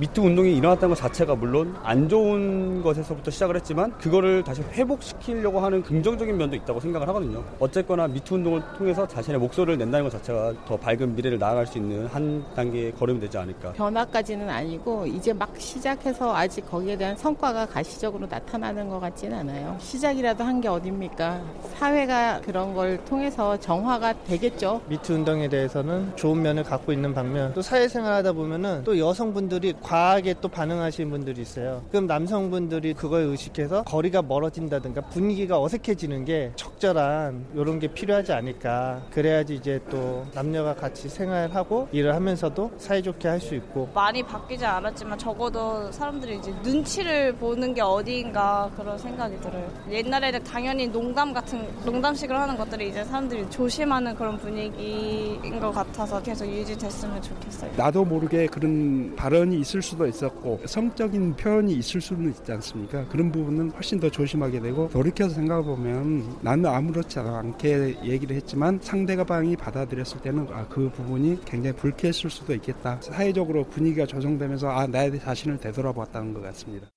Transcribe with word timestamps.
미투 0.00 0.22
운동이 0.22 0.56
일어났다는 0.56 0.94
것 0.94 0.98
자체가 0.98 1.34
물론 1.34 1.76
안 1.82 2.08
좋은 2.08 2.82
것에서부터 2.82 3.30
시작을 3.30 3.54
했지만 3.56 3.92
그거를 3.98 4.42
다시 4.42 4.62
회복시키려고 4.62 5.60
하는 5.60 5.82
긍정적인 5.82 6.38
면도 6.38 6.56
있다고 6.56 6.80
생각을 6.80 7.06
하거든요. 7.08 7.44
어쨌거나 7.58 8.08
미투 8.08 8.36
운동을 8.36 8.62
통해서 8.78 9.06
자신의 9.06 9.38
목소리를 9.38 9.76
낸다는 9.76 10.04
것 10.08 10.10
자체가 10.12 10.54
더 10.66 10.78
밝은 10.78 11.14
미래를 11.16 11.38
나아갈 11.38 11.66
수 11.66 11.76
있는 11.76 12.06
한 12.06 12.42
단계의 12.56 12.92
걸음이 12.94 13.20
되지 13.20 13.36
않을까. 13.36 13.72
변화까지는 13.74 14.48
아니고 14.48 15.06
이제 15.06 15.34
막 15.34 15.52
시작해서 15.58 16.34
아직 16.34 16.62
거기에 16.70 16.96
대한 16.96 17.14
성과가 17.18 17.66
가시적으로 17.66 18.26
나타나는 18.26 18.88
것 18.88 19.00
같지는 19.00 19.40
않아요. 19.40 19.76
시작이라도 19.80 20.44
한 20.44 20.60
게 20.60 20.68
어딥니까? 20.68 21.40
사회가 21.78 22.40
그런 22.42 22.74
걸 22.74 23.02
통해서 23.06 23.58
정화가 23.58 24.24
되겠죠. 24.24 24.80
미투 24.88 25.12
운동에 25.14 25.48
대해서는 25.48 26.12
좋은 26.16 26.40
면을 26.42 26.62
갖고 26.64 26.90
있는 26.92 27.12
반면 27.14 27.52
또 27.54 27.60
사회생활 27.62 28.12
하다 28.14 28.32
보면은 28.32 28.82
또 28.84 28.98
여성분들이 28.98 29.74
과하게 29.94 30.36
또 30.40 30.46
반응하시는 30.46 31.10
분들이 31.10 31.42
있어요. 31.42 31.82
그럼 31.90 32.06
남성분들이 32.06 32.94
그걸 32.94 33.22
의식해서 33.22 33.82
거리가 33.82 34.22
멀어진다든가 34.22 35.00
분위기가 35.08 35.60
어색해지는 35.60 36.24
게 36.24 36.52
적절한 36.54 37.46
이런 37.54 37.80
게 37.80 37.88
필요하지 37.88 38.32
않을까. 38.32 39.02
그래야지 39.10 39.56
이제 39.56 39.80
또 39.90 40.24
남녀가 40.32 40.76
같이 40.76 41.08
생활하고 41.08 41.88
일을 41.90 42.14
하면서도 42.14 42.70
사이좋게 42.78 43.26
할 43.26 43.40
수 43.40 43.54
있고. 43.54 43.88
많이 43.94 44.22
바뀌지 44.22 44.66
않았지만 44.66 45.16
적어도 45.16 45.90
사람들이 45.90 46.36
이제 46.36 46.54
눈치를 46.62 47.32
보는 47.36 47.72
게 47.72 47.80
어디인가 47.80 48.70
그런 48.76 48.98
생각이 48.98 49.40
들어요. 49.40 49.66
옛날에는 49.90 50.44
당연히 50.44 50.86
농담 50.86 51.32
같은 51.32 51.66
농담식으로 51.86 52.38
하는 52.38 52.54
것들이 52.58 52.90
이제 52.90 53.02
사람들이 53.02 53.48
조심하는 53.48 54.14
그런 54.14 54.36
분위기인 54.36 55.58
것 55.58 55.72
같아서 55.72 56.22
계속 56.22 56.44
유지됐으면 56.46 57.22
좋겠어요. 57.22 57.72
나도 57.78 58.04
모르게 58.04 58.46
그런 58.46 59.16
발언이 59.16 59.58
있을 59.58 59.79
수도 59.82 60.06
있었고 60.06 60.60
성적인 60.66 61.36
표현이 61.36 61.74
있을 61.74 62.00
수는 62.00 62.30
있지 62.30 62.52
않습니까? 62.52 63.06
그런 63.08 63.30
부분은 63.30 63.70
훨씬 63.72 63.98
더 64.00 64.10
조심하게 64.10 64.60
되고 64.60 64.88
돌이켜서 64.88 65.34
생각해 65.34 65.62
보면 65.64 66.38
나는 66.42 66.66
아무렇지 66.66 67.18
않게 67.18 68.02
얘기를 68.04 68.36
했지만 68.36 68.78
상대방이 68.82 69.56
받아들였을 69.56 70.20
때는 70.20 70.48
아, 70.52 70.66
그 70.68 70.90
부분이 70.90 71.44
굉장히 71.44 71.76
불쾌했을 71.76 72.30
수도 72.30 72.54
있겠다. 72.54 73.00
사회적으로 73.00 73.64
분위기가 73.64 74.06
조성되면서 74.06 74.68
아, 74.68 74.86
나의 74.86 75.18
자신을 75.20 75.58
되돌아봤다는 75.58 76.34
것 76.34 76.40
같습니다. 76.42 76.88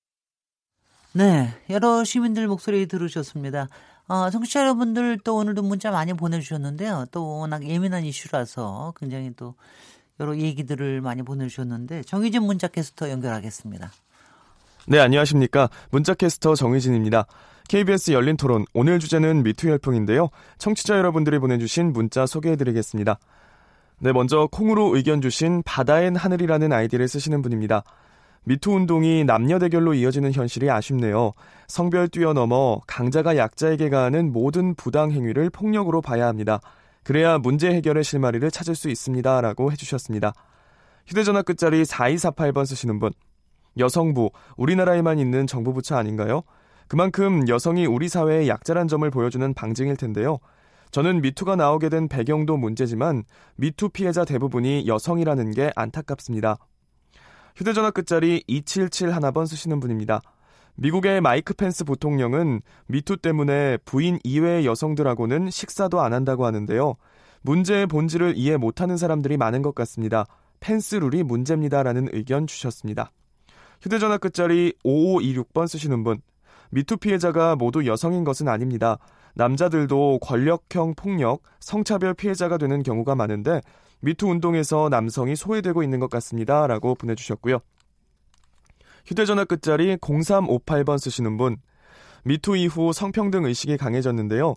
네, 1.12 1.48
여러 1.70 2.02
시민들 2.02 2.48
목소리 2.48 2.86
들으셨습니다. 2.86 3.68
어, 4.06 4.30
청취자 4.30 4.60
여러분들 4.60 5.18
또 5.24 5.36
오늘도 5.36 5.62
문자 5.62 5.90
많이 5.90 6.12
보내주셨는데요. 6.12 7.06
또 7.10 7.38
워낙 7.38 7.66
예민한 7.66 8.04
이슈라서 8.04 8.92
굉장히 8.98 9.32
또 9.34 9.54
여러 10.20 10.36
얘기들을 10.36 11.00
많이 11.00 11.22
보내주셨는데 11.22 12.02
정희진 12.02 12.42
문자캐스터 12.42 13.10
연결하겠습니다. 13.10 13.90
네, 14.86 14.98
안녕하십니까. 15.00 15.70
문자캐스터 15.90 16.54
정희진입니다. 16.54 17.26
KBS 17.68 18.12
열린 18.12 18.36
토론, 18.36 18.66
오늘 18.74 18.98
주제는 18.98 19.42
미투 19.42 19.68
열풍인데요. 19.70 20.28
청취자 20.58 20.98
여러분들이 20.98 21.38
보내주신 21.38 21.92
문자 21.92 22.26
소개해드리겠습니다. 22.26 23.18
네, 24.00 24.12
먼저 24.12 24.48
콩으로 24.52 24.94
의견 24.94 25.22
주신 25.22 25.62
바다엔 25.64 26.14
하늘이라는 26.16 26.72
아이디를 26.72 27.08
쓰시는 27.08 27.40
분입니다. 27.40 27.82
미투 28.44 28.72
운동이 28.72 29.24
남녀 29.24 29.58
대결로 29.58 29.94
이어지는 29.94 30.32
현실이 30.32 30.70
아쉽네요. 30.70 31.32
성별 31.66 32.08
뛰어넘어 32.08 32.80
강자가 32.86 33.38
약자에게 33.38 33.88
가하는 33.88 34.32
모든 34.32 34.74
부당 34.74 35.10
행위를 35.10 35.48
폭력으로 35.48 36.02
봐야 36.02 36.26
합니다. 36.26 36.60
그래야 37.04 37.38
문제 37.38 37.70
해결의 37.70 38.02
실마리를 38.02 38.50
찾을 38.50 38.74
수 38.74 38.88
있습니다. 38.88 39.40
라고 39.40 39.70
해주셨습니다. 39.70 40.32
휴대전화 41.06 41.42
끝자리 41.42 41.82
4248번 41.82 42.66
쓰시는 42.66 42.98
분. 42.98 43.12
여성부, 43.78 44.30
우리나라에만 44.56 45.18
있는 45.18 45.46
정부 45.46 45.72
부처 45.72 45.96
아닌가요? 45.96 46.42
그만큼 46.88 47.46
여성이 47.48 47.86
우리 47.86 48.08
사회의 48.08 48.48
약자란 48.48 48.88
점을 48.88 49.08
보여주는 49.10 49.52
방증일 49.54 49.96
텐데요. 49.96 50.38
저는 50.90 51.22
미투가 51.22 51.56
나오게 51.56 51.88
된 51.88 52.08
배경도 52.08 52.56
문제지만 52.56 53.24
미투 53.56 53.88
피해자 53.90 54.24
대부분이 54.24 54.86
여성이라는 54.86 55.50
게 55.50 55.72
안타깝습니다. 55.74 56.56
휴대전화 57.56 57.90
끝자리 57.90 58.42
2771번 58.48 59.46
쓰시는 59.46 59.80
분입니다. 59.80 60.20
미국의 60.76 61.20
마이크 61.20 61.54
펜스 61.54 61.84
부통령은 61.84 62.60
미투 62.86 63.18
때문에 63.18 63.78
부인 63.84 64.18
이외의 64.24 64.66
여성들하고는 64.66 65.50
식사도 65.50 66.00
안 66.00 66.12
한다고 66.12 66.46
하는데요. 66.46 66.96
문제의 67.42 67.86
본질을 67.86 68.34
이해 68.36 68.56
못하는 68.56 68.96
사람들이 68.96 69.36
많은 69.36 69.62
것 69.62 69.74
같습니다. 69.74 70.24
펜스 70.60 70.96
룰이 70.96 71.22
문제입니다라는 71.22 72.08
의견 72.12 72.46
주셨습니다. 72.46 73.12
휴대전화 73.82 74.18
끝자리 74.18 74.72
5526번 74.84 75.68
쓰시는 75.68 76.02
분. 76.02 76.20
미투 76.70 76.96
피해자가 76.96 77.54
모두 77.54 77.86
여성인 77.86 78.24
것은 78.24 78.48
아닙니다. 78.48 78.98
남자들도 79.34 80.20
권력형 80.22 80.94
폭력, 80.96 81.42
성차별 81.60 82.14
피해자가 82.14 82.56
되는 82.56 82.82
경우가 82.82 83.14
많은데 83.14 83.60
미투 84.00 84.26
운동에서 84.26 84.88
남성이 84.88 85.36
소외되고 85.36 85.82
있는 85.82 86.00
것 86.00 86.10
같습니다. 86.10 86.66
라고 86.66 86.94
보내주셨고요. 86.94 87.60
휴대전화 89.06 89.44
끝자리 89.44 89.96
0358번 89.96 90.98
쓰시는 90.98 91.36
분. 91.36 91.56
미투 92.24 92.56
이후 92.56 92.92
성평등 92.92 93.44
의식이 93.44 93.76
강해졌는데요. 93.76 94.54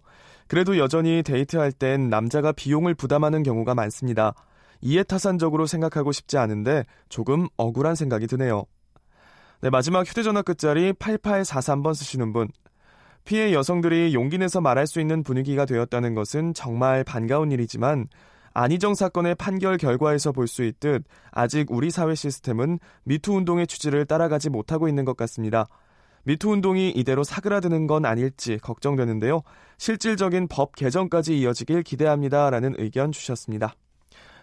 그래도 0.48 0.78
여전히 0.78 1.22
데이트할 1.24 1.72
땐 1.74 2.10
남자가 2.10 2.54
비용을 2.54 2.96
부담하는 2.96 3.44
경우가 3.44 3.76
많습니다. 3.76 4.34
이해타산적으로 4.82 5.66
생각하고 5.66 6.12
싶지 6.12 6.38
않은데 6.38 6.86
조금 7.10 7.48
억울한 7.58 7.96
생각이 7.96 8.28
드네요. 8.28 8.66
네, 9.62 9.70
마지막 9.70 10.08
휴대전화 10.08 10.44
끝자리 10.44 10.94
8843번 10.94 11.94
쓰시는 11.94 12.32
분. 12.32 12.48
피해 13.26 13.52
여성들이 13.52 14.14
용기 14.14 14.38
내서 14.38 14.62
말할 14.62 14.88
수 14.88 15.02
있는 15.02 15.24
분위기가 15.24 15.66
되었다는 15.66 16.16
것은 16.16 16.54
정말 16.54 17.04
반가운 17.04 17.52
일이지만 17.52 18.08
안희정 18.58 18.96
사건의 18.96 19.36
판결 19.36 19.78
결과에서 19.78 20.32
볼 20.32 20.48
수 20.48 20.64
있듯 20.64 21.04
아직 21.32 21.70
우리 21.70 21.92
사회 21.92 22.16
시스템은 22.16 22.80
미투 23.04 23.34
운동의 23.34 23.68
취지를 23.68 24.06
따라가지 24.06 24.50
못하고 24.50 24.88
있는 24.88 25.06
것 25.06 25.16
같습니다. 25.16 25.68
미투 26.24 26.50
운동이 26.50 26.90
이대로 26.90 27.24
사그라드는 27.24 27.86
건 27.86 28.06
아닐지 28.06 28.58
걱정되는데요. 28.58 29.42
실질적인 29.78 30.48
법 30.48 30.76
개정까지 30.76 31.38
이어지길 31.38 31.84
기대합니다라는 31.84 32.76
의견 32.80 33.12
주셨습니다. 33.12 33.76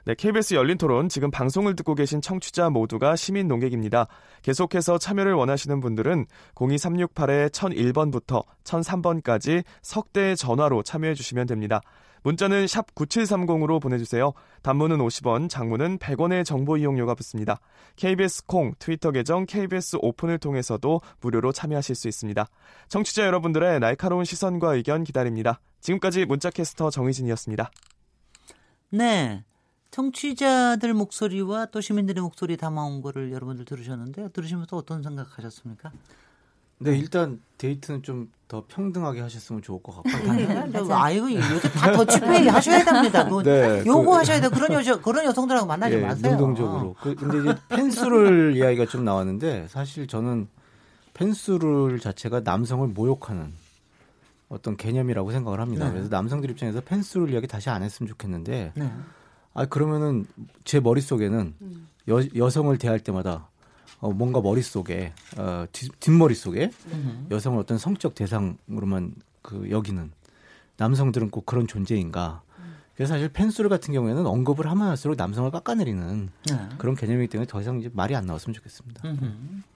네, 0.06 0.14
KBS 0.14 0.54
열린 0.54 0.78
토론 0.78 1.08
지금 1.08 1.30
방송을 1.30 1.74
듣고 1.74 1.94
계신 1.94 2.20
청취자 2.20 2.70
모두가 2.70 3.16
시민 3.16 3.48
농객입니다. 3.48 4.06
계속해서 4.42 4.98
참여를 4.98 5.32
원하시는 5.32 5.80
분들은 5.80 6.26
02368-1001번부터 6.54 8.44
1003번까지 8.62 9.64
석대 9.82 10.36
전화로 10.36 10.82
참여해 10.84 11.14
주시면 11.14 11.46
됩니다. 11.46 11.80
문자는 12.24 12.66
샵 12.66 12.94
9730으로 12.94 13.80
보내주세요. 13.80 14.32
단문은 14.62 14.98
50원, 14.98 15.48
장문은 15.48 15.98
100원의 15.98 16.44
정보 16.44 16.76
이용료가 16.78 17.14
붙습니다. 17.14 17.60
KBS 17.96 18.46
콩, 18.46 18.74
트위터 18.78 19.12
계정 19.12 19.44
KBS 19.44 19.98
오픈을 20.00 20.38
통해서도 20.38 21.02
무료로 21.20 21.52
참여하실 21.52 21.94
수 21.94 22.08
있습니다. 22.08 22.46
청취자 22.88 23.26
여러분들의 23.26 23.78
날카로운 23.78 24.24
시선과 24.24 24.74
의견 24.74 25.04
기다립니다. 25.04 25.60
지금까지 25.80 26.24
문자캐스터 26.24 26.90
정희진이었습니다. 26.90 27.70
네. 28.90 29.44
청취자들 29.90 30.94
목소리와 30.94 31.66
또 31.66 31.80
시민들의 31.80 32.20
목소리 32.22 32.56
담아온 32.56 33.00
거를 33.00 33.32
여러분들 33.32 33.64
들으셨는데 33.64 34.30
들으시면서 34.30 34.76
어떤 34.76 35.02
생각하셨습니까? 35.02 35.92
네, 36.78 36.96
일단 36.98 37.40
데이트는 37.58 38.02
좀 38.02 38.34
더 38.54 38.62
평등하게 38.68 39.20
하셨으면 39.20 39.62
좋을 39.62 39.82
것 39.82 39.96
같고. 39.96 40.94
아이고, 40.94 41.32
요즘 41.32 41.70
다 41.70 41.92
더치페이 41.92 42.46
하셔야 42.46 42.84
됩니다. 42.84 43.24
뭐 43.24 43.42
네, 43.42 43.82
요구하셔야 43.84 44.40
돼. 44.40 44.48
그런 44.48 44.72
여자, 44.74 45.00
그런 45.00 45.24
여성들하고 45.24 45.66
만나지 45.66 45.96
네, 45.96 46.02
마세요. 46.02 46.32
능동적으로. 46.32 46.94
그, 47.00 47.14
근데 47.16 47.40
이제 47.40 47.60
펜스를 47.70 48.54
이야기가 48.56 48.86
좀 48.86 49.04
나왔는데 49.04 49.66
사실 49.68 50.06
저는 50.06 50.46
펜스룰 51.14 51.98
자체가 51.98 52.42
남성을 52.44 52.86
모욕하는 52.88 53.52
어떤 54.48 54.76
개념이라고 54.76 55.32
생각을 55.32 55.58
합니다. 55.60 55.86
네. 55.86 55.92
그래서 55.92 56.08
남성들 56.10 56.50
입장에서 56.50 56.80
펜스룰 56.80 57.30
이야기 57.30 57.48
다시 57.48 57.70
안 57.70 57.82
했으면 57.82 58.08
좋겠는데 58.08 58.72
네. 58.74 58.92
아 59.54 59.64
그러면은 59.64 60.26
제 60.64 60.80
머릿속에는 60.80 61.54
여, 62.08 62.20
여성을 62.36 62.76
대할 62.78 63.00
때마다 63.00 63.48
어, 64.04 64.12
뭔가 64.12 64.42
머릿속에 64.42 65.14
어, 65.38 65.64
뒷, 65.72 65.98
뒷머릿속에 65.98 66.70
음. 66.92 67.26
여성을 67.30 67.58
어떤 67.58 67.78
성적 67.78 68.14
대상으로만 68.14 69.14
그 69.40 69.70
여기는 69.70 70.12
남성들은 70.76 71.30
꼭 71.30 71.46
그런 71.46 71.66
존재인가 71.66 72.42
그래서 72.94 73.14
사실 73.14 73.30
펜스룰 73.30 73.70
같은 73.70 73.94
경우에는 73.94 74.26
언급을 74.26 74.70
하면 74.70 74.88
할수록 74.88 75.16
남성을 75.16 75.50
깎아내리는 75.50 76.28
네. 76.50 76.68
그런 76.76 76.94
개념이기 76.94 77.28
때문에 77.28 77.46
더 77.48 77.62
이상 77.62 77.80
이제 77.80 77.90
말이 77.92 78.14
안 78.14 78.26
나왔으면 78.26 78.54
좋겠습니다. 78.54 79.08
음흠. 79.08 79.32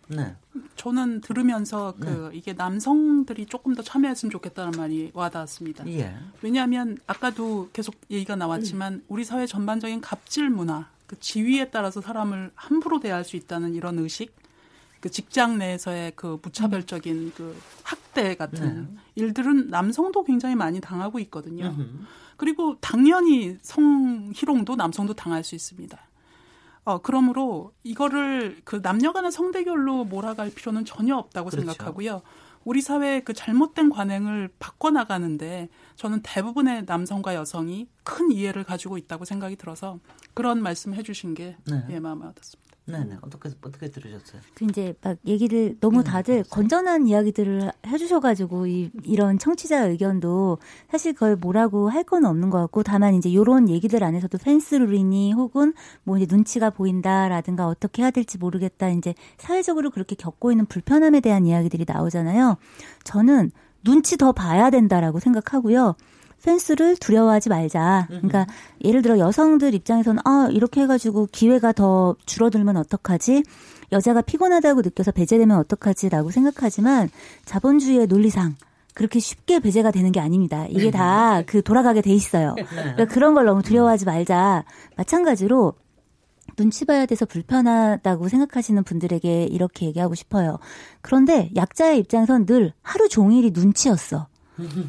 네. 0.09 0.37
저는 0.77 1.23
들으면서 1.23 1.95
그 1.99 2.31
이게 2.33 2.53
남성들이 2.53 3.47
조금 3.47 3.75
더 3.75 3.83
참여했으면 3.83 4.31
좋겠다는 4.31 4.79
말이 4.79 5.11
와닿았습니다. 5.15 5.89
예. 5.89 6.15
왜냐하면 6.43 6.99
아까도 7.07 7.71
계속 7.73 7.95
얘기가 8.11 8.37
나왔지만 8.37 9.03
우리 9.09 9.25
사회 9.25 9.47
전반적인 9.47 10.01
갑질 10.01 10.49
문화, 10.51 10.89
그 11.09 11.19
지위에 11.19 11.71
따라서 11.71 12.01
사람을 12.01 12.53
함부로 12.55 13.01
대할 13.01 13.25
수 13.25 13.35
있다는 13.35 13.75
이런 13.75 13.99
의식, 13.99 14.37
그 15.01 15.11
직장 15.11 15.59
내에서의 15.59 16.13
그 16.15 16.39
무차별적인 16.43 17.33
그 17.35 17.57
학대 17.83 18.37
같은 18.37 18.99
일들은 19.15 19.69
남성도 19.69 20.23
굉장히 20.23 20.55
많이 20.55 20.81
당하고 20.81 21.19
있거든요. 21.21 21.75
그리고 22.37 22.77
당연히 22.81 23.57
성희롱도 23.63 24.77
남성도 24.77 25.15
당할 25.15 25.43
수 25.43 25.55
있습니다. 25.55 25.99
어, 26.85 26.99
그러므로 27.03 27.73
이거를 27.85 28.61
그 28.65 28.81
남녀 28.83 29.13
간의 29.13 29.33
성대결로 29.33 30.05
몰아갈 30.05 30.51
필요는 30.51 30.85
전혀 30.85 31.17
없다고 31.17 31.51
그렇죠. 31.51 31.67
생각하고요. 31.67 32.23
우리 32.65 32.81
사회의 32.81 33.25
그 33.25 33.35
잘못된 33.35 33.91
관행을 33.91 34.51
바꿔나가는데 34.59 35.69
저는 35.99 36.21
대부분의 36.23 36.85
남성과 36.87 37.35
여성이 37.35 37.89
큰 38.05 38.31
이해를 38.31 38.62
가지고 38.62 38.99
있다고 38.99 39.25
생각이 39.25 39.56
들어서 39.56 39.99
그런 40.33 40.62
말씀 40.62 40.95
해주신 40.95 41.35
게 41.35 41.56
네. 41.69 41.85
예, 41.91 41.99
마음에 41.99 42.25
와닿습니다. 42.27 42.69
네네. 42.87 43.19
어떻게, 43.21 43.50
어떻게 43.61 43.91
들으셨어요? 43.91 44.41
그 44.55 44.65
이제 44.65 44.95
막 45.03 45.19
얘기를 45.27 45.77
너무 45.81 46.03
다들 46.05 46.43
건전한 46.49 47.06
이야기들을 47.06 47.71
해주셔가지고 47.87 48.67
이, 48.69 48.91
이런 49.03 49.39
청취자 49.39 49.85
의견도 49.89 50.56
사실 50.91 51.12
그걸 51.12 51.37
뭐라고 51.37 51.91
할 51.91 52.05
건 52.05 52.25
없는 52.25 52.49
것 52.49 52.59
같고 52.61 52.85
다만 52.85 53.12
이제 53.15 53.35
요런 53.35 53.69
얘기들 53.69 54.03
안에서도 54.03 54.39
펜스룰이니 54.39 55.33
혹은 55.35 55.75
뭐 56.05 56.17
이제 56.17 56.27
눈치가 56.35 56.71
보인다라든가 56.71 57.67
어떻게 57.67 58.00
해야 58.03 58.11
될지 58.11 58.39
모르겠다 58.39 58.89
이제 58.89 59.15
사회적으로 59.37 59.91
그렇게 59.91 60.15
겪고 60.15 60.53
있는 60.53 60.65
불편함에 60.65 61.21
대한 61.21 61.45
이야기들이 61.45 61.85
나오잖아요. 61.87 62.56
저는 63.05 63.50
눈치 63.88 64.19
더 64.19 64.32
봐야 64.32 64.69
된다라고 64.69 65.19
생각하고요. 65.19 65.94
펜스를 66.43 66.96
두려워하지 66.99 67.49
말자. 67.49 68.06
그러니까 68.08 68.46
예를 68.85 69.00
들어 69.02 69.19
여성들 69.19 69.73
입장에서는 69.75 70.20
아 70.26 70.49
이렇게 70.52 70.82
해가지고 70.82 71.29
기회가 71.32 71.73
더 71.73 72.14
줄어들면 72.26 72.76
어떡하지? 72.76 73.43
여자가 73.90 74.20
피곤하다고 74.20 74.82
느껴서 74.82 75.11
배제되면 75.11 75.56
어떡하지라고 75.58 76.31
생각하지만 76.31 77.08
자본주의의 77.46 78.06
논리상 78.08 78.56
그렇게 78.94 79.20
쉽게 79.20 79.58
배제가 79.61 79.90
되는 79.90 80.12
게 80.12 80.20
아닙니다. 80.20 80.67
이게 80.69 80.90
다 80.90 81.43
그 81.46 81.62
돌아가게 81.62 82.02
돼 82.02 82.12
있어요. 82.12 82.55
그러니까 82.69 83.06
그런 83.06 83.32
걸 83.32 83.46
너무 83.46 83.62
두려워하지 83.62 84.05
말자. 84.05 84.64
마찬가지로 84.96 85.73
눈치 86.59 86.85
봐야 86.85 87.07
돼서 87.07 87.25
불편하다고 87.25 88.29
생각하시는 88.29 88.83
분들에게 88.83 89.45
이렇게 89.45 89.87
얘기하고 89.87 90.15
싶어요. 90.17 90.59
그런데 91.01 91.51
약자의 91.55 91.99
입장에선 92.01 92.47
늘 92.47 92.73
하루 92.83 93.09
종일이 93.09 93.53
눈치였어. 93.53 94.27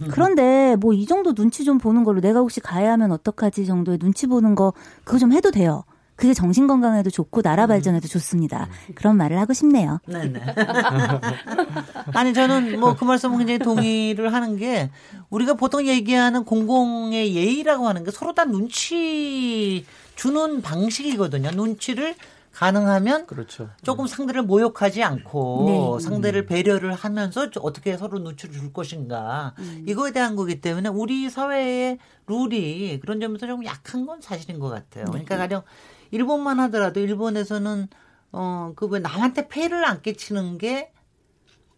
그런데 0.10 0.76
뭐 0.78 0.94
이 0.96 1.06
정도 1.06 1.34
눈치 1.34 1.64
좀 1.64 1.78
보는 1.78 2.04
걸로 2.04 2.22
내가 2.22 2.40
혹시 2.40 2.60
가야 2.60 2.92
하면 2.94 3.12
어떡하지 3.12 3.68
정도의 3.68 4.00
눈치 4.00 4.26
보는 4.26 4.56
거 4.56 4.74
그거 5.04 5.20
좀 5.20 5.32
해도 5.32 5.52
돼요. 5.52 5.84
그게 6.20 6.34
정신 6.34 6.68
건강에도 6.68 7.10
좋고 7.10 7.42
나라 7.42 7.66
발전에도 7.66 8.08
좋습니다. 8.10 8.68
그런 8.94 9.16
말을 9.16 9.40
하고 9.40 9.54
싶네요. 9.54 10.00
네네. 10.06 10.42
아니 12.14 12.34
저는 12.34 12.80
뭐 12.80 12.96
그 13.00 13.06
말씀은 13.06 13.38
굉장히 13.38 13.60
동의를 13.60 14.34
하는 14.34 14.58
게 14.58 14.90
우리가 15.30 15.54
보통 15.54 15.86
얘기하는 15.88 16.44
공공의 16.44 17.34
예의라고 17.36 17.88
하는 17.88 18.04
게 18.04 18.12
서로 18.12 18.34
다 18.34 18.44
눈치 18.44 19.86
주는 20.16 20.62
방식이거든요. 20.62 21.52
눈치를 21.52 22.16
가능하면 22.52 23.26
그렇죠. 23.28 23.70
조금 23.84 24.06
상대를 24.08 24.42
모욕하지 24.42 25.02
않고 25.04 25.98
네. 26.00 26.04
상대를 26.04 26.46
배려를 26.46 26.94
하면서 26.94 27.50
저- 27.52 27.62
어떻게 27.62 27.96
서로 27.96 28.20
눈치를 28.20 28.54
줄 28.54 28.74
것인가 28.74 29.54
이거에 29.86 30.12
대한 30.12 30.36
거기 30.36 30.60
때문에 30.60 30.90
우리 30.90 31.30
사회의 31.30 32.00
룰이 32.28 33.00
그런 33.00 33.22
점에서 33.22 33.48
좀 33.48 33.64
약한 33.64 34.06
건 34.06 34.20
사실인 34.20 34.60
것 34.60 34.68
같아요. 34.68 35.06
그러니까 35.06 35.38
가령 35.38 35.62
일본만 36.12 36.60
하더라도 36.62 37.00
일본에서는 37.00 37.88
어그 38.32 38.98
남한테 38.98 39.48
폐해를 39.48 39.86
안 39.86 40.02
끼치는 40.02 40.58
게 40.58 40.92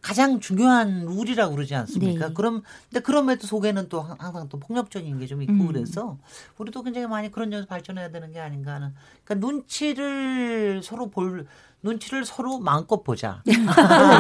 가장 0.02 0.40
중요한 0.40 1.06
룰이라고 1.06 1.54
그러지 1.56 1.76
않습니까? 1.76 2.30
네. 2.30 2.34
그럼 2.34 2.64
근데 2.90 3.02
그럼에도 3.02 3.46
속에는 3.46 3.88
또 3.88 4.02
항- 4.02 4.18
항상 4.20 4.50
또 4.50 4.60
폭력적인 4.60 5.20
게 5.20 5.28
좀 5.28 5.44
있고 5.44 5.54
음. 5.54 5.68
그래서 5.68 6.18
우리도 6.58 6.82
굉장히 6.82 7.06
많이 7.08 7.32
그런 7.32 7.52
점에서 7.52 7.68
발전해야 7.68 8.10
되는 8.10 8.32
게 8.32 8.40
아닌가 8.40 8.74
하는. 8.74 8.96
그러니까 9.24 9.48
눈치를 9.48 10.82
서로 10.84 11.10
볼 11.12 11.46
눈치를 11.84 12.26
서로 12.26 12.58
마음껏 12.60 13.04
보자. 13.04 13.44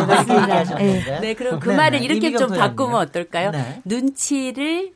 맞습니다. 0.05 0.75
네. 0.75 1.19
네, 1.19 1.33
그럼 1.33 1.59
그 1.59 1.69
네, 1.69 1.75
말을 1.75 1.99
네. 1.99 2.05
이렇게 2.05 2.27
이미경 2.27 2.47
좀 2.49 2.57
바꾸면. 2.57 2.95
어떨까요? 2.95 3.51
네. 3.51 3.81
눈치를 3.85 4.93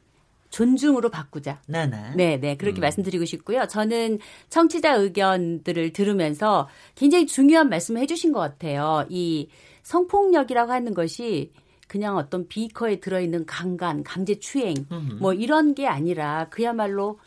존중으로 0.55 1.09
바꾸자. 1.09 1.59
네네. 1.67 2.13
네, 2.15 2.39
네. 2.39 2.55
그렇게 2.55 2.79
음. 2.79 2.81
말씀드리고 2.81 3.25
싶고요. 3.25 3.67
저는 3.67 4.19
청취자 4.49 4.93
의견들을 4.95 5.91
들으면서 5.91 6.69
굉장히 6.95 7.27
중요한 7.27 7.67
말씀을 7.67 8.01
해주신 8.03 8.31
것 8.31 8.39
같아요. 8.39 9.05
이 9.09 9.49
성폭력이라고 9.83 10.71
하는 10.71 10.93
것이 10.93 11.51
그냥 11.89 12.15
어떤 12.15 12.47
비커에 12.47 13.01
들어있는 13.01 13.45
강간, 13.45 14.01
강제추행, 14.05 14.85
음흠. 14.89 15.13
뭐 15.19 15.33
이런 15.33 15.75
게 15.75 15.87
아니라 15.87 16.47
그야말로 16.49 17.19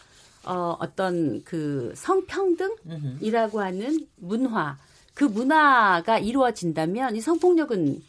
어, 0.47 0.79
어떤 0.81 1.45
그 1.45 1.93
성평등이라고 1.97 3.61
하는 3.61 4.07
문화, 4.17 4.79
그 5.13 5.25
문화가 5.25 6.19
이루어진다면 6.19 7.15
이 7.15 7.21
성폭력은 7.21 8.03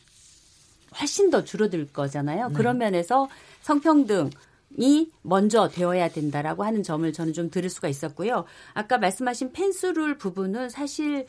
훨씬 0.97 1.29
더 1.29 1.43
줄어들 1.43 1.91
거잖아요. 1.91 2.51
그런 2.53 2.77
면에서 2.77 3.27
성평등 3.61 4.29
이 4.77 5.11
먼저 5.21 5.67
되어야 5.67 6.09
된다라고 6.09 6.63
하는 6.63 6.83
점을 6.83 7.11
저는 7.11 7.33
좀 7.33 7.49
들을 7.49 7.69
수가 7.69 7.87
있었고요. 7.87 8.45
아까 8.73 8.97
말씀하신 8.97 9.51
펜스룰 9.51 10.17
부분은 10.17 10.69
사실 10.69 11.25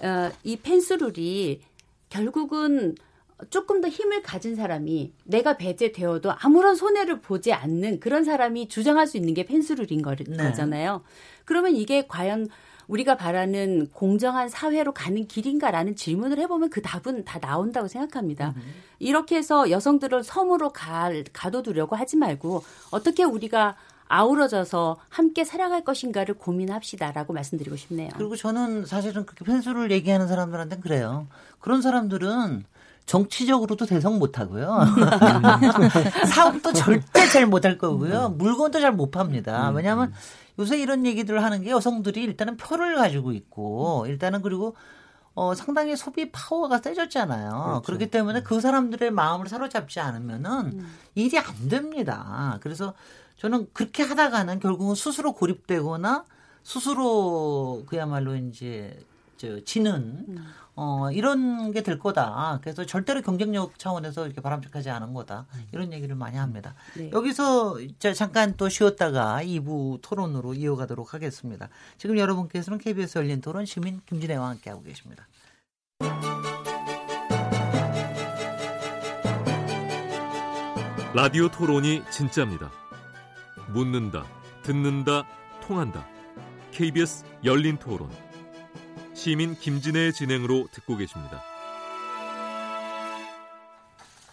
어, 0.00 0.30
이 0.44 0.56
펜스룰이 0.56 1.60
결국은 2.08 2.94
조금 3.50 3.80
더 3.80 3.88
힘을 3.88 4.22
가진 4.22 4.56
사람이 4.56 5.12
내가 5.24 5.56
배제되어도 5.58 6.32
아무런 6.38 6.74
손해를 6.74 7.20
보지 7.20 7.52
않는 7.52 8.00
그런 8.00 8.24
사람이 8.24 8.68
주장할 8.68 9.06
수 9.06 9.18
있는 9.18 9.34
게 9.34 9.44
펜스룰인 9.44 10.00
거, 10.00 10.14
네. 10.14 10.36
거잖아요. 10.36 11.02
그러면 11.44 11.76
이게 11.76 12.06
과연 12.06 12.48
우리가 12.88 13.16
바라는 13.16 13.88
공정한 13.92 14.48
사회로 14.48 14.92
가는 14.92 15.26
길인가라는 15.26 15.96
질문을 15.96 16.38
해보면 16.38 16.70
그 16.70 16.82
답은 16.82 17.24
다 17.24 17.38
나온다고 17.40 17.88
생각합니다. 17.88 18.54
이렇게 18.98 19.36
해서 19.36 19.70
여성들을 19.70 20.22
섬으로 20.24 20.70
가, 20.70 21.10
가둬두려고 21.32 21.96
하지 21.96 22.16
말고 22.16 22.62
어떻게 22.90 23.24
우리가 23.24 23.76
아우러져서 24.08 24.98
함께 25.08 25.44
살아갈 25.44 25.82
것인가를 25.82 26.36
고민합시다라고 26.36 27.32
말씀드리고 27.32 27.74
싶네요. 27.76 28.10
그리고 28.16 28.36
저는 28.36 28.86
사실은 28.86 29.26
그렇게 29.26 29.44
펜스를 29.44 29.90
얘기하는 29.90 30.28
사람들한테는 30.28 30.80
그래요. 30.82 31.26
그런 31.58 31.82
사람들은 31.82 32.64
정치적으로도 33.06 33.86
대성 33.86 34.18
못 34.18 34.38
하고요. 34.38 34.80
사업도 36.26 36.72
절대 36.72 37.26
잘 37.28 37.46
못 37.46 37.64
할 37.64 37.78
거고요. 37.78 38.30
물건도 38.30 38.80
잘 38.80 38.92
못 38.92 39.10
팝니다. 39.10 39.70
왜냐하면 39.70 40.12
요새 40.58 40.78
이런 40.78 41.04
얘기들을 41.06 41.42
하는 41.42 41.62
게 41.62 41.70
여성들이 41.70 42.22
일단은 42.22 42.56
표를 42.56 42.96
가지고 42.96 43.32
있고 43.32 44.06
일단은 44.08 44.42
그리고 44.42 44.74
어, 45.34 45.54
상당히 45.54 45.96
소비 45.96 46.32
파워가 46.32 46.78
세졌잖아요. 46.78 47.82
그렇기 47.84 48.10
때문에 48.10 48.42
그 48.42 48.60
사람들의 48.60 49.10
마음을 49.10 49.48
사로잡지 49.48 50.00
않으면은 50.00 50.78
일이 51.14 51.38
안 51.38 51.68
됩니다. 51.68 52.58
그래서 52.62 52.94
저는 53.36 53.66
그렇게 53.74 54.02
하다가는 54.02 54.60
결국은 54.60 54.94
스스로 54.94 55.34
고립되거나 55.34 56.24
스스로 56.62 57.84
그야말로 57.86 58.34
이제 58.34 58.98
저 59.36 59.60
지는 59.64 60.38
어 60.74 61.10
이런 61.10 61.72
게 61.72 61.82
될 61.82 61.98
거다. 61.98 62.58
그래서 62.62 62.84
절대로 62.84 63.22
경쟁력 63.22 63.78
차원에서 63.78 64.26
이렇게 64.26 64.40
바람직하지 64.40 64.90
않은 64.90 65.14
거다. 65.14 65.46
이런 65.72 65.92
얘기를 65.92 66.14
많이 66.16 66.36
합니다. 66.36 66.74
네. 66.96 67.10
여기서 67.12 67.78
저 67.98 68.12
잠깐 68.12 68.54
또 68.56 68.68
쉬었다가 68.68 69.40
2부 69.42 70.00
토론으로 70.02 70.54
이어가도록 70.54 71.14
하겠습니다. 71.14 71.68
지금 71.98 72.18
여러분께서는 72.18 72.78
KBS 72.78 73.18
열린 73.18 73.40
토론 73.40 73.64
시민 73.66 74.00
김진애와 74.06 74.48
함께하고 74.50 74.82
계십니다. 74.82 75.26
라디오 81.14 81.48
토론이 81.48 82.02
진짜입니다. 82.10 82.70
묻는다, 83.72 84.24
듣는다, 84.62 85.24
통한다. 85.66 86.06
KBS 86.72 87.24
열린 87.44 87.78
토론. 87.78 88.10
시민 89.16 89.56
김진애의 89.58 90.12
진행으로 90.12 90.68
듣고 90.72 90.96
계십니다. 90.96 91.42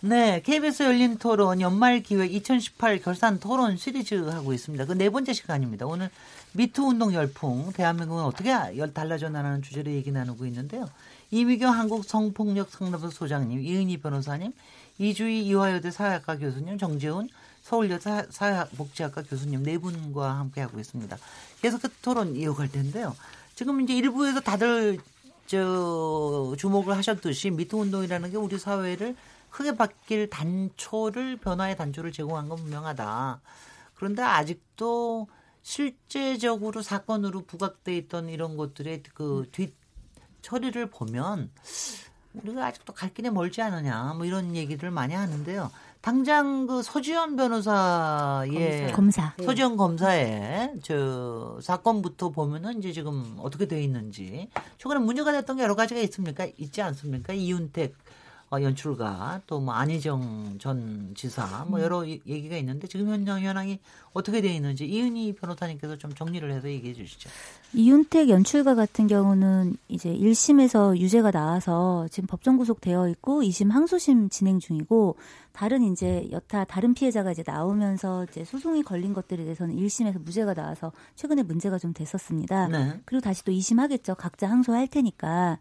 네, 0.02 0.42
KBS 0.42 0.84
열린 0.84 1.18
토론 1.18 1.62
연말 1.62 2.04
기획 2.04 2.34
2018 2.34 3.02
결산 3.02 3.40
토론 3.40 3.78
시리즈 3.78 4.16
하고 4.16 4.52
있습니다. 4.52 4.86
그 4.86 4.94
네 4.96 5.10
번째 5.10 5.32
시간입니다. 5.32 5.86
오늘 5.86 6.10
미투 6.52 6.84
운동 6.84 7.14
열풍, 7.14 7.72
대한민국은 7.72 8.24
어떻게 8.26 8.52
달라져 8.94 9.30
나가는 9.30 9.62
주제로 9.62 9.90
얘기 9.92 10.12
나누고 10.12 10.46
있는데요. 10.48 10.90
이미경 11.32 11.74
한국 11.74 12.04
성폭력 12.04 12.70
상담소 12.70 13.10
소장님, 13.12 13.62
이은희 13.62 13.98
변호사님, 14.02 14.52
이주희 15.00 15.46
이화여대 15.46 15.90
사회학과 15.90 16.38
교수님, 16.38 16.78
정재훈 16.78 17.30
서울여대 17.64 18.28
사회복지학과 18.30 19.24
교수님 19.24 19.64
네 19.64 19.78
분과 19.78 20.38
함께 20.38 20.60
하고 20.60 20.82
있습니다. 20.82 21.18
계속 21.62 21.82
그 21.82 21.90
토론 22.02 22.36
이어갈 22.36 22.70
텐데요. 22.70 23.16
지금 23.56 23.82
이제 23.82 23.94
일부에서 23.94 24.40
다들 24.40 25.00
저 25.46 26.56
주목을 26.58 26.96
하셨듯이 26.98 27.52
미투 27.52 27.78
운동이라는 27.78 28.32
게 28.32 28.38
우리 28.38 28.58
사회를 28.58 29.16
크게 29.50 29.76
바뀔 29.76 30.30
단초를 30.30 31.38
변화의 31.38 31.78
단초를 31.78 32.12
제공한 32.12 32.50
건 32.50 32.58
분명하다. 32.58 33.42
그런데 33.96 34.24
아직도 34.24 35.28
실제적으로 35.62 36.82
사건으로 36.82 37.44
부각돼 37.46 37.96
있던 37.98 38.30
이런 38.30 38.58
것들의 38.58 39.04
그 39.14 39.46
뒷 39.52 39.76
처리를 40.42 40.88
보면 40.90 41.50
우리가 42.34 42.66
아직도 42.68 42.94
갈 42.94 43.14
길에 43.14 43.30
멀지 43.30 43.62
않느냐 43.62 44.14
뭐 44.16 44.26
이런 44.26 44.56
얘기를 44.56 44.92
많이 44.92 45.14
하는데요. 45.14 45.72
당장 46.04 46.68
그 46.68 46.84
서지현 46.84 47.38
변호사의 47.38 48.92
검사 48.92 49.34
네. 49.38 49.46
서지현 49.46 49.78
검사의 49.78 50.74
저 50.84 51.58
사건부터 51.62 52.30
보면은 52.32 52.80
이제 52.80 52.92
지금 52.92 53.38
어떻게 53.40 53.68
돼 53.68 53.82
있는지 53.82 54.50
최근에 54.80 55.00
문제가 55.00 55.32
됐던 55.32 55.56
게 55.56 55.64
여러 55.64 55.76
가지가 55.76 56.02
있습니까? 56.02 56.46
있지 56.58 56.82
않습니까? 56.82 57.32
이윤택 57.32 57.94
어, 57.94 58.13
연출가 58.62 59.42
또 59.48 59.64
뭐 59.64 59.74
안희정 59.74 60.58
전 60.60 61.14
지사 61.16 61.66
뭐 61.70 61.82
여러 61.82 62.06
얘기가 62.06 62.58
있는데 62.58 62.88
지금 62.88 63.08
현장 63.08 63.42
현황이 63.42 63.80
어떻게 64.12 64.42
돼 64.42 64.54
있는지 64.54 64.86
이은희 64.86 65.36
변호사님께서 65.36 65.98
좀 65.98 66.14
정리를 66.14 66.52
해서 66.52 66.68
얘기해 66.68 66.94
주시죠. 66.94 67.30
이윤택 67.74 68.30
연출가 68.30 68.76
같은 68.76 69.08
경우는 69.08 69.78
이제 69.88 70.14
1심에서 70.14 70.98
유죄가 70.98 71.32
나와서 71.32 72.08
지금 72.12 72.28
법정 72.28 72.58
구속되어 72.58 73.08
있고 73.10 73.42
2심 73.42 73.72
항소심 73.72 74.30
진행 74.30 74.60
중이고 74.60 75.16
다른 75.54 75.84
이제 75.84 76.28
여타 76.32 76.66
다른 76.66 76.94
피해자가 76.94 77.32
이제 77.32 77.44
나오면서 77.46 78.26
이제 78.30 78.44
소송이 78.44 78.84
걸린 78.84 79.14
것들에 79.14 79.44
대해서는 79.44 79.76
1심에서 79.76 80.20
무죄가 80.20 80.54
나와서 80.54 80.92
최근에 81.16 81.44
문제가 81.44 81.78
좀 81.78 81.94
됐었습니다. 81.94 82.68
네. 82.68 83.00
그리고 83.06 83.22
다시 83.22 83.44
또 83.46 83.52
2심 83.52 83.78
하겠죠. 83.78 84.16
각자 84.16 84.50
항소할 84.50 84.88
테니까 84.88 85.60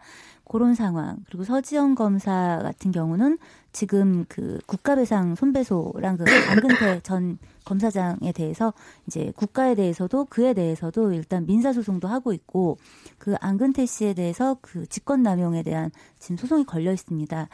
그런 0.53 0.75
상황. 0.75 1.17
그리고 1.27 1.45
서지영 1.45 1.95
검사 1.95 2.61
같은 2.63 2.93
경우는 2.93 3.39
지금 3.73 4.27
그 4.29 4.59
국가배상 4.67 5.35
손배소랑 5.35 6.19
그 6.19 6.25
안근태 6.51 7.01
전 7.01 7.39
검사장에 7.65 8.33
대해서 8.33 8.75
이제 9.07 9.33
국가에 9.35 9.75
대해서도 9.75 10.27
그에 10.27 10.53
대해서도 10.53 11.15
일단 11.15 11.47
민사소송도 11.47 12.07
하고 12.07 12.35
있고 12.35 12.77
그 13.17 13.35
안근태 13.41 13.87
씨에 13.87 14.13
대해서 14.13 14.59
그 14.61 14.87
직권남용에 14.87 15.63
대한 15.63 15.91
지금 16.19 16.37
소송이 16.37 16.65
걸려 16.65 16.93
있습니다. 16.93 17.49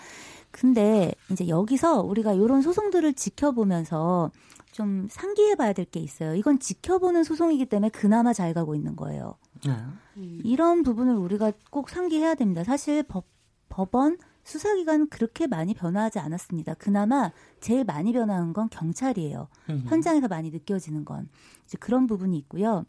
근데 0.50 1.12
이제 1.31 1.47
여기서 1.47 2.02
우리가 2.02 2.33
이런 2.33 2.62
소송들을 2.62 3.14
지켜보면서 3.14 4.33
좀 4.73 5.07
상기해 5.11 5.55
봐야 5.55 5.73
될 5.73 5.85
게 5.85 6.00
있어요. 6.00 6.35
이건 6.35 6.59
지켜보는 6.59 7.23
소송이기 7.23 7.67
때문에 7.67 7.90
그나마 7.90 8.33
잘 8.33 8.55
가고 8.55 8.75
있는 8.75 8.97
거예요. 8.97 9.37
네. 9.67 9.75
이런 10.15 10.83
부분을 10.83 11.15
우리가 11.15 11.53
꼭 11.71 11.88
상기해야 11.91 12.35
됩니다. 12.35 12.65
사실 12.65 13.03
법, 13.03 13.27
법원 13.69 14.19
수사기관 14.45 15.09
그렇게 15.09 15.47
많이 15.47 15.75
변화하지 15.75 16.19
않았습니다. 16.19 16.75
그나마 16.75 17.33
제일 17.61 17.85
많이 17.85 18.12
변화한 18.12 18.53
건 18.53 18.69
경찰이에요. 18.71 19.49
음. 19.71 19.85
현장에서 19.87 20.29
많이 20.29 20.50
느껴지는 20.50 21.05
건 21.05 21.29
이제 21.67 21.77
그런 21.79 22.07
부분이 22.07 22.37
있고요. 22.38 22.87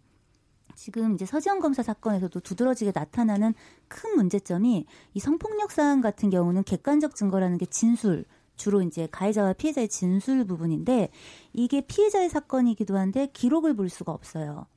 지금 0.76 1.14
이제 1.14 1.26
서지영 1.26 1.60
검사 1.60 1.84
사건에서도 1.84 2.40
두드러지게 2.40 2.94
나타나는 2.96 3.54
큰 3.90 4.16
문제점이 4.16 4.86
이 5.14 5.20
성폭력 5.20 5.72
사안 5.72 6.00
같은 6.00 6.30
경우는 6.30 6.64
객관적 6.64 7.16
증거라는 7.16 7.58
게 7.58 7.66
진술 7.66 8.24
주로 8.56 8.82
이제 8.82 9.08
가해자와 9.12 9.54
피해자의 9.54 9.90
진술 9.90 10.46
부분인데 10.46 11.10
이게 11.52 11.82
피해자의 11.82 12.30
사건이기도 12.30 12.98
한데 12.98 13.28
기록을 13.34 13.76
볼 13.76 13.90
수가 13.90 14.14
없어요. 14.14 14.68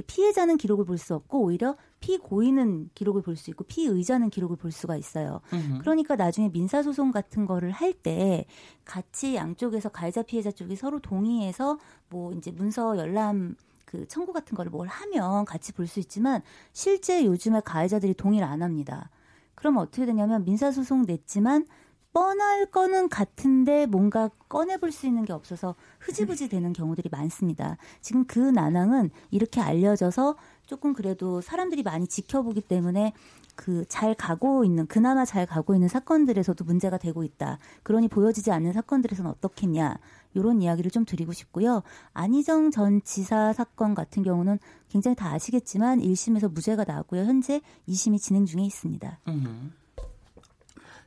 그 0.00 0.04
피해자는 0.06 0.56
기록을 0.56 0.84
볼 0.86 0.96
수 0.98 1.14
없고 1.14 1.42
오히려 1.42 1.76
피고인은 2.00 2.90
기록을 2.94 3.20
볼 3.22 3.36
수 3.36 3.50
있고 3.50 3.64
피의자는 3.64 4.30
기록을 4.30 4.56
볼 4.56 4.72
수가 4.72 4.96
있어요. 4.96 5.40
음. 5.52 5.78
그러니까 5.80 6.16
나중에 6.16 6.48
민사소송 6.48 7.12
같은 7.12 7.44
거를 7.46 7.70
할 7.70 7.92
때 7.92 8.46
같이 8.84 9.34
양쪽에서 9.34 9.90
가해자 9.90 10.22
피해자 10.22 10.50
쪽이 10.50 10.74
서로 10.76 11.00
동의해서 11.00 11.78
뭐 12.08 12.32
이제 12.32 12.50
문서 12.50 12.96
열람 12.96 13.56
그 13.84 14.06
청구 14.08 14.32
같은 14.32 14.56
거를 14.56 14.70
뭘 14.70 14.88
하면 14.88 15.44
같이 15.44 15.72
볼 15.72 15.86
수 15.86 16.00
있지만 16.00 16.40
실제 16.72 17.24
요즘에 17.26 17.60
가해자들이 17.62 18.14
동의를 18.14 18.46
안 18.46 18.62
합니다. 18.62 19.10
그러면 19.54 19.82
어떻게 19.82 20.06
되냐면 20.06 20.44
민사소송 20.44 21.04
냈지만 21.06 21.66
뻔할 22.12 22.66
거는 22.66 23.08
같은데 23.08 23.86
뭔가 23.86 24.28
꺼내볼 24.48 24.90
수 24.90 25.06
있는 25.06 25.24
게 25.24 25.32
없어서 25.32 25.74
흐지부지 26.00 26.48
되는 26.48 26.72
경우들이 26.72 27.08
많습니다. 27.10 27.76
지금 28.00 28.24
그 28.26 28.38
난항은 28.38 29.10
이렇게 29.30 29.60
알려져서 29.60 30.36
조금 30.66 30.92
그래도 30.92 31.40
사람들이 31.40 31.82
많이 31.82 32.06
지켜보기 32.06 32.62
때문에 32.62 33.12
그 33.56 33.84
잘 33.88 34.14
가고 34.14 34.64
있는 34.64 34.86
그나마 34.86 35.24
잘 35.24 35.44
가고 35.44 35.74
있는 35.74 35.88
사건들에서도 35.88 36.64
문제가 36.64 36.96
되고 36.96 37.24
있다. 37.24 37.58
그러니 37.82 38.08
보여지지 38.08 38.50
않는 38.52 38.72
사건들에서는 38.72 39.30
어떻겠냐. 39.30 39.98
이런 40.32 40.62
이야기를 40.62 40.90
좀 40.90 41.04
드리고 41.04 41.32
싶고요. 41.32 41.82
안희정 42.14 42.70
전 42.70 43.02
지사 43.02 43.52
사건 43.52 43.94
같은 43.94 44.22
경우는 44.22 44.58
굉장히 44.88 45.16
다 45.16 45.32
아시겠지만 45.32 46.00
1심에서 46.00 46.50
무죄가 46.52 46.84
나왔고요. 46.84 47.24
현재 47.24 47.60
2심이 47.88 48.18
진행 48.18 48.46
중에 48.46 48.62
있습니다. 48.62 49.18
음. 49.28 49.72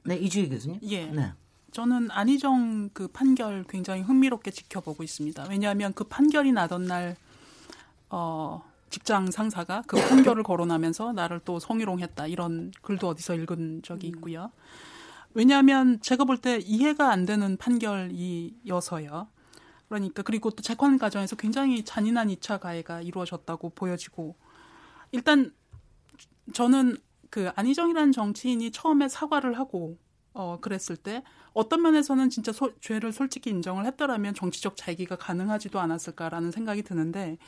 네, 0.06 0.16
이주희 0.18 0.50
교수님. 0.50 0.80
예. 0.84 1.06
네. 1.06 1.32
저는 1.72 2.12
안희정 2.12 2.90
그 2.94 3.08
판결 3.08 3.64
굉장히 3.68 4.02
흥미롭게 4.02 4.52
지켜보고 4.52 5.04
있습니다. 5.04 5.46
왜냐하면 5.50 5.94
그 5.94 6.04
판결이 6.04 6.52
나던 6.52 6.86
날, 6.86 7.16
어, 8.10 8.64
직장 8.90 9.32
상사가 9.32 9.82
그 9.88 9.98
판결을 9.98 10.44
거론하면서 10.44 11.14
나를 11.14 11.40
또 11.46 11.58
성희롱했다 11.60 12.28
이런 12.28 12.72
글도 12.84 13.08
어디서 13.08 13.34
읽은 13.36 13.82
적이 13.82 14.08
있고요. 14.10 14.52
왜냐하면 15.34 16.00
제가 16.00 16.26
볼 16.26 16.38
때 16.38 16.60
이해가 16.60 17.10
안 17.10 17.26
되는 17.26 17.58
판결이어서요. 17.58 19.28
그러니까 19.90 20.22
그리고 20.22 20.52
또 20.52 20.62
재판 20.62 21.00
과정에서 21.00 21.36
굉장히 21.36 21.84
잔인한 21.84 22.28
2차 22.28 22.60
가해가 22.60 23.02
이루어졌다고 23.02 23.72
보여지고 23.72 24.36
일단 25.12 25.52
저는 26.54 26.98
그 27.34 27.50
안희정이라는 27.56 28.12
정치인이 28.12 28.70
처음에 28.70 29.10
사과를 29.10 29.58
하고 29.58 29.98
어 30.36 30.60
그랬을 30.62 30.96
때 30.96 31.24
어떤 31.54 31.82
면에서는 31.82 32.30
진짜 32.30 32.52
소, 32.52 32.80
죄를 32.80 33.12
솔직히 33.12 33.50
인정을 33.50 33.88
했더라면 33.88 34.36
정치적 34.36 34.78
자기가 34.78 35.16
가능하지도 35.16 35.80
않았을까라는 35.80 36.52
생각이 36.52 36.84
드는데 36.84 37.40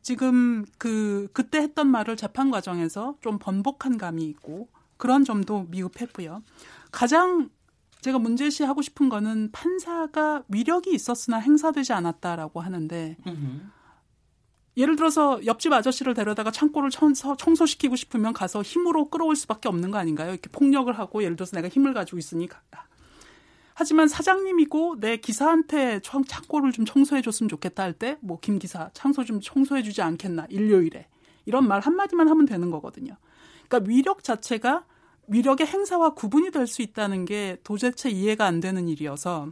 지금 0.00 0.64
그 0.78 1.26
그때 1.32 1.58
했던 1.58 1.88
말을 1.88 2.16
재판 2.16 2.52
과정에서 2.52 3.16
좀 3.20 3.40
번복한 3.40 3.98
감이 3.98 4.22
있고 4.26 4.68
그런 4.96 5.24
점도 5.24 5.66
미흡했고요. 5.70 6.44
가장 6.92 7.50
제가 8.02 8.20
문제시하고 8.20 8.80
싶은 8.80 9.08
거는 9.08 9.50
판사가 9.50 10.44
위력이 10.46 10.94
있었으나 10.94 11.38
행사되지 11.38 11.92
않았다라고 11.92 12.60
하는데 12.60 13.16
음. 13.26 13.72
예를 14.76 14.96
들어서 14.96 15.44
옆집 15.46 15.72
아저씨를 15.72 16.12
데려다가 16.14 16.50
창고를 16.50 16.90
청소, 16.90 17.36
청소 17.36 17.64
시키고 17.64 17.96
싶으면 17.96 18.32
가서 18.34 18.62
힘으로 18.62 19.08
끌어올 19.08 19.34
수밖에 19.34 19.68
없는 19.68 19.90
거 19.90 19.98
아닌가요? 19.98 20.32
이렇게 20.32 20.50
폭력을 20.50 20.92
하고 20.98 21.22
예를 21.22 21.36
들어서 21.36 21.56
내가 21.56 21.68
힘을 21.68 21.94
가지고 21.94 22.18
있으니 22.18 22.46
가. 22.46 22.60
하지만 23.74 24.08
사장님이고 24.08 25.00
내 25.00 25.18
기사한테 25.18 26.00
창, 26.00 26.24
창고를 26.24 26.72
좀 26.72 26.84
청소해 26.86 27.20
줬으면 27.22 27.48
좋겠다 27.48 27.82
할 27.82 27.92
때 27.92 28.16
뭐 28.22 28.38
김 28.40 28.58
기사 28.58 28.90
창소 28.94 29.24
좀 29.24 29.40
청소해 29.42 29.82
주지 29.82 30.00
않겠나 30.02 30.46
일요일에 30.48 31.06
이런 31.44 31.68
말 31.68 31.80
한마디만 31.80 32.28
하면 32.28 32.46
되는 32.46 32.70
거거든요. 32.70 33.16
그러니까 33.68 33.90
위력 33.90 34.24
자체가 34.24 34.84
위력의 35.28 35.66
행사와 35.66 36.14
구분이 36.14 36.50
될 36.52 36.66
수 36.66 36.82
있다는 36.82 37.24
게 37.26 37.58
도대체 37.64 38.08
이해가 38.10 38.46
안 38.46 38.60
되는 38.60 38.88
일이어서 38.88 39.48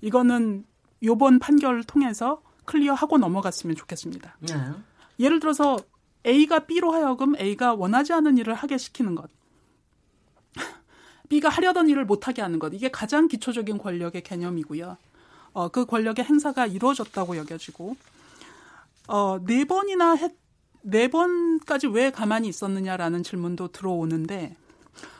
이거는 0.00 0.64
요번 1.02 1.38
판결을 1.40 1.84
통해서 1.84 2.42
클리어하고 2.66 3.18
넘어갔으면 3.18 3.76
좋겠습니다. 3.76 4.36
네. 4.40 4.54
예를 5.18 5.40
들어서 5.40 5.78
A가 6.26 6.60
B로 6.66 6.92
하여금 6.92 7.36
A가 7.38 7.74
원하지 7.74 8.12
않은 8.12 8.36
일을 8.38 8.54
하게 8.54 8.76
시키는 8.76 9.14
것. 9.14 9.30
B가 11.28 11.48
하려던 11.48 11.88
일을 11.88 12.04
못하게 12.04 12.42
하는 12.42 12.58
것. 12.58 12.72
이게 12.74 12.90
가장 12.90 13.28
기초적인 13.28 13.78
권력의 13.78 14.22
개념이고요. 14.22 14.96
어, 15.52 15.68
그 15.68 15.86
권력의 15.86 16.24
행사가 16.24 16.66
이루어졌다고 16.66 17.36
여겨지고 17.38 17.96
어, 19.08 19.38
네 19.44 19.64
번이나 19.64 20.14
했, 20.14 20.32
네 20.82 21.08
번까지 21.08 21.86
왜 21.88 22.10
가만히 22.10 22.48
있었느냐라는 22.48 23.22
질문도 23.22 23.68
들어오는데 23.68 24.56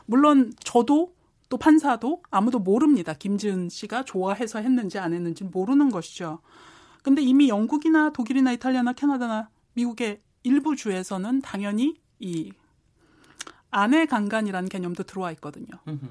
물론 0.05 0.53
저도 0.63 1.15
또 1.49 1.57
판사도 1.57 2.23
아무도 2.31 2.59
모릅니다. 2.59 3.15
김지은 3.15 3.69
씨가 3.69 4.05
좋아해서 4.05 4.61
했는지 4.61 4.99
안 4.99 5.13
했는지 5.13 5.45
모르는 5.45 5.91
것이죠. 5.91 6.41
근데 7.07 7.23
이미 7.23 7.49
영국이나 7.49 8.11
독일이나 8.11 8.53
이탈리아나 8.53 8.93
캐나다나 8.93 9.49
미국의 9.75 10.21
일부 10.43 10.75
주에서는 10.75 11.41
당연히 11.41 11.95
이 12.19 12.53
아내 13.71 14.07
강간이라는 14.07 14.69
개념도 14.69 15.05
들어와 15.05 15.31
있거든요. 15.33 15.69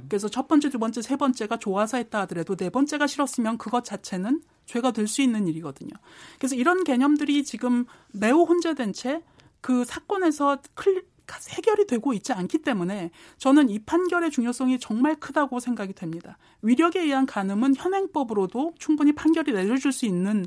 그래서 0.08 0.30
첫 0.30 0.48
번째, 0.48 0.70
두 0.70 0.80
번째, 0.80 1.02
세 1.02 1.16
번째가 1.16 1.58
좋아서 1.58 1.98
했다 1.98 2.22
하더라도 2.22 2.56
네 2.56 2.70
번째가 2.70 3.08
싫었으면 3.08 3.58
그것 3.58 3.84
자체는 3.84 4.42
죄가 4.66 4.92
될 4.92 5.08
수 5.08 5.22
있는 5.22 5.48
일이거든요. 5.48 5.92
그래서 6.38 6.56
이런 6.56 6.84
개념들이 6.84 7.44
지금 7.44 7.86
매우 8.12 8.44
혼재된 8.44 8.94
채 8.94 9.22
그 9.66 9.84
사건에서 9.84 10.60
클, 10.76 11.04
해결이 11.50 11.88
되고 11.88 12.14
있지 12.14 12.34
않기 12.34 12.60
때문에 12.60 13.10
저는 13.40 13.72
이 13.72 13.80
판결의 13.80 14.30
중요성이 14.30 14.80
정말 14.80 15.16
크다고 15.16 15.60
생각이 15.60 15.94
됩니다. 15.94 16.38
위력에 16.62 17.02
의한 17.02 17.26
간음은 17.26 17.76
현행법으로도 17.76 18.76
충분히 18.78 19.12
판결이 19.14 19.54
내려줄 19.54 19.92
수 19.92 20.06
있는 20.06 20.46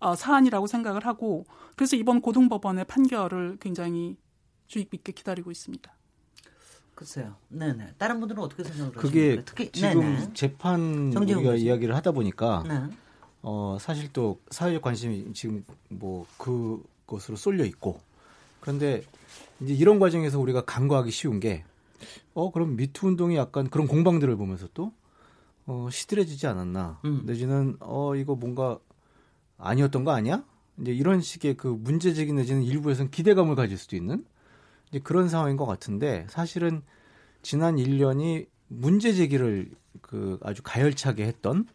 어, 0.00 0.14
사안이라고 0.14 0.66
생각을 0.66 1.06
하고 1.06 1.44
그래서 1.76 1.96
이번 1.96 2.20
고등법원의 2.20 2.84
판결을 2.86 3.58
굉장히 3.60 4.16
주의 4.66 4.84
깊게 4.84 5.12
기다리고 5.12 5.50
있습니다. 5.50 5.92
글쎄요. 6.94 7.36
네네. 7.48 7.94
다른 7.98 8.20
분들은 8.20 8.42
어떻게 8.42 8.64
생각을 8.64 8.92
그게 8.92 9.42
특히 9.44 9.70
지금 9.70 10.00
네네. 10.00 10.30
재판 10.34 11.12
우리가 11.16 11.52
교수. 11.52 11.64
이야기를 11.64 11.94
하다 11.94 12.12
보니까 12.12 12.64
네. 12.66 12.82
어 13.42 13.76
사실 13.80 14.12
또 14.12 14.40
사회적 14.50 14.82
관심이 14.82 15.32
지금 15.34 15.64
뭐 15.88 16.26
그것으로 16.38 17.36
쏠려 17.36 17.64
있고 17.66 18.00
그런데 18.60 19.02
이제 19.60 19.74
이런 19.74 19.98
과정에서 19.98 20.38
우리가 20.40 20.64
간과하기 20.64 21.10
쉬운 21.10 21.38
게 21.40 21.64
어 22.34 22.50
그럼 22.50 22.76
미투 22.76 23.06
운동이 23.08 23.36
약간 23.36 23.68
그런 23.70 23.86
공방들을 23.86 24.36
보면서 24.36 24.68
또 24.74 24.92
어, 25.66 25.88
시들해지지 25.90 26.46
않았나 26.46 27.00
음. 27.04 27.22
내지는 27.24 27.76
어 27.80 28.14
이거 28.14 28.34
뭔가 28.34 28.78
아니었던 29.58 30.04
거 30.04 30.12
아니야? 30.12 30.44
이제 30.80 30.92
이런 30.92 31.20
식의 31.20 31.56
그 31.56 31.68
문제제기 31.68 32.32
내지는 32.32 32.62
일부에서는 32.62 33.10
기대감을 33.10 33.56
가질 33.56 33.78
수도 33.78 33.96
있는 33.96 34.24
이제 34.90 34.98
그런 34.98 35.28
상황인 35.28 35.56
것 35.56 35.66
같은데 35.66 36.26
사실은 36.28 36.82
지난 37.42 37.76
1년이 37.76 38.46
문제 38.68 39.12
제기를 39.12 39.70
그 40.00 40.38
아주 40.42 40.62
가열차게 40.62 41.24
했던 41.24 41.66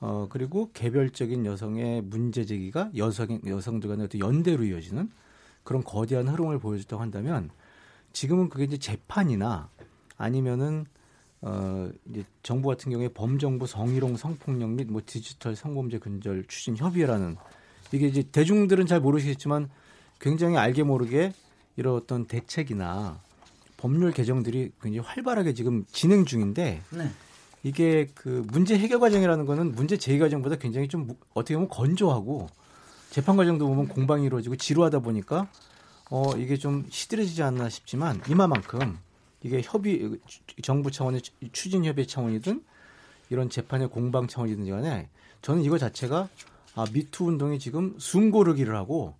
어 0.00 0.28
그리고 0.30 0.70
개별적인 0.72 1.44
여성의 1.44 2.02
문제 2.02 2.44
제기가 2.44 2.90
여성 2.96 3.40
여성들 3.46 3.88
간의 3.88 4.06
어떤 4.06 4.20
연대로 4.20 4.64
이어지는 4.64 5.10
그런 5.62 5.84
거대한 5.84 6.26
흐름을 6.26 6.58
보여줬다고 6.58 7.02
한다면 7.02 7.50
지금은 8.12 8.48
그게 8.48 8.64
이제 8.64 8.78
재판이나 8.78 9.68
아니면은 10.16 10.86
어 11.42 11.88
이제 12.10 12.24
정부 12.42 12.68
같은 12.68 12.92
경우에 12.92 13.08
범정부 13.08 13.66
성희롱 13.66 14.16
성폭력 14.16 14.70
및 14.70 14.88
뭐 14.90 15.00
디지털 15.04 15.56
성범죄 15.56 15.98
근절 15.98 16.44
추진 16.48 16.76
협의회라는 16.76 17.36
이게 17.92 18.06
이제 18.08 18.22
대중들은 18.22 18.86
잘 18.86 19.00
모르시겠지만 19.00 19.70
굉장히 20.20 20.56
알게 20.58 20.82
모르게 20.82 21.32
이런 21.76 21.94
어떤 21.96 22.26
대책이나 22.26 23.18
법률 23.78 24.12
개정들이 24.12 24.72
굉장히 24.82 24.98
활발하게 25.06 25.54
지금 25.54 25.84
진행 25.90 26.26
중인데 26.26 26.82
네. 26.90 27.10
이게 27.62 28.08
그 28.14 28.44
문제 28.52 28.78
해결 28.78 29.00
과정이라는 29.00 29.46
거는 29.46 29.72
문제 29.74 29.96
제기 29.96 30.18
과정보다 30.18 30.56
굉장히 30.56 30.88
좀 30.88 31.06
무- 31.06 31.16
어떻게 31.32 31.54
보면 31.54 31.68
건조하고 31.70 32.48
재판 33.10 33.36
과정도 33.38 33.66
보면 33.66 33.88
공방이 33.88 34.26
이루어지고 34.26 34.56
지루하다 34.56 34.98
보니까 35.00 35.48
어 36.10 36.36
이게 36.36 36.56
좀 36.58 36.84
시들해지지 36.90 37.42
않나 37.42 37.70
싶지만 37.70 38.20
이마만큼 38.28 38.98
이게 39.42 39.60
협의 39.64 40.18
정부 40.62 40.90
차원의 40.90 41.22
추- 41.22 41.32
추진 41.52 41.84
협의 41.84 42.06
차원이든 42.06 42.62
이런 43.30 43.48
재판의 43.48 43.88
공방 43.88 44.26
차원이든 44.26 44.68
간에 44.68 45.08
저는 45.42 45.62
이거 45.62 45.78
자체가 45.78 46.28
아 46.74 46.84
미투 46.92 47.24
운동이 47.24 47.58
지금 47.58 47.94
숨 47.98 48.30
고르기를 48.30 48.74
하고 48.76 49.14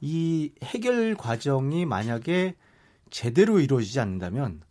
이 0.00 0.52
해결 0.62 1.14
과정이 1.14 1.84
만약에 1.84 2.54
제대로 3.10 3.60
이루어지지 3.60 4.00
않는다면 4.00 4.62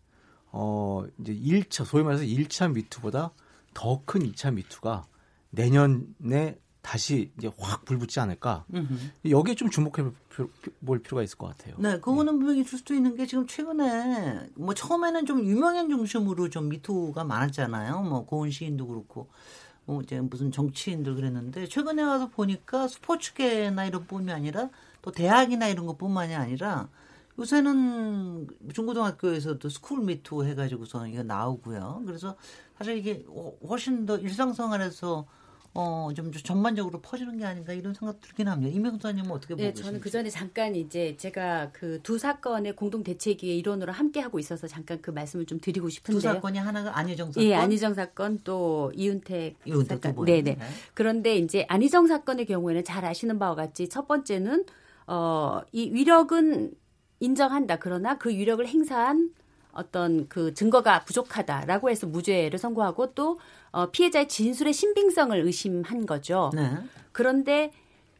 어 0.51 1.05
이제 1.19 1.33
1차 1.35 1.85
소위 1.85 2.03
말해서 2.03 2.23
1차 2.23 2.71
미투보다 2.73 3.31
더 3.73 4.01
큰 4.05 4.21
2차 4.31 4.53
미투가 4.53 5.05
내년에 5.51 6.57
다시 6.89 7.31
이제 7.37 7.51
확 7.59 7.85
불붙지 7.85 8.19
않을까. 8.19 8.65
음흠. 8.73 9.29
여기에 9.29 9.53
좀 9.53 9.69
주목해 9.69 10.11
볼- 10.29 10.49
볼 10.83 10.99
필요가 11.03 11.21
있을 11.21 11.37
것 11.37 11.45
같아요. 11.55 11.75
네, 11.77 11.99
그거는 11.99 12.39
분명히 12.39 12.61
있을 12.61 12.79
수도 12.79 12.95
있는 12.95 13.15
게 13.15 13.27
지금 13.27 13.45
최근에 13.45 14.49
뭐 14.55 14.73
처음에는 14.73 15.27
좀 15.27 15.45
유명인 15.45 15.87
중심으로 15.87 16.49
좀 16.49 16.67
미투가 16.69 17.23
많았잖아요. 17.25 18.01
뭐 18.01 18.25
고은 18.25 18.49
시인도 18.49 18.87
그렇고 18.87 19.27
뭐 19.85 20.01
이제 20.01 20.19
무슨 20.19 20.51
정치인들 20.51 21.13
그랬는데 21.13 21.67
최근에 21.67 22.01
와서 22.01 22.27
보니까 22.29 22.87
스포츠계나 22.87 23.85
이런 23.85 24.07
뿐이 24.07 24.31
아니라 24.31 24.71
또 25.03 25.11
대학이나 25.11 25.67
이런 25.67 25.85
것뿐만이 25.85 26.33
아니라 26.33 26.89
요새는 27.37 28.47
중고등학교에서도 28.73 29.69
스쿨 29.69 30.01
미투 30.05 30.43
해가지고서 30.43 31.05
이게 31.05 31.21
나오고요. 31.21 32.01
그래서 32.07 32.35
사실 32.79 32.97
이게 32.97 33.23
훨씬 33.67 34.07
더 34.07 34.17
일상생활에서 34.17 35.27
어, 35.75 36.09
좀 36.15 36.31
전반적으로 36.31 36.99
퍼지는 36.99 37.37
게 37.37 37.45
아닌가 37.45 37.71
이런 37.73 37.93
생각 37.93 38.19
들긴 38.21 38.47
합니다. 38.47 38.75
이명수님은 38.75 39.29
어떻게 39.31 39.53
보고 39.53 39.61
네, 39.63 39.69
계십니까? 39.69 39.85
저는 39.85 39.99
그 40.01 40.09
전에 40.09 40.29
잠깐 40.29 40.75
이제 40.75 41.15
제가 41.17 41.71
그 41.71 41.99
두 42.01 42.17
사건의 42.17 42.75
공동 42.75 43.03
대책위의 43.03 43.57
일원으로 43.59 43.91
함께 43.91 44.19
하고 44.19 44.39
있어서 44.39 44.67
잠깐 44.67 44.99
그 45.01 45.11
말씀을 45.11 45.45
좀 45.45 45.59
드리고 45.59 45.87
두 45.87 45.91
싶은데요. 45.91 46.33
사건이 46.33 46.57
하나가 46.57 46.97
안희정 46.97 47.31
사건. 47.31 47.43
예, 47.43 47.53
안희정 47.53 47.93
사건 47.93 48.39
또 48.43 48.91
이윤택 48.95 49.57
이윤택 49.65 50.01
두 50.01 50.07
사건. 50.07 50.15
분. 50.15 50.25
네, 50.25 50.41
네. 50.41 50.55
네. 50.55 50.65
그런데 50.95 51.37
이제 51.37 51.65
안희정 51.69 52.07
사건의 52.07 52.45
경우에는 52.47 52.83
잘 52.83 53.05
아시는 53.05 53.37
바와 53.37 53.53
같이 53.55 53.87
첫 53.89 54.07
번째는 54.07 54.65
어, 55.07 55.61
이 55.71 55.91
위력은 55.91 56.71
인정한다. 57.19 57.77
그러나 57.77 58.17
그 58.17 58.29
위력을 58.29 58.65
행사한 58.67 59.31
어떤 59.71 60.27
그 60.27 60.53
증거가 60.53 61.03
부족하다라고 61.05 61.89
해서 61.89 62.07
무죄를 62.07 62.57
선고하고 62.59 63.13
또 63.13 63.39
어, 63.71 63.89
피해자의 63.91 64.27
진술의 64.27 64.73
신빙성을 64.73 65.39
의심한 65.45 66.05
거죠. 66.05 66.51
네. 66.53 66.71
그런데 67.11 67.71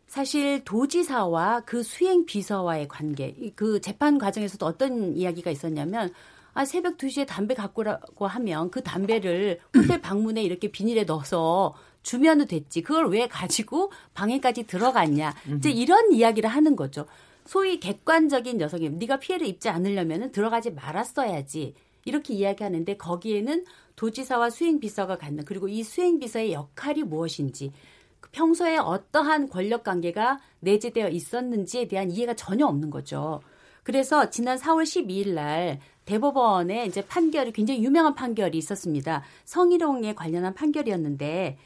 사실 0.08 0.64
도지사와 0.64 1.62
그 1.66 1.84
수행 1.84 2.26
비서와의 2.26 2.88
관계, 2.88 3.36
이그 3.38 3.82
재판 3.82 4.18
과정에서도 4.18 4.66
어떤 4.66 5.16
이야기가 5.16 5.52
있었냐면 5.52 6.12
아, 6.54 6.66
새벽 6.66 6.98
2시에 6.98 7.28
담배 7.28 7.54
갖고 7.54 7.84
라고 7.84 8.28
하면 8.28 8.72
그 8.72 8.82
담배를 8.82 9.60
호텔 9.76 10.02
방문에 10.02 10.42
이렇게 10.44 10.72
비닐에 10.72 11.04
넣어서 11.04 11.76
주면은 12.02 12.48
됐지. 12.48 12.82
그걸 12.82 13.08
왜 13.10 13.28
가지고 13.28 13.92
방에까지 14.14 14.64
들어갔냐. 14.64 15.36
이제 15.58 15.70
이런 15.70 16.12
이야기를 16.12 16.50
하는 16.50 16.76
거죠. 16.76 17.06
소위 17.50 17.80
객관적인 17.80 18.62
여성이 18.62 18.92
네가 18.92 19.18
피해를 19.18 19.48
입지 19.48 19.70
않으려면 19.70 20.32
들어가지 20.32 20.70
말았어야지. 20.70 21.74
이렇게 22.06 22.36
이야기하는데 22.36 22.96
거기에는 22.98 23.66
도지사와 23.96 24.52
수행비서가 24.52 25.18
갖는 25.18 25.46
그리고 25.46 25.68
이 25.68 25.82
수행비서의 25.82 26.54
역할이 26.54 27.02
무엇인지 27.02 27.72
그 28.20 28.30
평소에 28.34 28.78
어떠한 28.78 29.50
권력 29.50 29.84
관계가 29.84 30.40
내재되어 30.60 31.10
있었는지에 31.10 31.88
대한 31.88 32.12
이해가 32.12 32.36
전혀 32.36 32.68
없는 32.68 32.92
거죠. 32.92 33.42
그래서 33.82 34.30
지난 34.30 34.60
4월 34.60 34.84
12일 34.84 35.30
날 35.30 35.80
대법원에 36.06 36.86
이제 36.86 37.04
판결이 37.04 37.52
굉장히 37.54 37.84
유명한 37.84 38.14
판결이 38.14 38.60
있었습니다. 38.60 39.24
성희롱에 39.46 40.14
관련한 40.14 40.54
판결이었는데 40.54 41.58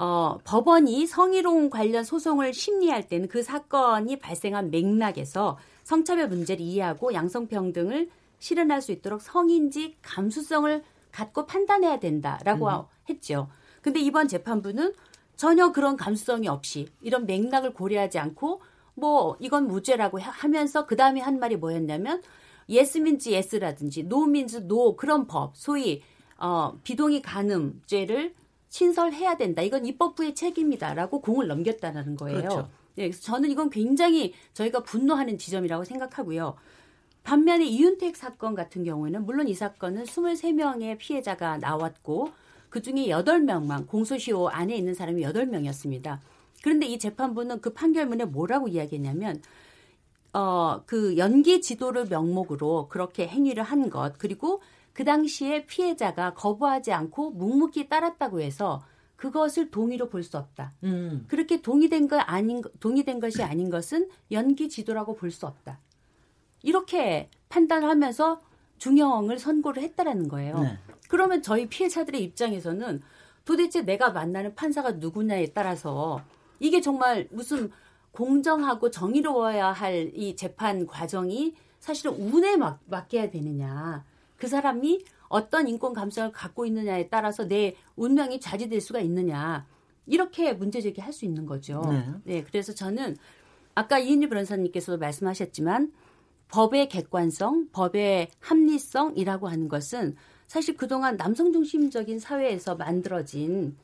어, 0.00 0.38
법원이 0.44 1.08
성희롱 1.08 1.70
관련 1.70 2.04
소송을 2.04 2.54
심리할 2.54 3.08
때는 3.08 3.26
그 3.26 3.42
사건이 3.42 4.20
발생한 4.20 4.70
맥락에서 4.70 5.58
성차별 5.82 6.28
문제를 6.28 6.64
이해하고 6.64 7.12
양성평등을 7.14 8.08
실현할 8.38 8.80
수 8.80 8.92
있도록 8.92 9.20
성인지 9.20 9.96
감수성을 10.02 10.84
갖고 11.10 11.46
판단해야 11.46 11.98
된다라고 11.98 12.68
음. 12.68 12.82
했죠. 13.10 13.48
근데 13.82 13.98
이번 13.98 14.28
재판부는 14.28 14.92
전혀 15.34 15.72
그런 15.72 15.96
감수성이 15.96 16.46
없이 16.46 16.86
이런 17.02 17.26
맥락을 17.26 17.72
고려하지 17.74 18.20
않고 18.20 18.60
뭐 18.94 19.36
이건 19.40 19.66
무죄라고 19.66 20.20
하- 20.20 20.30
하면서 20.30 20.86
그 20.86 20.94
다음에 20.94 21.20
한 21.20 21.40
말이 21.40 21.56
뭐였냐면 21.56 22.22
yes 22.70 22.98
means 22.98 23.28
yes라든지 23.28 24.00
no 24.00 24.24
means 24.24 24.56
no 24.58 24.94
그런 24.94 25.26
법 25.26 25.56
소위 25.56 26.02
어, 26.36 26.78
비동의 26.84 27.22
간음죄를 27.22 28.34
신설해야 28.68 29.36
된다. 29.36 29.62
이건 29.62 29.86
입법부의 29.86 30.34
책임이다라고 30.34 31.20
공을 31.20 31.46
넘겼다는 31.46 32.16
거예요. 32.16 32.38
그렇죠. 32.38 32.68
네, 32.94 33.04
그래서 33.04 33.22
저는 33.22 33.50
이건 33.50 33.70
굉장히 33.70 34.34
저희가 34.54 34.82
분노하는 34.82 35.38
지점이라고 35.38 35.84
생각하고요. 35.84 36.56
반면에 37.22 37.66
이윤택 37.66 38.16
사건 38.16 38.54
같은 38.54 38.84
경우에는 38.84 39.24
물론 39.24 39.48
이 39.48 39.54
사건은 39.54 40.04
23명의 40.04 40.98
피해자가 40.98 41.58
나왔고 41.58 42.30
그 42.70 42.82
중에 42.82 43.06
8명만 43.08 43.86
공소시효 43.86 44.48
안에 44.48 44.76
있는 44.76 44.94
사람이 44.94 45.22
8명이었습니다. 45.22 46.18
그런데 46.62 46.86
이 46.86 46.98
재판부는 46.98 47.60
그 47.60 47.72
판결문에 47.72 48.24
뭐라고 48.24 48.68
이야기했냐면 48.68 49.40
어, 50.32 50.82
그 50.86 51.16
연기 51.16 51.60
지도를 51.60 52.06
명목으로 52.06 52.88
그렇게 52.88 53.26
행위를 53.26 53.62
한 53.62 53.90
것, 53.90 54.18
그리고 54.18 54.60
그 54.98 55.04
당시에 55.04 55.64
피해자가 55.64 56.34
거부하지 56.34 56.92
않고 56.92 57.30
묵묵히 57.30 57.88
따랐다고 57.88 58.40
해서 58.40 58.82
그것을 59.14 59.70
동의로 59.70 60.08
볼 60.08 60.24
수 60.24 60.36
없다. 60.36 60.72
음. 60.82 61.24
그렇게 61.28 61.62
동의된 61.62 62.08
거 62.08 62.18
아닌 62.18 62.62
동의된 62.80 63.20
것이 63.20 63.44
아닌 63.44 63.70
것은 63.70 64.08
연기 64.32 64.68
지도라고 64.68 65.14
볼 65.14 65.30
수 65.30 65.46
없다. 65.46 65.78
이렇게 66.64 67.30
판단하면서 67.48 68.40
중형을 68.78 69.38
선고를 69.38 69.84
했다라는 69.84 70.26
거예요. 70.26 70.58
네. 70.58 70.78
그러면 71.08 71.42
저희 71.42 71.68
피해자들의 71.68 72.20
입장에서는 72.20 73.00
도대체 73.44 73.82
내가 73.82 74.10
만나는 74.10 74.56
판사가 74.56 74.90
누구냐에 74.90 75.52
따라서 75.54 76.20
이게 76.58 76.80
정말 76.80 77.28
무슨 77.30 77.70
공정하고 78.10 78.90
정의로워야 78.90 79.70
할 79.70 80.10
이 80.16 80.34
재판 80.34 80.88
과정이 80.88 81.54
사실은 81.78 82.14
운에 82.14 82.56
맡, 82.56 82.80
맡겨야 82.86 83.30
되느냐. 83.30 84.04
그 84.38 84.46
사람이 84.46 85.04
어떤 85.28 85.68
인권 85.68 85.92
감성을 85.92 86.32
갖고 86.32 86.64
있느냐에 86.64 87.08
따라서 87.08 87.46
내 87.46 87.76
운명이 87.96 88.40
좌지될 88.40 88.80
수가 88.80 89.00
있느냐. 89.00 89.66
이렇게 90.06 90.54
문제 90.54 90.80
제기할 90.80 91.12
수 91.12 91.26
있는 91.26 91.44
거죠. 91.44 91.82
네. 91.90 92.06
네. 92.24 92.42
그래서 92.44 92.72
저는 92.72 93.16
아까 93.74 93.98
이은희 93.98 94.28
변호사님께서도 94.30 94.98
말씀하셨지만 94.98 95.92
법의 96.48 96.88
객관성, 96.88 97.68
법의 97.72 98.30
합리성이라고 98.40 99.48
하는 99.48 99.68
것은 99.68 100.16
사실 100.46 100.78
그동안 100.78 101.18
남성 101.18 101.52
중심적인 101.52 102.18
사회에서 102.18 102.76
만들어진 102.76 103.76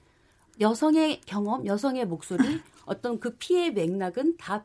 여성의 0.60 1.20
경험, 1.26 1.66
여성의 1.66 2.06
목소리, 2.06 2.42
어떤 2.86 3.20
그 3.20 3.36
피해 3.36 3.70
맥락은 3.70 4.38
다 4.38 4.64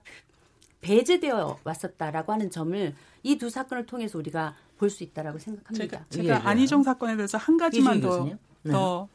배제되어 0.80 1.60
왔었다라고 1.64 2.32
하는 2.32 2.50
점을 2.50 2.96
이 3.24 3.38
두 3.38 3.50
사건을 3.50 3.86
통해서 3.86 4.18
우리가 4.18 4.56
볼 4.80 4.90
수 4.90 5.04
있다라고 5.04 5.38
생각합니다. 5.38 5.98
제가, 5.98 6.06
제가 6.10 6.24
예, 6.24 6.30
예. 6.30 6.34
안희정 6.34 6.84
사건에 6.84 7.16
대해서 7.16 7.38
한 7.38 7.58
가지만 7.58 8.00
더, 8.02 8.24
네. 8.64 8.72
더 8.72 9.08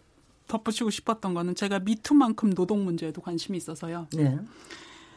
덧붙이고 0.46 0.90
싶었던 0.90 1.34
거는 1.34 1.54
제가 1.54 1.80
미투만큼 1.80 2.52
노동 2.54 2.84
문제에도 2.84 3.20
관심이 3.22 3.56
있어서요. 3.56 4.06
네. 4.14 4.38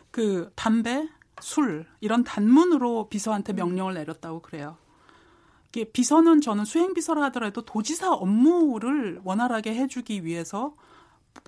그 0.09 0.51
담배, 0.55 1.07
술 1.41 1.85
이런 1.99 2.23
단문으로 2.23 3.09
비서한테 3.09 3.53
명령을 3.53 3.93
내렸다고 3.93 4.41
그래요. 4.41 4.77
이게 5.69 5.83
비서는 5.83 6.41
저는 6.41 6.65
수행 6.65 6.93
비서라 6.93 7.23
하더라도 7.25 7.61
도지사 7.63 8.13
업무를 8.13 9.19
원활하게 9.23 9.75
해주기 9.75 10.23
위해서 10.25 10.75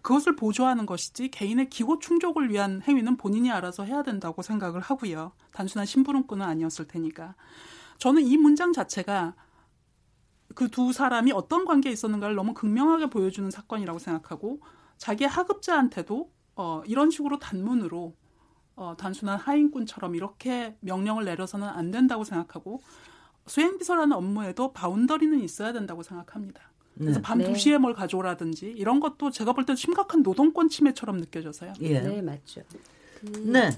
그것을 0.04 0.36
보조하는 0.36 0.86
것이지 0.86 1.30
개인의 1.30 1.70
기호 1.70 1.98
충족을 1.98 2.52
위한 2.52 2.82
행위는 2.84 3.18
본인이 3.18 3.50
알아서 3.50 3.86
해야 3.86 4.04
된다고 4.04 4.42
생각을 4.42 4.82
하고요. 4.82 5.32
단순한 5.54 5.86
심부름꾼은 5.88 6.46
아니었을 6.46 6.88
테니까. 6.88 7.34
저는 8.00 8.24
이 8.24 8.38
문장 8.38 8.74
자체가 8.74 9.36
그 10.56 10.68
두 10.70 10.92
사람이 10.92 11.32
어떤 11.32 11.64
관계에 11.66 11.92
있었는가를 11.92 12.36
너무 12.36 12.54
극명하게 12.54 13.10
보여주는 13.10 13.50
사건이라고 13.50 14.00
생각하고 14.00 14.60
자기 14.98 15.24
하급자한테도 15.26 16.32
어, 16.56 16.84
이런 16.86 17.12
식으로 17.12 17.40
단문으로 17.40 18.16
어, 18.76 18.96
단순한 18.98 19.38
하인꾼처럼 19.38 20.16
이렇게 20.16 20.76
명령을 20.82 21.26
내려서는 21.26 21.68
안 21.68 21.92
된다고 21.92 22.24
생각하고 22.24 22.82
수행비서라는 23.48 24.16
업무에도 24.16 24.74
바운더리는 24.74 25.40
있어야 25.42 25.72
된다고 25.72 26.04
생각합니다. 26.04 26.62
그래서 26.98 27.20
네. 27.20 27.22
밤 27.22 27.38
네. 27.38 27.52
2시에 27.52 27.78
뭘 27.78 27.94
가져오라든지 27.94 28.68
이런 28.68 29.00
것도 29.00 29.32
제가 29.32 29.54
볼 29.54 29.66
때 29.66 29.76
심각한 29.76 30.24
노동권 30.24 30.68
침해처럼 30.68 31.18
느껴져서요. 31.20 31.74
예. 31.82 32.02
네, 32.02 32.22
맞죠. 32.22 32.64
그 33.20 33.26
네. 33.46 33.70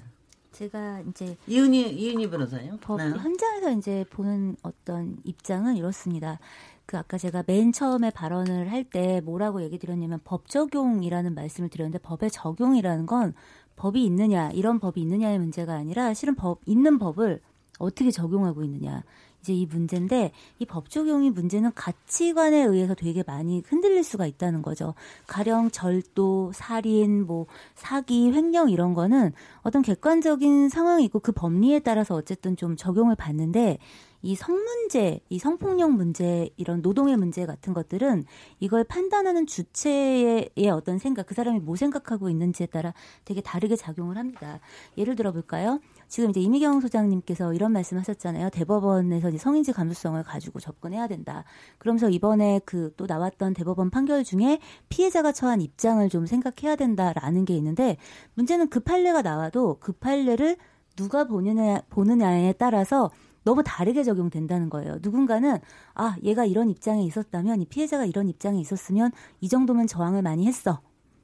제가 0.52 1.02
이제 1.02 1.38
이은희 1.48 1.92
이은희 1.94 2.30
변호사요. 2.30 2.78
법 2.82 2.98
네. 2.98 3.10
현장에서 3.10 3.72
이제 3.72 4.06
보는 4.10 4.58
어떤 4.64 5.18
입장은 5.24 5.78
이렇습니다. 5.78 6.40
그 6.86 6.98
아까 6.98 7.18
제가 7.18 7.44
맨 7.48 7.72
처음에 7.72 8.10
발언을 8.12 8.70
할 8.70 8.84
때 8.84 9.22
뭐라고 9.22 9.62
얘기 9.62 9.78
드렸냐면 9.80 10.20
법 10.26 10.48
적용이라는 10.50 11.34
말씀을 11.34 11.70
드렸는데 11.70 12.00
법의 12.00 12.32
적용이라는 12.32 13.06
건 13.06 13.34
법이 13.78 14.04
있느냐 14.06 14.50
이런 14.52 14.80
법이 14.80 15.00
있느냐의 15.02 15.40
문제가 15.40 15.74
아니라 15.76 16.14
실은 16.14 16.36
법 16.36 16.60
있는 16.66 17.00
법을 17.00 17.40
어떻게 17.80 18.12
적용하고 18.12 18.64
있느냐 18.66 19.04
이제 19.42 19.54
이 19.54 19.66
문제인데 19.66 20.32
이 20.60 20.66
법 20.66 20.90
적용이 20.90 21.32
문제는 21.32 21.72
가치관에 21.76 22.64
의해서 22.64 22.94
되게 22.96 23.24
많이 23.28 23.62
흔들릴 23.68 24.04
수가 24.04 24.26
있다는 24.26 24.62
거죠. 24.62 24.94
가령 25.28 25.72
절도, 25.72 26.52
살인, 26.54 27.26
뭐 27.26 27.46
사기, 27.76 28.32
횡령 28.32 28.70
이런 28.70 28.94
거는 28.94 29.34
어떤 29.64 29.82
객관적인 29.82 30.70
상황이 30.70 31.04
있고 31.06 31.20
그 31.20 31.32
법리에 31.34 31.80
따라서 31.80 32.16
어쨌든 32.16 32.56
좀 32.56 32.76
적용을 32.78 33.16
받는데 33.16 33.80
이 34.22 34.36
성문제, 34.36 35.22
이 35.30 35.40
성폭력 35.40 35.92
문제, 35.92 36.50
이런 36.58 36.82
노동의 36.82 37.18
문제 37.18 37.46
같은 37.46 37.74
것들은 37.74 38.26
이걸 38.60 38.84
판단하는 38.84 39.48
주체의 39.48 40.52
어떤 40.72 41.00
생각, 41.00 41.26
그 41.26 41.34
사람이 41.34 41.60
뭐 41.60 41.76
생각하고 41.76 42.30
있는지에 42.30 42.68
따라 42.68 42.94
되게 43.26 43.42
다르게 43.42 43.76
작용을 43.76 44.18
합니다. 44.18 44.60
예를 44.98 45.16
들어 45.16 45.32
볼까요? 45.32 45.80
지금 46.08 46.30
이제 46.30 46.40
이미경 46.40 46.82
소장님께서 46.82 47.54
이런 47.54 47.72
말씀 47.72 47.98
하셨잖아요. 47.98 48.50
대법원에서 48.52 49.30
이제 49.30 49.38
성인지 49.38 49.74
감수성을 49.74 50.22
가지고 50.24 50.60
접근해야 50.60 51.08
된다. 51.08 51.46
그러면서 51.78 52.10
이번에 52.10 52.60
그 52.66 52.92
또 52.98 53.06
나왔던 53.08 53.54
대법원 53.54 53.90
판결 53.90 54.24
중에 54.24 54.60
피해자가 54.90 55.32
처한 55.32 55.62
입장을 55.62 56.08
좀 56.10 56.26
생각해야 56.26 56.76
된다라는 56.76 57.46
게 57.46 57.56
있는데 57.56 57.98
문제는 58.36 58.70
그 58.70 58.80
판례가 58.80 59.22
나와도 59.22 59.78
그 59.80 59.92
판례를 59.94 60.58
누가 60.96 61.24
보느냐, 61.24 61.82
보느냐에 61.90 62.54
따라서 62.54 63.10
너무 63.44 63.64
다르게 63.64 64.04
적용된다는 64.04 64.70
거예요. 64.70 65.00
누군가는 65.02 65.58
아 65.94 66.16
얘가 66.24 66.46
이런 66.46 66.70
입장에 66.70 67.04
있었다면 67.04 67.62
이 67.62 67.66
피해자가 67.66 68.06
이런 68.06 68.30
입장에 68.30 68.60
있었으면 68.60 69.12
이 69.40 69.50
정도면 69.50 69.88
저항을 69.88 70.22
많이 70.22 70.46
했어 70.48 70.82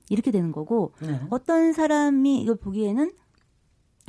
이렇게 0.09 0.31
되는 0.31 0.51
거고 0.51 0.93
네. 1.01 1.19
어떤 1.29 1.73
사람이 1.73 2.41
이걸 2.41 2.55
보기에는 2.55 3.11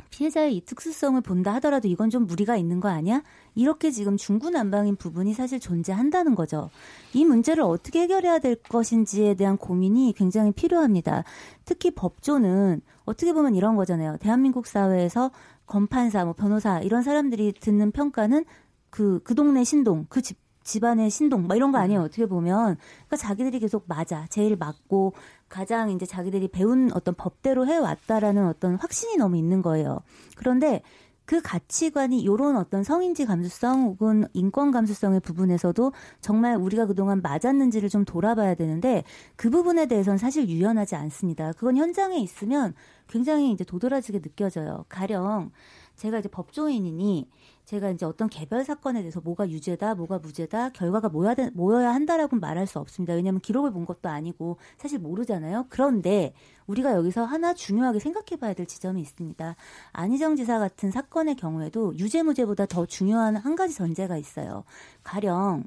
피해자의 0.09 0.55
이 0.57 0.65
특수성을 0.65 1.19
본다 1.21 1.53
하더라도 1.55 1.87
이건 1.87 2.09
좀 2.09 2.25
무리가 2.25 2.57
있는 2.57 2.79
거 2.79 2.89
아니야? 2.89 3.23
이렇게 3.55 3.91
지금 3.91 4.17
중구난방인 4.17 4.95
부분이 4.95 5.33
사실 5.33 5.59
존재한다는 5.59 6.35
거죠. 6.35 6.69
이 7.13 7.25
문제를 7.25 7.63
어떻게 7.63 8.01
해결해야 8.01 8.39
될 8.39 8.55
것인지에 8.55 9.35
대한 9.35 9.57
고민이 9.57 10.13
굉장히 10.17 10.51
필요합니다. 10.51 11.23
특히 11.65 11.91
법조는 11.91 12.81
어떻게 13.05 13.33
보면 13.33 13.55
이런 13.55 13.75
거잖아요. 13.75 14.17
대한민국 14.17 14.67
사회에서 14.67 15.31
검판사, 15.69 16.25
뭐 16.25 16.33
변호사 16.33 16.79
이런 16.79 17.03
사람들이 17.03 17.53
듣는 17.53 17.91
평가는 17.91 18.43
그, 18.89 19.21
그 19.23 19.35
동네 19.35 19.63
신동, 19.63 20.07
그 20.09 20.21
집, 20.21 20.37
집안의 20.63 21.09
신동, 21.09 21.47
막 21.47 21.55
이런 21.55 21.71
거 21.71 21.77
아니에요. 21.77 22.01
어떻게 22.01 22.25
보면. 22.25 22.75
그러니까 22.75 23.15
자기들이 23.15 23.59
계속 23.59 23.85
맞아. 23.87 24.25
제일 24.29 24.57
맞고, 24.57 25.13
가장 25.47 25.91
이제 25.91 26.05
자기들이 26.05 26.49
배운 26.49 26.91
어떤 26.93 27.13
법대로 27.15 27.65
해왔다라는 27.67 28.47
어떤 28.47 28.75
확신이 28.75 29.15
너무 29.17 29.37
있는 29.37 29.61
거예요. 29.61 29.99
그런데 30.35 30.81
그 31.29 31.43
가치관이 31.43 32.25
요런 32.25 32.57
어떤 32.57 32.83
성인지 32.83 33.27
감수성 33.27 33.83
혹은 33.83 34.25
인권 34.33 34.71
감수성의 34.71 35.19
부분에서도 35.19 35.91
정말 36.21 36.55
우리가 36.55 36.87
그동안 36.87 37.21
맞았는지를 37.21 37.87
좀 37.87 38.03
돌아봐야 38.03 38.55
되는데 38.55 39.03
그 39.35 39.51
부분에 39.51 39.85
대해서는 39.85 40.17
사실 40.17 40.49
유연하지 40.49 40.95
않습니다. 40.95 41.51
그건 41.51 41.77
현장에 41.77 42.17
있으면 42.17 42.73
굉장히 43.07 43.51
이제 43.51 43.63
도드라지게 43.63 44.21
느껴져요. 44.21 44.85
가령 44.89 45.51
제가 45.97 46.17
이제 46.17 46.29
법조인이니 46.29 47.29
제가 47.69 47.91
이제 47.91 48.03
어떤 48.03 48.29
개별 48.29 48.65
사건에 48.65 49.01
대해서 49.01 49.21
뭐가 49.21 49.47
유죄다, 49.47 49.93
뭐가 49.93 50.17
무죄다, 50.17 50.69
결과가 50.69 51.09
뭐야, 51.09 51.35
뭐여야 51.53 51.93
한다라고 51.93 52.37
말할 52.37 52.65
수 52.65 52.79
없습니다. 52.79 53.13
왜냐하면 53.13 53.41
기록을 53.41 53.71
본 53.71 53.85
것도 53.85 54.09
아니고 54.09 54.57
사실 54.79 54.97
모르잖아요. 54.97 55.67
그런데 55.69 56.33
우리가 56.65 56.93
여기서 56.93 57.25
하나 57.25 57.53
중요하게 57.53 57.99
생각해 57.99 58.39
봐야 58.39 58.55
될 58.55 58.65
지점이 58.65 58.99
있습니다. 59.01 59.55
안희정 59.91 60.35
지사 60.35 60.57
같은 60.57 60.89
사건의 60.89 61.35
경우에도 61.35 61.95
유죄, 61.99 62.23
무죄보다 62.23 62.65
더 62.65 62.87
중요한 62.87 63.35
한 63.35 63.55
가지 63.55 63.75
전제가 63.75 64.17
있어요. 64.17 64.63
가령 65.03 65.65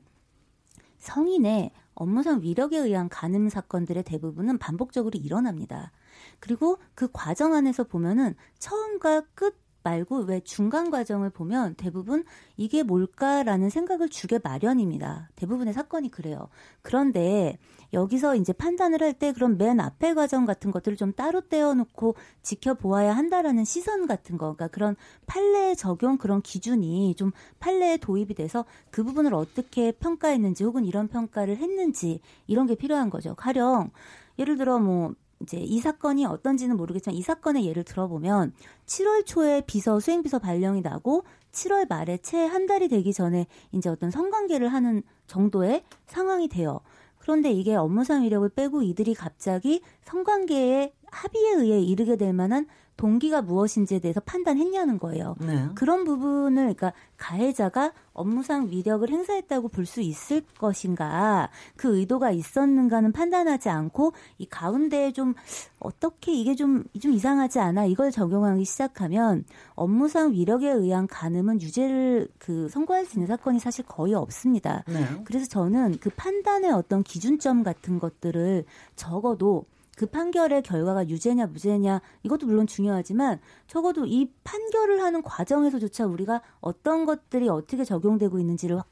성인의 0.99 1.71
업무상 1.95 2.43
위력에 2.43 2.79
의한 2.79 3.09
간음 3.09 3.49
사건들의 3.49 4.03
대부분은 4.03 4.59
반복적으로 4.59 5.21
일어납니다. 5.21 5.93
그리고 6.41 6.79
그 6.97 7.09
과정 7.12 7.55
안에서 7.55 7.85
보면은 7.85 8.35
처음과 8.59 9.23
끝 9.35 9.62
말고 9.83 10.21
왜 10.25 10.40
중간 10.40 10.90
과정을 10.90 11.31
보면 11.31 11.75
대부분 11.75 12.25
이게 12.57 12.83
뭘까라는 12.83 13.71
생각을 13.71 14.09
주게 14.09 14.38
마련입니다. 14.42 15.31
대부분의 15.37 15.75
사건이 15.75 16.11
그래요. 16.11 16.49
그런데 16.83 17.59
여기서 17.92 18.37
이제 18.37 18.53
판단을 18.53 19.03
할 19.03 19.12
때 19.12 19.33
그럼 19.33 19.59
맨 19.59 19.79
앞에 19.79 20.14
과정 20.14 20.47
같은 20.47 20.71
것들을 20.71 20.97
좀 20.97 21.12
따로 21.12 21.42
떼어놓고 21.42 22.14
지켜보아야 22.42 23.14
한다라는 23.14 23.64
시선 23.64 24.07
같은 24.07 24.38
거, 24.38 24.55
그러니까 24.55 24.68
그런 24.68 24.97
판례 25.27 25.75
적용 25.75 26.16
그런 26.16 26.40
기준이 26.40 27.14
좀 27.14 27.31
판례에 27.61 27.99
도입이 27.99 28.35
돼서 28.35 28.64
그 28.90 29.05
부분을 29.05 29.35
어떻게 29.35 29.92
평가했는지 29.92 30.64
혹은 30.64 30.85
이런 30.87 31.09
평가를 31.09 31.59
했는지 31.59 32.21
이런 32.47 32.66
게 32.66 32.75
필요한 32.75 33.11
거죠. 33.11 33.35
가령 33.35 33.90
예를 34.38 34.57
들어 34.57 34.79
뭐 34.79 35.14
이제 35.43 35.59
이 35.59 35.81
사건이 35.81 36.25
어떤지는 36.27 36.77
모르겠지만 36.77 37.17
이 37.17 37.23
사건의 37.23 37.67
예를 37.67 37.85
들어보면 37.85 38.53
7월 38.87 39.27
초에 39.27 39.63
비서 39.67 40.01
수행비서 40.01 40.39
발령이 40.39 40.81
나고 40.83 41.25
7월 41.53 41.89
말에 41.89 42.19
채 42.19 42.47
한 42.47 42.67
달이 42.67 42.89
되기 42.89 43.13
전에 43.13 43.47
이제 43.73 43.89
어떤 43.89 44.11
성관계를 44.11 44.69
하는 44.69 45.03
정도의 45.27 45.85
상황이 46.07 46.49
돼요. 46.49 46.81
그런데 47.19 47.51
이게 47.51 47.75
업무상 47.75 48.23
위력을 48.25 48.49
빼고 48.49 48.83
이들이 48.83 49.15
갑자기 49.15 49.81
성관계의 50.03 50.93
합의에 51.11 51.53
의해 51.55 51.81
이르게 51.81 52.17
될 52.17 52.33
만한 52.33 52.67
동기가 53.03 53.43
무엇인지에 53.43 53.99
대해서 53.99 54.21
판단했냐는 54.21 55.01
거예요. 55.01 55.35
네. 55.41 55.69
그런 55.75 56.05
부분을 56.05 56.62
그러니까 56.62 56.93
가해자가 57.17 57.93
업무상 58.12 58.71
위력을 58.71 59.09
행사했다고 59.09 59.69
볼 59.69 59.83
수 59.87 60.01
있을 60.01 60.43
것인가, 60.59 61.51
그 61.77 61.99
의도가 61.99 62.31
있었는가는 62.31 63.11
판단하지 63.11 63.69
않고 63.69 64.12
이 64.38 64.47
가운데에 64.47 65.11
좀 65.12 65.35
어떻게 65.81 66.33
이게 66.33 66.55
좀 66.55 66.85
좀 67.01 67.12
이상하지 67.12 67.59
않아 67.59 67.87
이걸 67.87 68.12
적용하기 68.12 68.65
시작하면 68.65 69.45
업무상 69.75 70.33
위력에 70.33 70.71
의한 70.71 71.09
간음은 71.09 71.61
유죄를 71.61 72.29
그 72.38 72.69
선고할 72.69 73.05
수 73.05 73.17
있는 73.17 73.27
사건이 73.27 73.59
사실 73.59 73.85
거의 73.85 74.15
없습니다. 74.15 74.85
네. 74.87 75.05
그래서 75.25 75.47
저는 75.47 75.99
그 76.01 76.11
판단의 76.11 76.71
어떤 76.71 77.03
기준점 77.03 77.65
같은 77.65 77.99
것들을 77.99 78.65
적어도 78.95 79.65
그 79.97 80.07
판결의 80.07 80.63
결과가 80.63 81.09
유죄냐 81.09 81.47
무죄냐 81.47 82.01
이것도 82.23 82.47
물론 82.47 82.67
중요하지만 82.67 83.41
적어도 83.67 84.07
이 84.07 84.31
판결을 84.43 85.03
하는 85.03 85.23
과정에서조차 85.23 86.07
우리가 86.07 86.43
어떤 86.61 87.05
것들이 87.05 87.49
어떻게 87.49 87.85
적용되고 87.85 88.39
있는지를 88.39 88.79
확- 88.79 88.89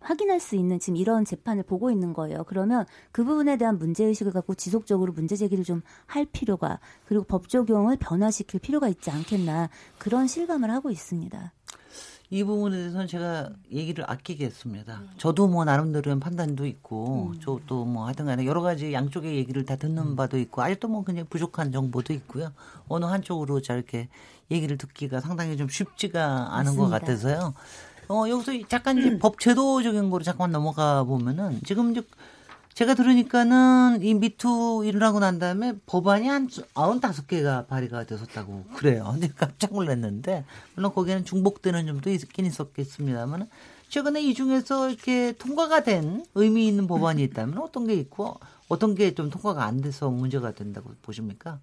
확인할 0.00 0.38
수 0.40 0.54
있는 0.56 0.78
지금 0.78 0.96
이런 0.96 1.24
재판을 1.24 1.62
보고 1.62 1.90
있는 1.90 2.12
거예요. 2.12 2.44
그러면 2.46 2.84
그 3.10 3.24
부분에 3.24 3.56
대한 3.56 3.78
문제 3.78 4.04
의식을 4.04 4.32
갖고 4.32 4.54
지속적으로 4.54 5.12
문제 5.12 5.34
제기를 5.36 5.64
좀 5.64 5.82
할 6.06 6.26
필요가 6.26 6.78
그리고 7.06 7.24
법 7.24 7.48
적용을 7.48 7.96
변화시킬 7.98 8.60
필요가 8.60 8.88
있지 8.88 9.10
않겠나 9.10 9.68
그런 9.98 10.26
실감을 10.26 10.70
하고 10.70 10.90
있습니다. 10.90 11.52
이 12.34 12.42
부분에 12.42 12.76
대해서는 12.76 13.06
제가 13.06 13.50
얘기를 13.70 14.04
아끼겠습니다. 14.10 15.02
저도 15.18 15.46
뭐 15.46 15.64
나름대로의 15.64 16.18
판단도 16.18 16.66
있고, 16.66 17.32
저도 17.40 17.84
뭐 17.84 18.06
하여튼 18.06 18.26
간에 18.26 18.44
여러 18.44 18.60
가지 18.60 18.92
양쪽의 18.92 19.36
얘기를 19.36 19.64
다 19.64 19.76
듣는 19.76 20.16
바도 20.16 20.36
있고, 20.40 20.60
아직도 20.60 20.88
뭐 20.88 21.04
그냥 21.04 21.26
부족한 21.30 21.70
정보도 21.70 22.12
있고요. 22.12 22.50
어느 22.88 23.04
한쪽으로 23.04 23.62
저렇게 23.62 24.08
얘기를 24.50 24.76
듣기가 24.76 25.20
상당히 25.20 25.56
좀 25.56 25.68
쉽지가 25.68 26.56
않은 26.56 26.74
것 26.76 26.88
맞습니다. 26.88 26.98
같아서요. 26.98 27.54
어, 28.08 28.28
여기서 28.28 28.66
잠깐 28.66 28.98
이제 28.98 29.16
법 29.22 29.38
제도적인 29.38 30.10
거로 30.10 30.24
잠깐 30.24 30.50
넘어가 30.50 31.04
보면은 31.04 31.60
지금 31.64 31.92
이제 31.92 32.02
제가 32.74 32.94
들으니까는 32.94 34.00
이 34.02 34.14
미투 34.14 34.82
일어나고 34.84 35.20
난 35.20 35.38
다음에 35.38 35.74
법안이 35.86 36.26
한 36.26 36.48
95개가 36.48 37.68
발의가 37.68 38.04
됐었다고 38.04 38.64
그래요. 38.74 39.08
근데 39.12 39.28
깜짝 39.28 39.72
놀랐는데, 39.72 40.44
물론 40.74 40.92
거기에는 40.92 41.24
중복되는 41.24 41.86
점도 41.86 42.10
있긴 42.10 42.46
있었겠습니다만, 42.46 43.48
최근에 43.90 44.22
이 44.22 44.34
중에서 44.34 44.90
이렇게 44.90 45.32
통과가 45.38 45.84
된 45.84 46.24
의미 46.34 46.66
있는 46.66 46.88
법안이 46.88 47.22
있다면 47.22 47.58
어떤 47.58 47.86
게 47.86 47.94
있고, 47.94 48.40
어떤 48.68 48.96
게 48.96 49.14
좀 49.14 49.30
통과가 49.30 49.64
안 49.64 49.80
돼서 49.80 50.10
문제가 50.10 50.50
된다고 50.50 50.90
보십니까? 51.02 51.60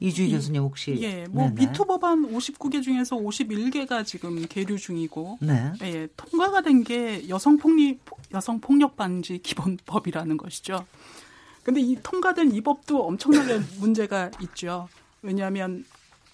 이주희 0.00 0.32
교수님 0.32 0.62
혹시. 0.62 0.96
예, 1.02 1.26
뭐 1.30 1.50
네네. 1.50 1.66
미투 1.66 1.84
법안 1.84 2.22
59개 2.32 2.82
중에서 2.82 3.16
51개가 3.16 4.04
지금 4.06 4.44
계류 4.48 4.78
중이고 4.78 5.38
네. 5.42 5.72
예, 5.82 6.08
통과가 6.16 6.62
된 6.62 6.82
게 6.82 7.28
여성 7.28 7.58
폭력 7.58 7.98
여성 8.32 8.58
폭력 8.60 8.96
방지 8.96 9.38
기본법이라는 9.38 10.36
것이죠. 10.38 10.86
근데 11.62 11.80
이 11.82 11.96
통과된 12.02 12.52
이 12.52 12.60
법도 12.62 13.04
엄청나게 13.06 13.60
문제가 13.78 14.30
있죠. 14.40 14.88
왜냐하면 15.20 15.84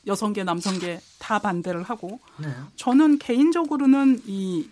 여성계 0.07 0.45
남성계 0.45 1.01
다 1.19 1.41
반대를 1.41 1.83
하고 1.83 2.21
네. 2.39 2.47
저는 2.77 3.19
개인적으로는 3.19 4.21
이 4.27 4.69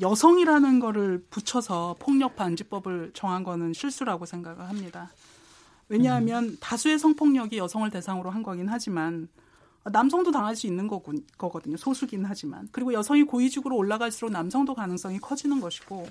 여성이라는 0.00 0.80
거를 0.80 1.24
붙여서 1.30 1.96
폭력 2.00 2.34
방지법을 2.34 3.12
정한 3.14 3.44
거는 3.44 3.72
실수라고 3.72 4.26
생각을 4.26 4.68
합니다. 4.68 5.12
왜냐하면 5.90 6.56
다수의 6.60 6.98
성폭력이 6.98 7.58
여성을 7.58 7.90
대상으로 7.90 8.30
한 8.30 8.42
거긴 8.44 8.68
하지만 8.68 9.28
남성도 9.84 10.30
당할 10.30 10.54
수 10.54 10.66
있는 10.66 10.86
거군, 10.86 11.26
거거든요. 11.36 11.76
소수긴 11.76 12.24
하지만. 12.24 12.68
그리고 12.70 12.92
여성이 12.92 13.24
고위직으로 13.24 13.76
올라갈수록 13.76 14.30
남성도 14.30 14.74
가능성이 14.74 15.18
커지는 15.18 15.60
것이고 15.60 16.06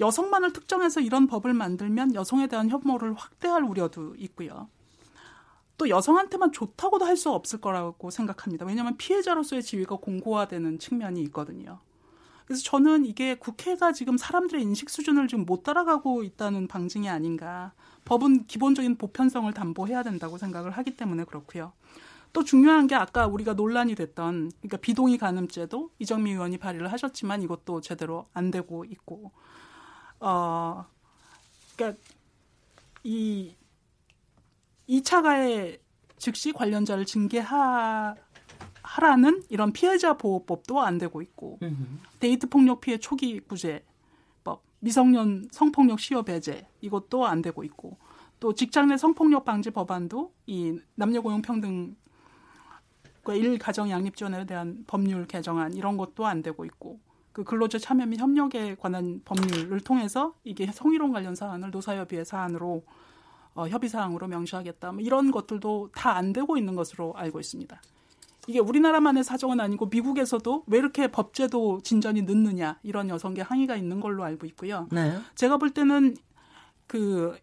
여성만을 0.00 0.54
특정해서 0.54 1.00
이런 1.00 1.26
법을 1.26 1.52
만들면 1.52 2.14
여성에 2.14 2.46
대한 2.46 2.70
혐오를 2.70 3.12
확대할 3.12 3.64
우려도 3.64 4.14
있고요. 4.16 4.68
또 5.76 5.88
여성한테만 5.88 6.52
좋다고도 6.52 7.04
할 7.04 7.16
수 7.16 7.30
없을 7.30 7.60
거라고 7.60 8.10
생각합니다. 8.10 8.64
왜냐하면 8.64 8.96
피해자로서의 8.96 9.62
지위가 9.62 9.96
공고화되는 9.96 10.78
측면이 10.78 11.20
있거든요. 11.24 11.80
그래서 12.50 12.64
저는 12.64 13.06
이게 13.06 13.36
국회가 13.36 13.92
지금 13.92 14.18
사람들의 14.18 14.60
인식 14.60 14.90
수준을 14.90 15.28
지금 15.28 15.46
못 15.46 15.62
따라가고 15.62 16.24
있다는 16.24 16.66
방증이 16.66 17.08
아닌가. 17.08 17.72
법은 18.06 18.48
기본적인 18.48 18.98
보편성을 18.98 19.52
담보해야 19.54 20.02
된다고 20.02 20.36
생각을 20.36 20.72
하기 20.72 20.96
때문에 20.96 21.22
그렇고요. 21.22 21.72
또 22.32 22.42
중요한 22.42 22.88
게 22.88 22.96
아까 22.96 23.28
우리가 23.28 23.52
논란이 23.52 23.94
됐던 23.94 24.50
그러니까 24.58 24.78
비동의 24.78 25.18
간음죄도 25.18 25.90
이정미 26.00 26.32
의원이 26.32 26.58
발의를 26.58 26.90
하셨지만 26.90 27.42
이것도 27.42 27.82
제대로 27.82 28.26
안 28.32 28.50
되고 28.50 28.84
있고 28.84 29.30
어 30.18 30.86
그러니까 31.76 32.00
이 33.04 33.54
2차 34.88 35.22
가해 35.22 35.78
즉시 36.18 36.50
관련자를 36.50 37.06
징계하 37.06 38.16
하라는 38.94 39.42
이런 39.48 39.72
피해자 39.72 40.16
보호법도 40.16 40.80
안 40.80 40.98
되고 40.98 41.22
있고 41.22 41.58
데이트 42.18 42.48
폭력 42.48 42.80
피해 42.80 42.98
초기 42.98 43.38
구제법, 43.40 44.62
미성년 44.80 45.48
성폭력 45.52 46.00
시효 46.00 46.22
배제 46.24 46.66
이것도 46.80 47.24
안 47.26 47.40
되고 47.42 47.62
있고 47.62 47.98
또 48.40 48.54
직장 48.54 48.88
내 48.88 48.96
성폭력 48.96 49.44
방지 49.44 49.70
법안도 49.70 50.32
이 50.46 50.78
남녀 50.96 51.20
고용 51.20 51.42
평등 51.42 51.94
일 53.28 53.58
가정 53.58 53.88
양립 53.90 54.16
지원에 54.16 54.44
대한 54.44 54.82
법률 54.88 55.24
개정안 55.26 55.72
이런 55.74 55.96
것도 55.96 56.26
안 56.26 56.42
되고 56.42 56.64
있고 56.64 56.98
그 57.32 57.44
근로자 57.44 57.78
참여 57.78 58.06
및 58.06 58.18
협력에 58.18 58.74
관한 58.74 59.20
법률을 59.24 59.80
통해서 59.80 60.34
이게 60.42 60.66
성희롱 60.66 61.12
관련 61.12 61.36
사안을 61.36 61.70
노사협의회 61.70 62.24
사안으로 62.24 62.84
어, 63.54 63.68
협의 63.68 63.88
사항으로 63.88 64.26
명시하겠다. 64.26 64.92
뭐 64.92 65.00
이런 65.00 65.30
것들도 65.30 65.90
다 65.94 66.16
안 66.16 66.32
되고 66.32 66.56
있는 66.56 66.74
것으로 66.74 67.14
알고 67.14 67.38
있습니다. 67.38 67.80
이게 68.46 68.58
우리나라만의 68.58 69.22
사정은 69.24 69.60
아니고 69.60 69.86
미국에서도 69.86 70.64
왜 70.66 70.78
이렇게 70.78 71.08
법제도 71.08 71.80
진전이 71.82 72.22
늦느냐 72.22 72.78
이런 72.82 73.08
여성계 73.08 73.42
항의가 73.42 73.76
있는 73.76 74.00
걸로 74.00 74.24
알고 74.24 74.46
있고요. 74.46 74.88
네. 74.90 75.18
제가 75.34 75.58
볼 75.58 75.70
때는 75.70 76.16
그 76.86 77.38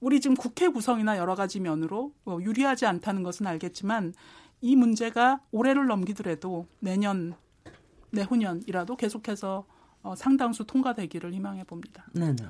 우리 0.00 0.20
지금 0.20 0.36
국회 0.36 0.68
구성이나 0.68 1.16
여러 1.16 1.34
가지 1.34 1.60
면으로 1.60 2.12
뭐 2.24 2.42
유리하지 2.42 2.86
않다는 2.86 3.22
것은 3.22 3.46
알겠지만 3.46 4.14
이 4.60 4.76
문제가 4.76 5.40
올해를 5.52 5.86
넘기더라도 5.86 6.66
내년 6.80 7.34
내후년이라도 8.10 8.96
계속해서 8.96 9.64
어, 10.02 10.14
상당수 10.14 10.64
통과되기를 10.64 11.32
희망해 11.32 11.64
봅니다. 11.64 12.06
네, 12.12 12.32
네. 12.32 12.46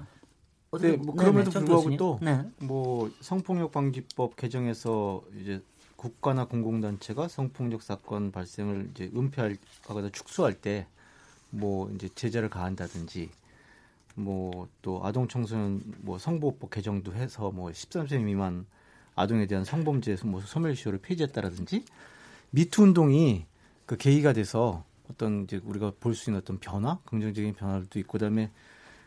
네, 0.81 0.97
뭐 0.97 1.15
그럼에도 1.15 1.51
정 1.51 1.61
불구하고 1.63 1.83
교수님. 1.83 1.99
또 1.99 2.19
네. 2.21 2.45
뭐 2.61 3.11
성폭력 3.21 3.73
방지법 3.73 4.37
개정에서 4.37 5.23
이제 5.41 5.63
국가나 5.97 6.45
공공단체가 6.47 7.29
성폭력 7.29 7.83
사건 7.83 8.31
발생을 8.33 8.91
이제 8.93 9.11
은폐하거나 9.15 10.11
축소할 10.11 10.55
때 10.55 10.87
뭐 11.51 11.91
이제 11.95 12.09
제재를 12.15 12.51
가한다든지 12.51 13.31
뭐 14.17 14.69
또 14.83 15.01
아동 15.05 15.29
청소년 15.29 15.83
뭐 15.99 16.19
성보호법 16.19 16.71
개정도 16.71 17.13
해서 17.13 17.51
뭐 17.51 17.71
13세 17.71 18.21
미만 18.21 18.67
아동에 19.15 19.47
대한 19.47 19.65
성범죄 19.65 20.17
뭐 20.25 20.41
소멸시효를 20.41 21.01
폐지했다라든지 21.01 21.85
미투 22.51 22.83
운동이 22.83 23.47
그 23.87 23.97
계기가 23.97 24.33
돼서 24.33 24.85
어떤 25.11 25.45
이제 25.45 25.61
우리가 25.65 25.93
볼 26.01 26.15
수 26.15 26.31
있는 26.31 26.41
어떤 26.41 26.59
변화, 26.59 26.99
긍정적인 27.05 27.55
변화도 27.55 27.99
있고 28.01 28.13
그다음에 28.13 28.51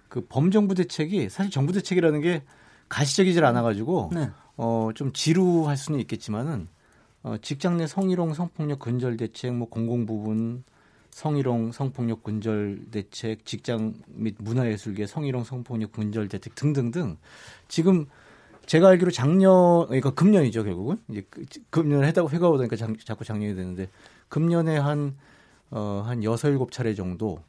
그 0.07 0.25
범정부 0.27 0.75
대책이 0.75 1.29
사실 1.29 1.51
정부 1.51 1.73
대책이라는 1.73 2.21
게 2.21 2.43
가시적이질 2.87 3.45
않아가지고 3.45 4.11
네. 4.13 4.29
어좀 4.55 5.13
지루할 5.13 5.77
수는 5.77 5.99
있겠지만은 6.01 6.67
어, 7.23 7.35
직장 7.41 7.77
내 7.77 7.87
성희롱 7.87 8.33
성폭력 8.33 8.79
근절 8.79 9.17
대책, 9.17 9.53
뭐 9.53 9.67
공공 9.67 10.05
부분 10.05 10.63
성희롱 11.11 11.71
성폭력 11.71 12.23
근절 12.23 12.79
대책, 12.91 13.45
직장 13.45 13.93
및 14.07 14.35
문화예술계 14.39 15.05
성희롱 15.05 15.43
성폭력 15.43 15.91
근절 15.91 16.29
대책 16.29 16.55
등등등 16.55 17.17
지금 17.67 18.05
제가 18.65 18.89
알기로 18.89 19.11
작년 19.11 19.85
그러니까 19.87 20.11
금년이죠 20.11 20.63
결국은. 20.63 20.97
이제 21.09 21.25
그, 21.29 21.43
금년 21.69 22.03
했다고 22.03 22.29
회가 22.29 22.49
오다니까 22.49 22.75
자, 22.75 22.87
자꾸 23.03 23.25
작년이 23.25 23.55
되는데 23.55 23.89
금년에 24.29 24.77
한 24.77 25.17
어, 25.71 26.03
한 26.05 26.23
여섯 26.23 26.49
일곱 26.49 26.71
차례 26.71 26.93
정도 26.95 27.43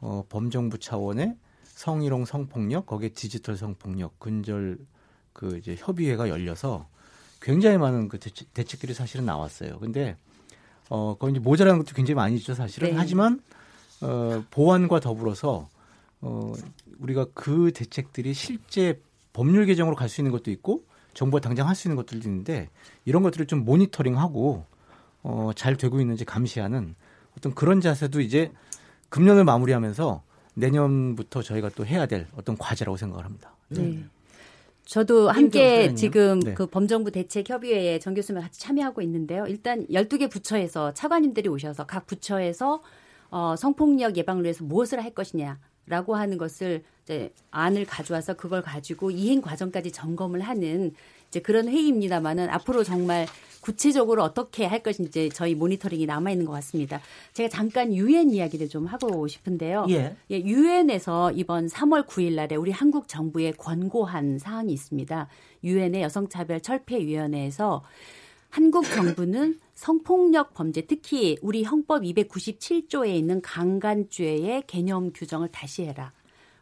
어, 0.00 0.24
범정부 0.28 0.78
차원의 0.78 1.36
성희롱 1.64 2.26
성폭력 2.26 2.86
거기에 2.86 3.10
디지털 3.10 3.56
성폭력 3.56 4.18
근절 4.18 4.78
그 5.32 5.58
이제 5.58 5.74
협의회가 5.76 6.28
열려서 6.28 6.88
굉장히 7.46 7.78
많은 7.78 8.08
그 8.08 8.18
대책, 8.18 8.52
대책 8.54 8.80
들이 8.80 8.92
사실은 8.92 9.24
나왔어요. 9.24 9.78
근데 9.78 10.16
어, 10.88 11.14
그건 11.14 11.30
이제 11.30 11.38
모자라는 11.38 11.78
것도 11.78 11.94
굉장히 11.94 12.16
많이 12.16 12.34
있죠, 12.36 12.54
사실은. 12.54 12.90
네. 12.90 12.94
하지만 12.96 13.40
어, 14.00 14.42
보완과 14.50 14.98
더불어서 14.98 15.68
어, 16.20 16.52
우리가 16.98 17.26
그 17.34 17.70
대책들이 17.72 18.34
실제 18.34 19.00
법률 19.32 19.64
개정으로 19.66 19.94
갈 19.94 20.08
수 20.08 20.20
있는 20.20 20.32
것도 20.32 20.50
있고 20.50 20.82
정부가 21.14 21.40
당장 21.40 21.68
할 21.68 21.76
수 21.76 21.86
있는 21.86 21.94
것들도 21.94 22.28
있는데 22.28 22.68
이런 23.04 23.22
것들을 23.22 23.46
좀 23.46 23.64
모니터링하고 23.64 24.64
어, 25.22 25.50
잘 25.54 25.76
되고 25.76 26.00
있는지 26.00 26.24
감시하는 26.24 26.96
어떤 27.38 27.54
그런 27.54 27.80
자세도 27.80 28.20
이제 28.22 28.50
금년을 29.10 29.44
마무리하면서 29.44 30.20
내년부터 30.54 31.42
저희가 31.42 31.70
또 31.76 31.86
해야 31.86 32.06
될 32.06 32.26
어떤 32.36 32.58
과제라고 32.58 32.96
생각을 32.96 33.24
합니다. 33.24 33.54
네. 33.68 34.04
저도 34.86 35.28
함께. 35.30 35.94
지금 35.94 36.40
네. 36.40 36.54
그 36.54 36.66
범정부 36.66 37.10
대책 37.10 37.50
협의회에 37.50 37.98
정 37.98 38.14
교수님 38.14 38.40
같이 38.40 38.60
참여하고 38.60 39.02
있는데요. 39.02 39.44
일단 39.46 39.84
12개 39.88 40.30
부처에서 40.30 40.94
차관님들이 40.94 41.48
오셔서 41.48 41.86
각 41.86 42.06
부처에서 42.06 42.82
어, 43.30 43.56
성폭력 43.56 44.16
예방을 44.16 44.44
위해서 44.44 44.64
무엇을 44.64 45.02
할 45.02 45.10
것이냐라고 45.10 46.14
하는 46.14 46.38
것을 46.38 46.84
이제 47.02 47.32
안을 47.50 47.84
가져와서 47.84 48.34
그걸 48.34 48.62
가지고 48.62 49.10
이행 49.10 49.40
과정까지 49.40 49.90
점검을 49.90 50.40
하는 50.40 50.94
이제 51.28 51.40
그런 51.40 51.68
회의입니다만은 51.68 52.48
앞으로 52.48 52.84
정말 52.84 53.26
구체적으로 53.66 54.22
어떻게 54.22 54.64
할 54.64 54.80
것인지 54.80 55.28
저희 55.34 55.56
모니터링이 55.56 56.06
남아 56.06 56.30
있는 56.30 56.46
것 56.46 56.52
같습니다. 56.52 57.00
제가 57.32 57.48
잠깐 57.48 57.92
유엔 57.92 58.30
이야기를 58.30 58.68
좀 58.68 58.86
하고 58.86 59.26
싶은데요. 59.26 59.86
예. 59.88 60.14
예, 60.30 60.38
유엔에서 60.38 61.32
이번 61.32 61.66
3월 61.66 62.06
9일 62.06 62.34
날에 62.34 62.54
우리 62.54 62.70
한국 62.70 63.08
정부에 63.08 63.50
권고한 63.50 64.38
사항이 64.38 64.72
있습니다. 64.72 65.26
유엔의 65.64 66.00
여성차별 66.02 66.60
철폐 66.60 67.04
위원회에서 67.04 67.82
한국 68.50 68.84
정부는 68.84 69.58
성폭력 69.74 70.54
범죄, 70.54 70.82
특히 70.82 71.36
우리 71.42 71.64
헌법 71.64 72.02
297조에 72.02 73.16
있는 73.16 73.42
강간죄의 73.42 74.62
개념 74.68 75.12
규정을 75.12 75.48
다시 75.48 75.82
해라. 75.82 76.12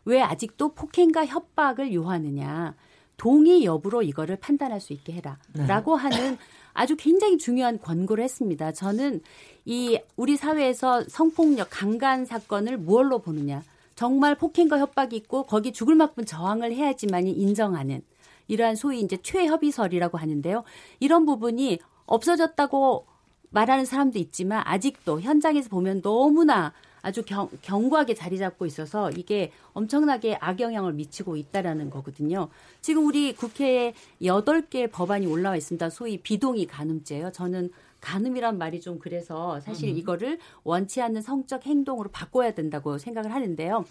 왜 0.07 0.23
아직도 0.23 0.73
폭행과 0.73 1.27
협박을 1.27 1.93
요하느냐. 1.93 2.75
동의 3.19 3.65
여부로 3.65 4.03
이거를 4.03 4.37
판단할 4.37 4.81
수 4.81 4.93
있게 4.95 5.13
해라. 5.13 5.39
네. 5.53 5.67
라고 5.67 5.95
하는 5.97 6.39
아주 6.75 6.97
굉장히 6.97 7.39
중요한 7.39 7.81
권고를 7.81 8.23
했습니다. 8.23 8.73
저는 8.73 9.21
이 9.65 9.99
우리 10.17 10.37
사회에서 10.37 11.05
성폭력, 11.09 11.69
강간 11.71 12.27
사건을 12.27 12.77
무엇로 12.77 13.21
보느냐. 13.21 13.63
정말 13.95 14.35
폭행과 14.35 14.79
협박이 14.81 15.17
있고 15.17 15.45
거기 15.45 15.73
죽을 15.73 15.95
만큼 15.95 16.25
저항을 16.25 16.73
해야지만이 16.73 17.31
인정하는 17.31 18.03
이러한 18.49 18.77
소위 18.77 19.01
이제 19.01 19.17
최협의설이라고 19.17 20.19
하는데요. 20.19 20.65
이런 21.01 21.25
부분이 21.25 21.79
없어졌다고 22.07 23.07
말하는 23.51 23.85
사람도 23.85 24.19
있지만 24.19 24.63
아직도 24.67 25.21
현장에서 25.21 25.69
보면 25.69 26.03
너무나 26.03 26.73
아주 27.05 27.23
경, 27.23 27.51
견고하게 27.61 28.15
자리 28.15 28.39
잡고 28.39 28.65
있어서 28.65 29.11
이게 29.11 29.53
엄청나게 29.75 30.39
악영향을 30.41 30.95
미치고 30.95 31.37
있다라는 31.37 31.91
거거든요. 31.91 32.49
지금 32.81 33.07
우리 33.07 33.35
국회에 33.35 33.93
8개 34.23 34.91
법안이 34.91 35.27
올라와 35.27 35.55
있습니다. 35.57 35.91
소위 35.91 36.17
비동의 36.17 36.65
간음죄요. 36.65 37.33
저는 37.33 37.71
간음이란 38.01 38.57
말이 38.57 38.81
좀 38.81 38.99
그래서 38.99 39.61
사실 39.61 39.91
음. 39.91 39.99
이거를 39.99 40.39
원치 40.63 41.03
않는 41.03 41.21
성적 41.21 41.67
행동으로 41.67 42.11
바꿔야 42.11 42.53
된다고 42.53 42.97
생각을 42.97 43.35
하는데요. 43.35 43.85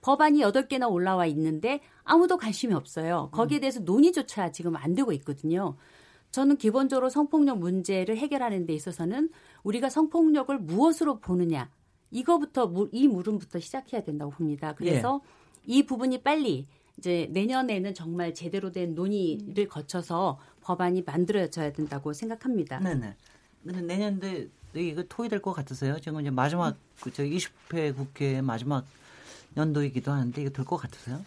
법안이 0.00 0.40
8개나 0.40 0.90
올라와 0.90 1.26
있는데 1.26 1.80
아무도 2.02 2.38
관심이 2.38 2.72
없어요. 2.72 3.28
거기에 3.32 3.60
대해서 3.60 3.80
논의조차 3.80 4.52
지금 4.52 4.74
안 4.76 4.94
되고 4.94 5.12
있거든요. 5.12 5.76
저는 6.30 6.56
기본적으로 6.56 7.10
성폭력 7.10 7.58
문제를 7.58 8.16
해결하는 8.16 8.64
데 8.64 8.72
있어서는 8.72 9.28
우리가 9.64 9.90
성폭력을 9.90 10.58
무엇으로 10.58 11.20
보느냐 11.20 11.68
이거부터 12.18 12.66
무- 12.68 12.88
이 12.92 13.08
물음부터 13.08 13.58
시작해야 13.60 14.02
된다고 14.02 14.30
봅니다. 14.30 14.74
그래서 14.74 15.20
이 15.66 15.84
부분이 15.84 16.22
빨리 16.22 16.66
이제 16.96 17.28
내년에는 17.32 17.92
정말 17.92 18.32
제대로 18.34 18.70
된 18.70 18.94
논의를 18.94 19.66
거쳐서 19.68 20.38
법안이 20.62 21.02
만들어져야 21.04 21.72
된다고 21.72 22.12
생각합니다. 22.12 22.78
네네. 22.78 23.16
근데 23.64 23.80
내년도에 23.82 24.48
이거 24.76 25.02
토의될 25.08 25.42
것 25.42 25.52
같으세요? 25.52 25.98
지금 26.00 26.20
이제 26.20 26.30
마지막 26.30 26.76
그저 27.00 27.24
20회 27.24 27.96
국회 27.96 28.40
마지막 28.40 28.86
연도이기도 29.56 30.12
하는데 30.12 30.40
이거 30.40 30.50
될 30.50 30.64
것 30.64 30.76
같으세요? 30.76 31.20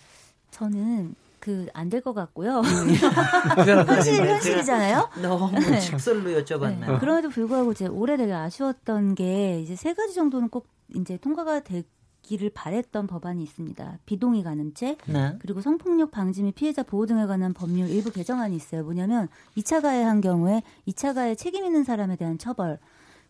저는 0.51 1.15
그 1.39 1.67
안 1.73 1.89
될 1.89 2.01
것 2.01 2.13
같고요. 2.13 2.61
현실 3.57 4.21
아니에요. 4.21 4.33
현실이잖아요. 4.35 5.09
제가 5.15 5.21
너무 5.27 5.51
네. 5.59 5.79
직설로 5.79 6.29
여쭤봤네요. 6.41 6.91
네. 6.93 6.97
그럼에도 6.99 7.29
불구하고 7.29 7.71
이제 7.73 7.87
올해 7.87 8.17
되게 8.17 8.31
아쉬웠던 8.33 9.15
게 9.15 9.61
이제 9.61 9.75
세 9.75 9.93
가지 9.93 10.13
정도는 10.13 10.49
꼭 10.49 10.65
이제 10.95 11.17
통과가 11.17 11.61
되 11.61 11.83
기를 12.21 12.49
바랬던 12.49 13.07
법안이 13.07 13.41
있습니다. 13.41 13.99
비동의 14.05 14.43
간음죄, 14.43 14.97
네. 15.07 15.35
그리고 15.39 15.61
성폭력 15.61 16.11
방지 16.11 16.43
및 16.43 16.55
피해자 16.55 16.83
보호 16.83 17.05
등에 17.05 17.25
관한 17.25 17.53
법률 17.53 17.89
일부 17.89 18.11
개정안이 18.11 18.53
있어요. 18.55 18.83
뭐냐면 18.83 19.29
2차 19.55 19.81
가해한 19.81 20.19
경우에 20.19 20.61
2차 20.87 21.13
가해 21.15 21.35
책임 21.35 21.65
있는 21.65 21.85
사람에 21.85 22.17
대한 22.17 22.37
처벌, 22.37 22.79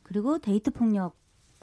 그리고 0.02 0.40
데이트 0.40 0.72
폭력 0.72 1.16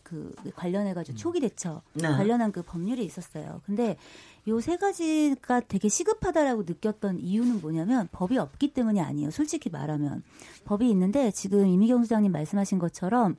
그 0.04 0.32
관련해 0.54 0.94
가지고 0.94 1.16
초기 1.16 1.40
대처 1.40 1.82
네. 1.94 2.08
관련한 2.08 2.52
그 2.52 2.62
법률이 2.62 3.04
있었어요. 3.04 3.62
근데 3.64 3.96
요 4.46 4.60
세 4.60 4.76
가지가 4.76 5.60
되게 5.60 5.88
시급하다라고 5.88 6.64
느꼈던 6.64 7.18
이유는 7.18 7.62
뭐냐면 7.62 8.08
법이 8.12 8.36
없기 8.38 8.74
때문이 8.74 9.00
아니에요. 9.00 9.30
솔직히 9.30 9.70
말하면 9.70 10.22
법이 10.66 10.88
있는데 10.90 11.30
지금 11.30 11.66
이미경 11.66 12.04
소장님 12.04 12.30
말씀하신 12.30 12.78
것처럼 12.78 13.36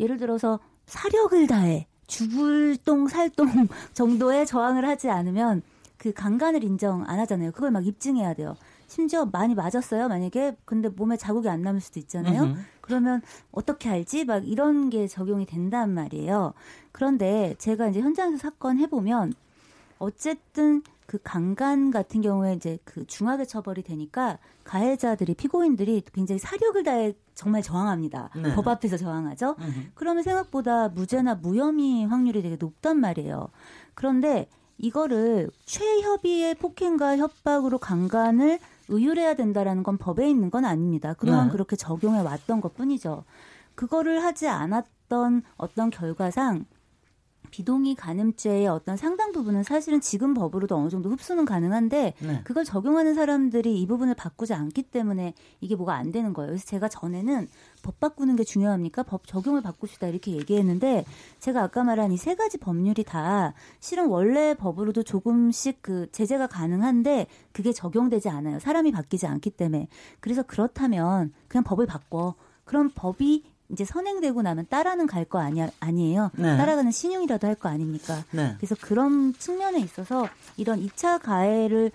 예를 0.00 0.18
들어서 0.18 0.58
사력을 0.86 1.46
다해 1.46 1.86
죽을 2.08 2.76
똥 2.84 3.06
살똥 3.06 3.46
정도의 3.94 4.46
저항을 4.46 4.84
하지 4.86 5.08
않으면 5.08 5.62
그 5.96 6.12
강간을 6.12 6.64
인정 6.64 7.04
안 7.06 7.20
하잖아요. 7.20 7.52
그걸 7.52 7.70
막 7.70 7.86
입증해야 7.86 8.34
돼요. 8.34 8.56
심지어 8.88 9.26
많이 9.26 9.54
맞았어요. 9.54 10.08
만약에 10.08 10.56
근데 10.64 10.88
몸에 10.88 11.16
자국이 11.16 11.48
안 11.48 11.62
남을 11.62 11.80
수도 11.80 12.00
있잖아요. 12.00 12.42
음흠. 12.44 12.60
그러면 12.80 13.20
어떻게 13.52 13.90
알지? 13.90 14.24
막 14.24 14.48
이런 14.48 14.88
게 14.90 15.06
적용이 15.06 15.44
된단 15.44 15.92
말이에요. 15.92 16.54
그런데 16.90 17.54
제가 17.58 17.88
이제 17.88 18.00
현장에서 18.00 18.38
사건 18.38 18.78
해보면 18.78 19.34
어쨌든 19.98 20.82
그 21.08 21.18
강간 21.24 21.90
같은 21.90 22.20
경우에 22.20 22.52
이제 22.52 22.78
그 22.84 23.06
중하게 23.06 23.46
처벌이 23.46 23.82
되니까 23.82 24.36
가해자들이 24.64 25.32
피고인들이 25.32 26.02
굉장히 26.12 26.38
사력을 26.38 26.82
다해 26.82 27.14
정말 27.34 27.62
저항합니다. 27.62 28.28
네. 28.36 28.54
법 28.54 28.68
앞에서 28.68 28.98
저항하죠. 28.98 29.56
그러면 29.94 30.22
생각보다 30.22 30.90
무죄나 30.90 31.36
무혐의 31.36 32.04
확률이 32.04 32.42
되게 32.42 32.56
높단 32.56 33.00
말이에요. 33.00 33.48
그런데 33.94 34.50
이거를 34.76 35.50
최협의의 35.64 36.56
폭행과 36.56 37.16
협박으로 37.16 37.78
강간을 37.78 38.58
의율해야 38.88 39.34
된다라는 39.34 39.84
건 39.84 39.96
법에 39.96 40.28
있는 40.28 40.50
건 40.50 40.66
아닙니다. 40.66 41.14
그동안 41.14 41.46
네. 41.46 41.52
그렇게 41.52 41.74
적용해 41.74 42.20
왔던 42.20 42.60
것 42.60 42.74
뿐이죠. 42.74 43.24
그거를 43.74 44.22
하지 44.22 44.46
않았던 44.46 45.42
어떤 45.56 45.88
결과상 45.88 46.66
비동의 47.50 47.96
간음죄의 47.96 48.68
어떤 48.68 48.96
상당 48.96 49.32
부분은 49.32 49.62
사실은 49.64 50.00
지금 50.00 50.34
법으로도 50.34 50.76
어느 50.76 50.88
정도 50.90 51.10
흡수는 51.10 51.44
가능한데 51.44 52.14
네. 52.20 52.40
그걸 52.44 52.64
적용하는 52.64 53.14
사람들이 53.14 53.80
이 53.80 53.86
부분을 53.86 54.14
바꾸지 54.14 54.54
않기 54.54 54.82
때문에 54.84 55.34
이게 55.60 55.74
뭐가 55.74 55.94
안 55.94 56.12
되는 56.12 56.32
거예요. 56.32 56.50
그래서 56.50 56.64
제가 56.66 56.88
전에는 56.88 57.48
법 57.82 58.00
바꾸는 58.00 58.36
게 58.36 58.44
중요합니까? 58.44 59.02
법 59.04 59.26
적용을 59.26 59.62
바꾸시다 59.62 60.06
이렇게 60.08 60.32
얘기했는데 60.32 61.04
제가 61.40 61.62
아까 61.62 61.82
말한 61.84 62.12
이 62.12 62.18
세 62.18 62.34
가지 62.34 62.58
법률이 62.58 63.04
다 63.04 63.54
실은 63.80 64.08
원래 64.08 64.52
법으로도 64.54 65.02
조금씩 65.02 65.78
그 65.80 66.10
제재가 66.12 66.48
가능한데 66.48 67.26
그게 67.52 67.72
적용되지 67.72 68.28
않아요. 68.28 68.58
사람이 68.58 68.92
바뀌지 68.92 69.26
않기 69.26 69.50
때문에. 69.50 69.88
그래서 70.20 70.42
그렇다면 70.42 71.32
그냥 71.46 71.64
법을 71.64 71.86
바꿔. 71.86 72.34
그럼 72.64 72.90
법이 72.94 73.44
이제 73.70 73.84
선행되고 73.84 74.42
나면 74.42 74.66
따라는 74.70 75.06
갈 75.06 75.24
거 75.24 75.38
아니야 75.38 75.68
아니에요. 75.80 76.30
네. 76.36 76.56
따라가는 76.56 76.90
신용이라도 76.90 77.46
할 77.46 77.54
거 77.54 77.68
아닙니까? 77.68 78.24
네. 78.32 78.54
그래서 78.58 78.74
그런 78.80 79.34
측면에 79.34 79.80
있어서 79.80 80.28
이런 80.56 80.80
2차 80.80 81.20
가해를 81.22 81.90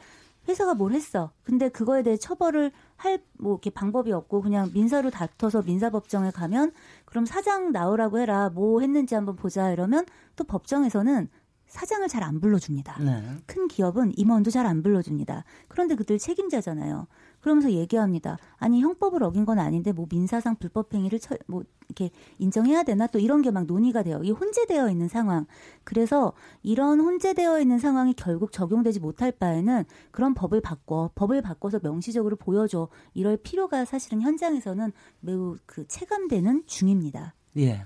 회사가 0.47 0.73
뭘 0.75 0.91
했어. 0.93 1.31
근데 1.43 1.69
그거에 1.69 2.03
대해 2.03 2.17
처벌을 2.17 2.71
할 2.97 3.21
뭐 3.39 3.53
이렇게 3.53 3.69
방법이 3.69 4.11
없고 4.11 4.41
그냥 4.41 4.69
민사로 4.73 5.09
다퉈서 5.09 5.63
민사법정에 5.63 6.31
가면 6.31 6.71
그럼 7.05 7.25
사장 7.25 7.71
나오라고 7.71 8.19
해라. 8.19 8.49
뭐 8.49 8.81
했는지 8.81 9.15
한번 9.15 9.35
보자 9.35 9.71
이러면 9.71 10.05
또 10.35 10.43
법정에서는 10.43 11.29
사장을 11.67 12.07
잘 12.07 12.23
안 12.23 12.39
불러줍니다. 12.39 13.01
네. 13.01 13.23
큰 13.47 13.67
기업은 13.67 14.13
임원도 14.15 14.51
잘 14.51 14.65
안 14.67 14.83
불러줍니다. 14.83 15.43
그런데 15.69 15.95
그들 15.95 16.19
책임자잖아요. 16.19 17.07
그러면서 17.43 17.71
얘기합니다. 17.71 18.37
아니 18.57 18.81
형법을 18.81 19.21
어긴 19.23 19.45
건 19.45 19.59
아닌데 19.59 19.91
뭐 19.91 20.07
민사상 20.09 20.55
불법 20.55 20.93
행위를 20.93 21.19
처, 21.19 21.35
뭐 21.47 21.63
이렇게 21.89 22.09
인정해야 22.39 22.83
되나 22.83 23.05
또 23.07 23.19
이런 23.19 23.41
게 23.41 23.51
막 23.51 23.65
논의가 23.65 24.01
돼요. 24.03 24.21
이 24.23 24.31
혼재되어 24.31 24.89
있는 24.89 25.07
상황. 25.09 25.45
그래서 25.83 26.31
이런 26.63 26.99
혼재되어 27.01 27.59
있는 27.59 27.77
상황이 27.77 28.13
결국 28.13 28.51
적용되지 28.53 28.99
못할 29.01 29.31
바에는 29.33 29.83
그런 30.11 30.33
법을 30.33 30.61
바꿔 30.61 31.11
법을 31.13 31.41
바꿔서 31.41 31.79
명시적으로 31.83 32.37
보여줘 32.37 32.87
이럴 33.13 33.35
필요가 33.37 33.83
사실은 33.85 34.21
현장에서는 34.21 34.91
매우 35.19 35.57
그 35.65 35.85
체감되는 35.87 36.63
중입니다. 36.65 37.35
예. 37.57 37.85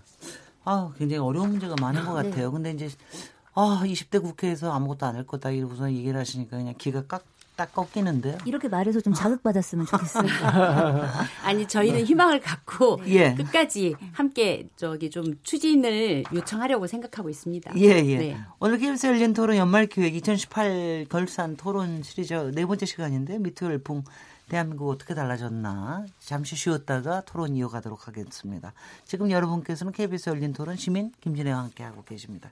아, 0.64 0.94
굉장히 0.98 1.20
어려운 1.22 1.50
문제가 1.50 1.76
많은 1.82 2.06
것 2.06 2.22
네. 2.22 2.30
같아요. 2.30 2.52
근데 2.52 2.72
이제 2.72 2.90
아, 3.54 3.82
20대 3.84 4.22
국회에서 4.22 4.72
아무것도 4.72 5.06
안 5.08 5.16
할 5.16 5.26
거다 5.26 5.50
이러고서 5.50 5.92
얘기를 5.92 6.20
하시니까 6.20 6.58
그냥 6.58 6.76
기가 6.78 7.08
깍, 7.08 7.26
딱 7.58 7.74
꺾이는데요. 7.74 8.38
이렇게 8.46 8.70
말해서 8.70 9.02
좀 9.02 9.14
자극받았으면 9.14 9.88
좋겠어요. 9.88 10.28
아니 11.44 11.68
저희는 11.68 12.06
희망을 12.06 12.40
갖고 12.40 13.02
예. 13.08 13.34
끝까지 13.34 13.96
함께 14.14 14.70
저기 14.76 15.10
좀 15.10 15.40
추진을 15.42 16.24
요청하려고 16.34 16.86
생각하고 16.86 17.30
있습니다. 17.30 17.74
예, 17.78 17.82
예. 17.82 18.18
네. 18.18 18.38
오늘 18.60 18.78
KBS 18.78 19.08
열린 19.08 19.34
토론 19.34 19.58
연말 19.58 19.88
기획 19.88 20.16
2018 20.16 21.08
결산 21.10 21.58
토론 21.58 22.04
시리즈 22.04 22.34
네 22.54 22.66
번째 22.66 22.86
시간인데 22.86 23.40
미투 23.40 23.66
열풍 23.66 24.04
대한민국 24.50 24.90
어떻게 24.90 25.14
달라졌나 25.14 26.06
잠시 26.20 26.56
쉬었다가 26.56 27.22
토론 27.22 27.56
이어가도록 27.56 28.08
하겠습니다. 28.08 28.74
지금 29.04 29.32
여러분께서는 29.32 29.92
KBS 29.92 30.30
열린 30.30 30.54
토론 30.54 30.78
시민 30.78 31.12
김진애와 31.22 31.58
함께 31.58 31.84
하고 31.84 32.04
계십니다. 32.04 32.52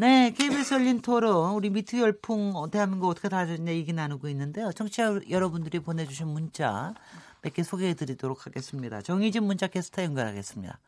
네, 0.00 0.30
KBS 0.30 0.72
열린 0.72 1.02
토론 1.02 1.52
우리 1.52 1.68
미투 1.68 2.00
열풍 2.00 2.52
어, 2.56 2.70
대한민국 2.70 3.08
어떻게 3.10 3.28
달라졌냐 3.28 3.70
얘기 3.72 3.92
나누고 3.92 4.28
있는데요. 4.30 4.72
청취자 4.72 5.20
여러분들이 5.28 5.78
보내주신 5.80 6.26
문자 6.28 6.94
몇 7.42 7.52
개 7.52 7.62
소개해드리도록 7.62 8.46
하겠습니다. 8.46 9.02
정희진 9.02 9.44
문자 9.44 9.66
캐스터 9.66 10.02
연결하겠습니다. 10.02 10.78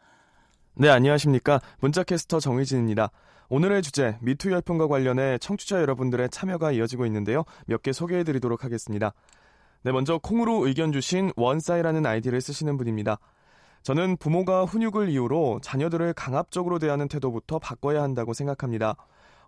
네, 0.76 0.88
안녕하십니까. 0.88 1.60
문자 1.80 2.02
캐스터 2.04 2.40
정희진입니다. 2.40 3.10
오늘의 3.50 3.82
주제, 3.82 4.16
미투 4.22 4.50
열풍과 4.50 4.86
관련해 4.88 5.36
청취자 5.38 5.82
여러분들의 5.82 6.30
참여가 6.30 6.72
이어지고 6.72 7.04
있는데요. 7.04 7.44
몇 7.66 7.82
개 7.82 7.92
소개해 7.92 8.24
드리도록 8.24 8.64
하겠습니다. 8.64 9.12
네, 9.82 9.92
먼저 9.92 10.16
콩으로 10.16 10.66
의견 10.66 10.90
주신 10.90 11.32
원사이라는 11.36 12.06
아이디를 12.06 12.40
쓰시는 12.40 12.78
분입니다. 12.78 13.18
저는 13.82 14.16
부모가 14.16 14.64
훈육을 14.64 15.08
이유로 15.08 15.60
자녀들을 15.62 16.12
강압적으로 16.14 16.78
대하는 16.78 17.08
태도부터 17.08 17.58
바꿔야 17.58 18.02
한다고 18.02 18.32
생각합니다. 18.32 18.94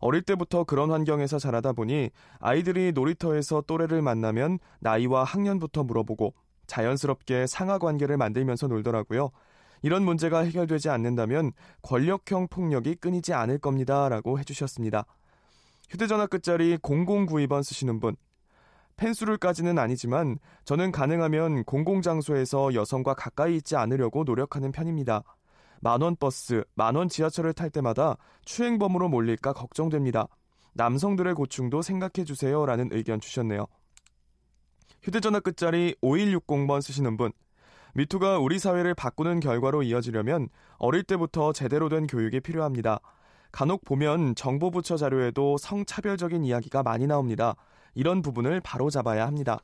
어릴 0.01 0.23
때부터 0.23 0.65
그런 0.65 0.91
환경에서 0.91 1.39
자라다 1.39 1.73
보니 1.73 2.11
아이들이 2.41 2.93
놀이터에서 2.93 3.63
또래를 3.63 4.03
만나면 4.03 4.59
나이와 4.81 5.25
학년부터 5.25 5.85
물어보고 5.85 6.35
자연스럽게 6.67 7.47
상하 7.47 7.79
관계를 7.79 8.17
만들면서 8.17 8.67
놀더라고요. 8.67 9.31
이런 9.83 10.05
문제가 10.05 10.41
해결되지 10.41 10.89
않는다면 10.89 11.53
권력형 11.83 12.49
폭력이 12.49 12.97
끊이지 12.97 13.35
않을 13.35 13.59
겁니다. 13.59 14.09
라고 14.09 14.39
해주셨습니다. 14.39 15.05
휴대전화 15.91 16.27
끝자리 16.27 16.77
0092번 16.79 17.63
쓰시는 17.63 18.01
분. 18.01 18.17
펜수를까지는 18.97 19.79
아니지만 19.79 20.39
저는 20.65 20.93
가능하면 20.93 21.65
공공장소에서 21.65 22.75
여성과 22.75 23.15
가까이 23.15 23.57
있지 23.57 23.77
않으려고 23.77 24.25
노력하는 24.25 24.73
편입니다. 24.73 25.23
만원 25.81 26.17
버스, 26.17 26.65
만원 26.75 27.09
지하철을 27.09 27.53
탈 27.53 27.71
때마다 27.71 28.17
추행범으로 28.45 29.09
몰릴까 29.09 29.53
걱정됩니다. 29.53 30.29
남성들의 30.75 31.35
고충도 31.35 31.83
생각해 31.83 32.25
주세요. 32.25 32.65
라는 32.67 32.89
의견 32.91 33.21
주셨네요. 33.21 33.67
휴대전화 35.03 35.41
끝자리 35.41 35.95
5160번 36.03 36.81
쓰시는 36.81 37.17
분. 37.17 37.33
미투가 37.95 38.39
우리 38.39 38.59
사회를 38.59 38.95
바꾸는 38.95 39.41
결과로 39.41 39.83
이어지려면 39.83 40.49
어릴 40.79 41.05
때부터 41.05 41.53
제대로 41.53 41.89
된 41.89 42.07
교육이 42.07 42.41
필요합니다. 42.41 42.99
간혹 43.53 43.85
보면 43.85 44.35
정보부처 44.35 44.97
자료에도 44.97 45.57
성차별적인 45.59 46.45
이야기가 46.45 46.83
많이 46.83 47.07
나옵니다. 47.07 47.55
이런 47.95 48.23
부분을 48.23 48.61
바로잡아야 48.61 49.27
합니다. 49.27 49.59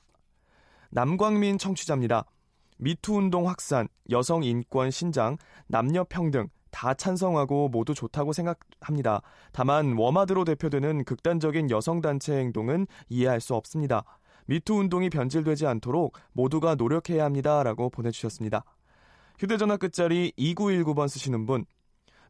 남광민 0.91 1.59
청취자입니다. 1.59 2.25
미투 2.79 3.15
운동 3.15 3.49
확산, 3.49 3.89
여성 4.11 4.43
인권 4.43 4.91
신장, 4.91 5.37
남녀 5.67 6.05
평등 6.05 6.49
다 6.71 6.95
찬성하고 6.95 7.69
모두 7.69 7.95
좋다고 7.95 8.33
생각합니다. 8.33 9.21
다만 9.53 9.97
워마드로 9.97 10.45
대표되는 10.45 11.05
극단적인 11.05 11.71
여성 11.71 12.01
단체 12.01 12.39
행동은 12.39 12.87
이해할 13.09 13.41
수 13.41 13.55
없습니다. 13.55 14.05
미투 14.47 14.75
운동이 14.75 15.11
변질되지 15.11 15.67
않도록 15.67 16.17
모두가 16.33 16.75
노력해야 16.75 17.25
합니다라고 17.25 17.91
보내주셨습니다. 17.91 18.65
휴대전화 19.39 19.77
끝자리 19.77 20.33
2919번 20.39 21.09
쓰시는 21.09 21.47
분. 21.47 21.65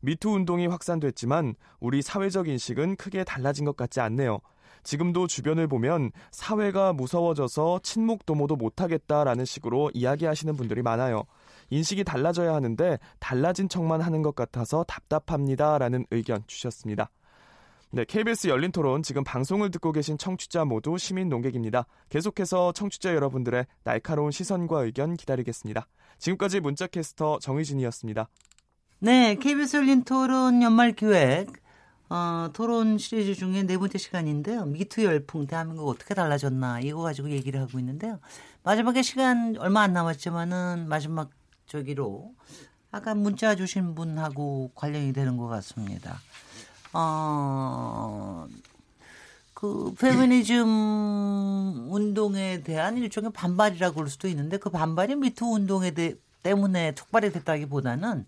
미투 0.03 0.31
운동이 0.31 0.67
확산됐지만 0.67 1.55
우리 1.79 2.03
사회적 2.03 2.49
인식은 2.49 2.97
크게 2.97 3.25
달라진 3.25 3.65
것 3.65 3.77
같지 3.77 4.01
않네요. 4.01 4.41
지금도 4.83 5.27
주변을 5.27 5.69
보면 5.69 6.11
사회가 6.31 6.93
무서워져서 6.93 7.81
친목 7.83 8.27
도모도 8.27 8.57
못하겠다라는 8.57 9.45
식으로 9.45 9.91
이야기하시는 9.95 10.57
분들이 10.57 10.83
많아요. 10.83 11.25
인식이 11.71 12.05
달라져야 12.05 12.55
하는데 12.55 12.99
달라진 13.19 13.69
척만 13.69 14.01
하는 14.01 14.23
것 14.23 14.35
같아서 14.35 14.85
답답합니다라는 14.85 16.07
의견 16.11 16.43
주셨습니다. 16.47 17.11
네, 17.93 18.05
KBS 18.05 18.47
열린 18.47 18.71
토론 18.71 19.03
지금 19.03 19.25
방송을 19.25 19.73
듣고 19.73 19.91
계신 19.91 20.17
청취자 20.17 20.65
모두 20.65 20.97
시민 20.97 21.29
농객입니다. 21.29 21.87
계속해서 22.09 22.73
청취자 22.73 23.15
여러분들의 23.17 23.67
날카로운 23.83 24.31
시선과 24.31 24.85
의견 24.85 25.17
기다리겠습니다. 25.17 25.89
지금까지 26.19 26.61
문자캐스터 26.61 27.41
정의진이었습니다. 27.41 28.29
네, 29.01 29.35
KBS 29.35 29.79
열린 29.79 30.05
토론 30.05 30.63
연말 30.63 30.93
기획 30.93 31.49
어, 32.11 32.51
토론 32.53 32.99
시리즈 32.99 33.37
중에 33.37 33.63
네 33.63 33.79
번째 33.79 33.97
시간인데요. 33.97 34.65
미투 34.65 35.05
열풍 35.05 35.47
대한민국 35.47 35.89
어떻게 35.89 36.13
달라졌나 36.13 36.81
이거 36.81 37.03
가지고 37.03 37.31
얘기를 37.31 37.61
하고 37.61 37.79
있는데요. 37.79 38.19
마지막에 38.65 39.01
시간 39.03 39.57
얼마 39.61 39.83
안 39.83 39.93
남았지만은 39.93 40.89
마지막 40.89 41.31
저기로 41.67 42.35
아까 42.91 43.15
문자 43.15 43.55
주신 43.55 43.95
분하고 43.95 44.73
관련이 44.75 45.13
되는 45.13 45.37
것 45.37 45.47
같습니다. 45.47 46.21
어, 46.93 48.49
그 49.55 49.95
페미니즘 49.97 50.67
운동에 51.93 52.63
대한 52.65 52.99
일종의 52.99 53.31
반발이라고 53.33 53.95
볼 53.95 54.09
수도 54.09 54.27
있는데 54.27 54.57
그 54.57 54.69
반발이 54.69 55.15
미투 55.15 55.47
운동에 55.47 55.93
대, 55.93 56.17
때문에 56.43 56.97
촉발이 56.97 57.31
됐다기보다는 57.31 58.27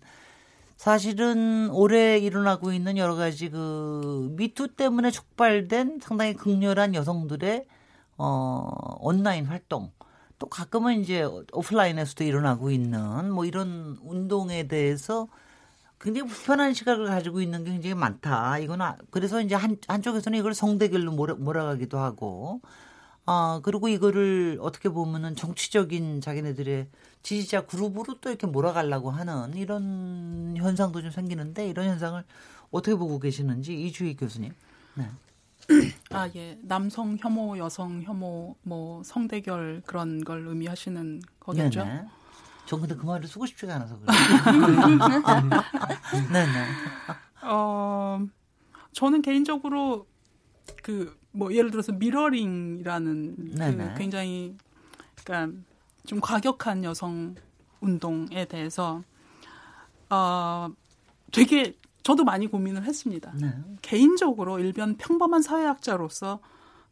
사실은 0.77 1.69
올해 1.71 2.17
일어나고 2.17 2.73
있는 2.73 2.97
여러 2.97 3.15
가지 3.15 3.49
그 3.49 4.29
미투 4.37 4.75
때문에 4.75 5.11
촉발된 5.11 5.99
상당히 6.01 6.33
극렬한 6.33 6.95
여성들의 6.95 7.65
어 8.17 8.69
온라인 8.99 9.45
활동 9.45 9.91
또 10.39 10.47
가끔은 10.47 10.99
이제 10.99 11.23
오프라인에서도 11.23 12.23
일어나고 12.23 12.69
있는 12.71 13.31
뭐 13.31 13.45
이런 13.45 13.97
운동에 14.03 14.67
대해서 14.67 15.27
굉장히 16.01 16.27
불편한 16.27 16.73
시각을 16.73 17.05
가지고 17.05 17.39
있는 17.39 17.63
게 17.63 17.71
굉장히 17.71 17.95
많다. 17.95 18.57
이건 18.59 18.81
아, 18.81 18.97
그래서 19.09 19.39
이제 19.41 19.55
한 19.55 19.77
한쪽에서는 19.87 20.37
이걸 20.37 20.53
성대결로 20.53 21.13
몰아, 21.13 21.35
몰아가기도 21.35 21.97
하고 21.97 22.59
아, 23.25 23.61
그리고 23.63 23.87
이거를 23.87 24.57
어떻게 24.61 24.89
보면은 24.89 25.35
정치적인 25.35 26.21
자기네들의 26.21 26.87
지지자 27.21 27.67
그룹으로 27.67 28.19
또 28.19 28.29
이렇게 28.29 28.47
몰아가려고 28.47 29.11
하는 29.11 29.55
이런 29.55 30.55
현상도 30.57 31.01
좀 31.01 31.09
생기는데 31.09 31.67
이런 31.67 31.87
현상을 31.87 32.21
어떻게 32.71 32.95
보고 32.95 33.19
계시는지 33.19 33.81
이주희 33.81 34.17
교수님. 34.17 34.53
네. 34.95 35.09
아, 36.11 36.29
예. 36.35 36.57
남성 36.61 37.17
혐오, 37.17 37.57
여성 37.57 38.03
혐오, 38.03 38.57
뭐 38.63 39.01
성대결 39.03 39.83
그런 39.85 40.23
걸 40.23 40.45
의미하시는 40.47 41.21
거겠죠? 41.39 41.85
네네. 41.85 42.05
전 42.65 42.81
근데 42.81 42.95
그 42.95 43.05
말을 43.05 43.27
쓰고 43.27 43.45
싶지가 43.45 43.75
않아서 43.75 43.97
그래요. 43.99 44.07
네네. 46.31 46.65
어, 47.43 48.25
저는 48.93 49.21
개인적으로 49.21 50.07
그 50.81 51.17
뭐 51.33 51.53
예를 51.53 51.71
들어서 51.71 51.91
미러링이라는 51.91 53.55
그. 53.57 53.93
굉장히 53.97 54.55
그러니까 55.23 55.59
좀 56.05 56.19
과격한 56.21 56.83
여성 56.83 57.35
운동에 57.81 58.45
대해서 58.45 59.03
어 60.09 60.69
되게 61.31 61.75
저도 62.03 62.23
많이 62.23 62.47
고민을 62.47 62.83
했습니다. 62.83 63.33
네. 63.39 63.53
개인적으로 63.81 64.59
일변 64.59 64.97
평범한 64.97 65.41
사회학자로서 65.41 66.39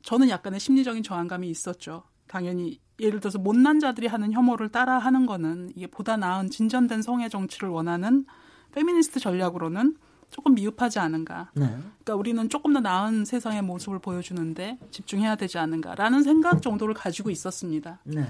저는 0.02 0.30
약간의 0.30 0.60
심리적인 0.60 1.04
저항감이 1.04 1.50
있었죠. 1.50 2.04
당연히 2.28 2.80
예를 3.00 3.20
들어서 3.20 3.38
못난 3.38 3.80
자들이 3.80 4.08
하는 4.08 4.32
혐오를 4.32 4.70
따라 4.70 4.98
하는 4.98 5.26
거는 5.26 5.72
이게 5.76 5.88
보다 5.88 6.18
나은 6.18 6.50
진전된 6.50 7.02
성의 7.02 7.30
정치를 7.30 7.70
원하는 7.70 8.26
페미니스트 8.72 9.20
전략으로는 9.20 9.98
조금 10.32 10.56
미흡하지 10.56 11.00
않은가. 11.00 11.52
네. 11.54 11.68
그러니까 11.68 12.16
우리는 12.16 12.50
조금 12.50 12.74
더 12.74 12.80
나은 12.80 13.26
세상의 13.26 13.62
모습을 13.62 14.00
보여주는데 14.00 14.80
집중해야 14.90 15.36
되지 15.36 15.60
않은가라는 15.60 16.24
생각 16.24 16.62
정도를 16.62 16.96
가지고 16.96 17.30
있었습니다. 17.30 18.00
네. 18.04 18.26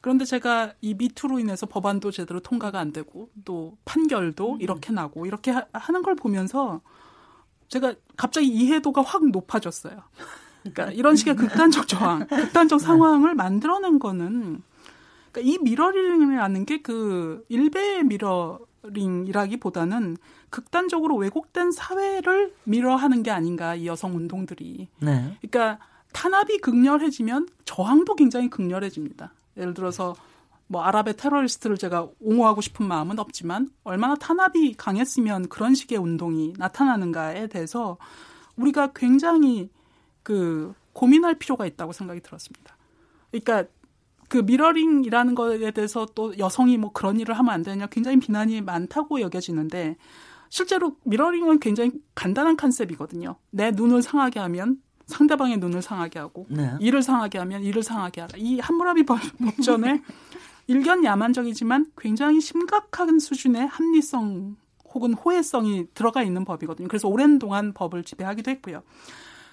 그런데 0.00 0.24
제가 0.24 0.72
이 0.80 0.94
미투로 0.94 1.40
인해서 1.40 1.66
법안도 1.66 2.10
제대로 2.10 2.40
통과가 2.40 2.78
안 2.78 2.92
되고 2.92 3.28
또 3.44 3.76
판결도 3.84 4.58
이렇게 4.60 4.92
나고 4.92 5.26
이렇게 5.26 5.50
하, 5.50 5.66
하는 5.72 6.02
걸 6.02 6.14
보면서 6.14 6.80
제가 7.68 7.94
갑자기 8.16 8.48
이해도가 8.48 9.02
확 9.02 9.28
높아졌어요. 9.28 10.02
그러니까 10.62 10.92
이런 10.92 11.16
식의 11.16 11.36
극단적 11.36 11.88
저항, 11.88 12.26
극단적 12.26 12.80
상황을 12.80 13.34
만들어낸 13.34 13.98
거는 13.98 14.62
그러니까 15.32 15.40
이 15.40 15.58
미러링이라는 15.58 16.66
게 16.66 16.82
그 16.82 17.44
일베의 17.48 18.04
미러링이라기보다는 18.04 20.16
극단적으로 20.50 21.16
왜곡된 21.16 21.72
사회를 21.72 22.54
mirror하는 22.64 23.22
게 23.22 23.30
아닌가 23.30 23.74
이 23.74 23.86
여성 23.86 24.14
운동들이. 24.16 24.88
네. 24.98 25.38
그러니까 25.40 25.78
탄압이 26.12 26.58
극렬해지면 26.58 27.48
저항도 27.64 28.16
굉장히 28.16 28.50
극렬해집니다. 28.50 29.32
예를 29.56 29.74
들어서 29.74 30.14
뭐 30.66 30.82
아랍의 30.82 31.16
테러리스트를 31.16 31.78
제가 31.78 32.08
옹호하고 32.20 32.60
싶은 32.60 32.86
마음은 32.86 33.18
없지만 33.18 33.70
얼마나 33.82 34.14
탄압이 34.14 34.74
강했으면 34.74 35.48
그런 35.48 35.74
식의 35.74 35.98
운동이 35.98 36.54
나타나는가에 36.58 37.48
대해서 37.48 37.96
우리가 38.56 38.92
굉장히 38.94 39.68
그 40.22 40.72
고민할 40.92 41.36
필요가 41.36 41.66
있다고 41.66 41.92
생각이 41.92 42.20
들었습니다. 42.20 42.76
그러니까 43.30 43.64
그 44.28 44.38
미러링이라는 44.38 45.34
거에 45.34 45.72
대해서 45.72 46.06
또 46.14 46.38
여성이 46.38 46.76
뭐 46.76 46.92
그런 46.92 47.18
일을 47.18 47.36
하면 47.36 47.52
안 47.52 47.62
되냐 47.64 47.86
굉장히 47.88 48.20
비난이 48.20 48.60
많다고 48.60 49.20
여겨지는데 49.20 49.96
실제로 50.50 50.96
미러링은 51.04 51.60
굉장히 51.60 51.92
간단한 52.14 52.56
컨셉이거든요. 52.56 53.36
내 53.50 53.70
눈을 53.70 54.02
상하게 54.02 54.40
하면 54.40 54.82
상대방의 55.06 55.56
눈을 55.58 55.80
상하게 55.80 56.18
하고 56.18 56.46
네. 56.50 56.72
이를 56.80 57.02
상하게 57.02 57.38
하면 57.38 57.62
이를 57.62 57.82
상하게 57.82 58.20
하라. 58.20 58.32
이 58.36 58.58
함무라비 58.58 59.04
법- 59.04 59.20
법전에 59.38 60.02
일견 60.66 61.04
야만적이지만 61.04 61.92
굉장히 61.96 62.40
심각한 62.40 63.18
수준의 63.18 63.66
합리성 63.68 64.56
혹은 64.92 65.14
호혜성이 65.14 65.86
들어가 65.94 66.22
있는 66.22 66.44
법이거든요. 66.44 66.88
그래서 66.88 67.08
오랜 67.08 67.38
동안 67.38 67.72
법을 67.72 68.02
지배하기도 68.04 68.50
했고요. 68.50 68.82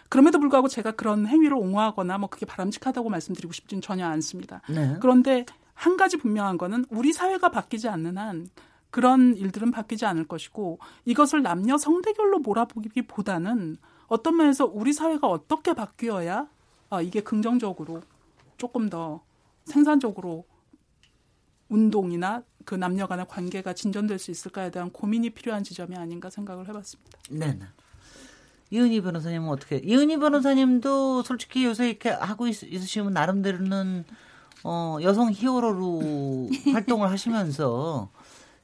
그럼에도 0.10 0.40
불구하고 0.40 0.68
제가 0.68 0.92
그런 0.92 1.28
행위를 1.28 1.56
옹호하거나 1.58 2.18
뭐 2.18 2.30
그게 2.30 2.46
바람직하다고 2.46 3.10
말씀드리고 3.10 3.54
싶진 3.54 3.82
전혀 3.82 4.08
않습니다. 4.08 4.62
네. 4.70 4.96
그런데 5.00 5.46
한 5.74 5.96
가지 5.98 6.18
분명한 6.18 6.58
거는 6.58 6.86
우리 6.90 7.14
사회가 7.14 7.50
바뀌지 7.50 7.88
않는 7.88 8.18
한 8.18 8.48
그런 8.90 9.36
일들은 9.36 9.72
바뀌지 9.72 10.06
않을 10.06 10.28
것이고 10.28 10.80
이것을 11.06 11.42
남녀 11.42 11.78
성대결로 11.78 12.40
몰아보기보다는 12.40 13.78
어떤 14.08 14.38
면에서 14.38 14.66
우리 14.66 14.94
사회가 14.94 15.28
어떻게 15.28 15.74
바뀌어야 15.74 16.48
아, 16.90 17.02
이게 17.02 17.22
긍정적으로 17.22 18.02
조금 18.58 18.90
더 18.90 19.22
생산적으로 19.66 20.46
운동이나 21.70 22.44
그 22.64 22.76
남녀 22.76 23.08
간의 23.08 23.28
관계가 23.28 23.74
진전될 23.74 24.20
수 24.20 24.32
있을까에 24.32 24.72
대한 24.72 24.90
고민이 24.92 25.32
필요한 25.32 25.64
지점이 25.64 25.96
아닌가 25.96 26.30
생각을 26.30 26.68
해봤습니다. 26.68 27.20
네. 27.30 27.54
네. 27.54 27.66
이은희 28.70 29.02
변호사님은 29.02 29.48
어떻게? 29.50 29.78
이은희 29.78 30.18
변호사님도 30.18 31.24
솔직히 31.24 31.66
요새 31.66 31.90
이렇게 31.90 32.10
하고 32.10 32.48
있, 32.48 32.64
있으시면 32.64 33.14
나름대로는 33.14 34.06
어, 34.64 34.98
여성 35.02 35.32
히어로로 35.32 36.50
활동을 36.74 37.10
하시면서 37.10 38.10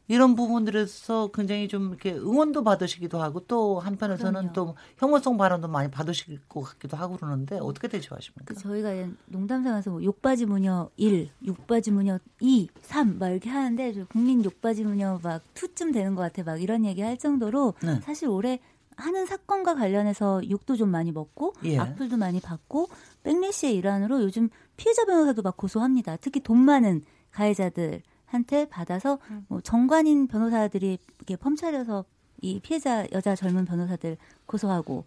이런 0.08 0.36
부분들에서 0.36 1.32
굉장히 1.34 1.68
좀 1.68 1.90
이렇게 1.90 2.14
응원도 2.14 2.64
받으시기도 2.64 3.22
하고 3.22 3.40
또 3.42 3.80
한편에서는 3.80 4.34
그럼요. 4.34 4.54
또 4.54 4.76
혐오성 4.98 5.38
발언도 5.38 5.70
많이 5.70 5.90
받으실 5.90 6.40
것 6.50 6.62
같기도 6.62 6.98
하고 6.98 7.16
그러는데 7.16 7.58
어떻게 7.60 7.88
대처하십니까? 7.88 8.46
그 8.46 8.56
저희가 8.56 8.90
농담 9.28 9.64
삼아서 9.64 9.92
뭐 9.92 10.04
욕바지 10.04 10.46
무녀 10.46 10.90
1, 10.98 11.30
욕바지 11.46 11.92
무녀 11.92 12.20
2, 12.42 12.68
3 12.82 13.18
막 13.18 13.30
이렇게 13.30 13.50
하는데 13.50 13.94
저 13.94 14.06
국민 14.06 14.44
욕바지 14.44 14.84
무녀 14.84 15.20
막 15.24 15.42
2쯤 15.54 15.94
되는 15.94 16.16
것 16.16 16.22
같아 16.22 16.44
막 16.44 16.62
이런 16.62 16.84
얘기 16.84 17.02
할 17.02 17.18
정도로 17.18 17.76
네. 17.82 18.00
사실 18.02 18.28
올해 18.28 18.60
하는 18.96 19.26
사건과 19.26 19.76
관련해서 19.76 20.42
욕도 20.50 20.76
좀 20.76 20.90
많이 20.90 21.12
먹고 21.12 21.54
예. 21.64 21.80
악플도 21.80 22.18
많이 22.18 22.40
받고 22.40 22.90
백래시의 23.24 23.76
일환으로 23.76 24.22
요즘 24.22 24.50
피해자 24.78 25.06
변호사도 25.06 25.42
막 25.42 25.58
고소합니다. 25.58 26.18
특히 26.18 26.42
돈 26.42 26.58
많은 26.60 27.02
가해자들 27.32 28.02
한테 28.34 28.66
받아서 28.68 29.20
뭐 29.48 29.62
정관인 29.62 30.28
변호사들이 30.28 30.98
이렇게 31.18 31.36
펌차려서 31.36 32.04
이 32.42 32.60
피해자 32.60 33.06
여자 33.12 33.36
젊은 33.36 33.64
변호사들 33.64 34.18
고소하고 34.48 35.06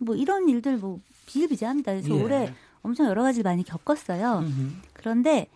뭐 0.00 0.16
이런 0.16 0.48
일들 0.48 0.78
뭐 0.78 0.98
비일비재합니다. 1.26 1.92
그래서 1.92 2.10
예. 2.10 2.22
올해 2.22 2.54
엄청 2.82 3.06
여러 3.06 3.22
가지를 3.22 3.48
많이 3.48 3.62
겪었어요. 3.62 4.44
그런데 4.92 5.46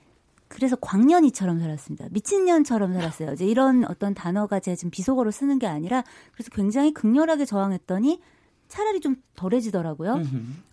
그래서 0.46 0.76
광년이처럼 0.76 1.58
살았습니다. 1.58 2.06
미친년처럼 2.10 2.94
살았어요. 2.94 3.32
이제 3.32 3.44
이런 3.44 3.84
어떤 3.84 4.14
단어가 4.14 4.60
제가 4.60 4.76
지금 4.76 4.90
비속어로 4.90 5.32
쓰는 5.32 5.58
게 5.58 5.66
아니라 5.66 6.04
그래서 6.32 6.50
굉장히 6.52 6.94
극렬하게 6.94 7.44
저항했더니 7.44 8.20
차라리 8.68 9.00
좀 9.00 9.16
덜해지더라고요. 9.34 10.14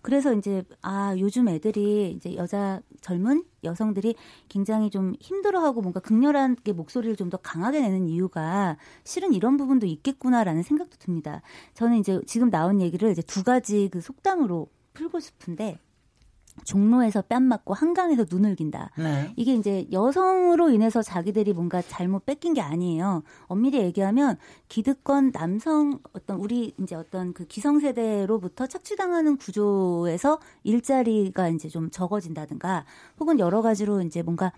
그래서 0.02 0.32
이제 0.34 0.62
아 0.82 1.14
요즘 1.18 1.48
애들이 1.48 2.12
이제 2.12 2.34
여자 2.36 2.80
젊은 3.00 3.44
여성들이 3.64 4.14
굉장히 4.48 4.90
좀 4.90 5.14
힘들어하고 5.20 5.80
뭔가 5.82 6.00
극렬하게 6.00 6.72
목소리를 6.72 7.16
좀 7.16 7.26
더 7.30 7.36
강하게 7.38 7.80
내는 7.80 8.06
이유가 8.06 8.76
실은 9.02 9.32
이런 9.32 9.56
부분도 9.56 9.86
있겠구나라는 9.86 10.62
생각도 10.62 10.96
듭니다. 10.98 11.42
저는 11.74 11.96
이제 11.98 12.20
지금 12.26 12.50
나온 12.50 12.80
얘기를 12.80 13.10
이제 13.10 13.20
두 13.22 13.42
가지 13.42 13.88
그 13.90 14.00
속담으로 14.00 14.68
풀고 14.94 15.18
싶은데 15.18 15.78
종로에서 16.64 17.22
뺨 17.22 17.42
맞고 17.44 17.74
한강에서 17.74 18.26
눈을 18.30 18.56
긴다. 18.56 18.90
네. 18.98 19.32
이게 19.36 19.54
이제 19.54 19.86
여성으로 19.92 20.70
인해서 20.70 21.02
자기들이 21.02 21.52
뭔가 21.52 21.82
잘못 21.82 22.26
뺏긴 22.26 22.54
게 22.54 22.60
아니에요. 22.60 23.22
엄밀히 23.46 23.78
얘기하면 23.78 24.36
기득권 24.68 25.32
남성 25.32 26.00
어떤 26.12 26.38
우리 26.38 26.74
이제 26.80 26.94
어떤 26.94 27.32
그 27.32 27.46
기성세대로부터 27.46 28.66
착취당하는 28.66 29.36
구조에서 29.36 30.40
일자리가 30.64 31.48
이제 31.48 31.68
좀 31.68 31.90
적어진다든가 31.90 32.84
혹은 33.20 33.38
여러 33.38 33.62
가지로 33.62 34.02
이제 34.02 34.22
뭔가 34.22 34.52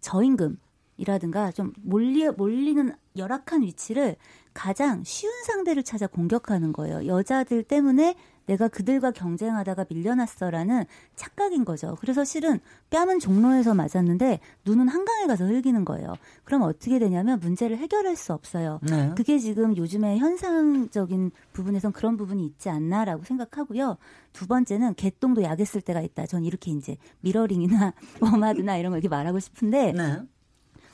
저임금 0.00 0.58
이라든가 0.96 1.50
좀 1.50 1.72
몰리, 1.82 2.28
몰리는 2.28 2.94
열악한 3.16 3.62
위치를 3.62 4.16
가장 4.52 5.02
쉬운 5.04 5.32
상대를 5.44 5.82
찾아 5.82 6.06
공격하는 6.06 6.72
거예요. 6.72 7.06
여자들 7.06 7.62
때문에 7.62 8.16
내가 8.50 8.66
그들과 8.66 9.12
경쟁하다가 9.12 9.86
밀려났어라는 9.88 10.84
착각인 11.14 11.64
거죠. 11.64 11.96
그래서 12.00 12.24
실은 12.24 12.58
뺨은 12.90 13.20
종로에서 13.20 13.74
맞았는데 13.74 14.40
눈은 14.64 14.88
한강에 14.88 15.26
가서 15.26 15.46
흘기는 15.46 15.84
거예요. 15.84 16.14
그럼 16.42 16.62
어떻게 16.62 16.98
되냐면 16.98 17.38
문제를 17.38 17.78
해결할 17.78 18.16
수 18.16 18.32
없어요. 18.32 18.80
네. 18.82 19.12
그게 19.16 19.38
지금 19.38 19.76
요즘에 19.76 20.18
현상적인 20.18 21.30
부분에선 21.52 21.92
그런 21.92 22.16
부분이 22.16 22.44
있지 22.44 22.68
않나라고 22.68 23.22
생각하고요. 23.22 23.96
두 24.32 24.48
번째는 24.48 24.94
개똥도 24.94 25.42
쓸 25.64 25.80
데가 25.80 26.00
있다. 26.00 26.26
전 26.26 26.44
이렇게 26.44 26.72
이제 26.72 26.96
미러링이나 27.20 27.92
워마드나 28.20 28.76
이런 28.78 28.90
거 28.90 28.98
이렇게 28.98 29.08
말하고 29.08 29.38
싶은데 29.38 29.92
네. 29.92 30.22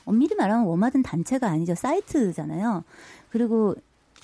엄밀히 0.05 0.35
말하면 0.35 0.65
워마드는 0.67 1.01
단체가 1.01 1.47
아니죠. 1.47 1.73
사이트잖아요. 1.73 2.83
그리고 3.29 3.75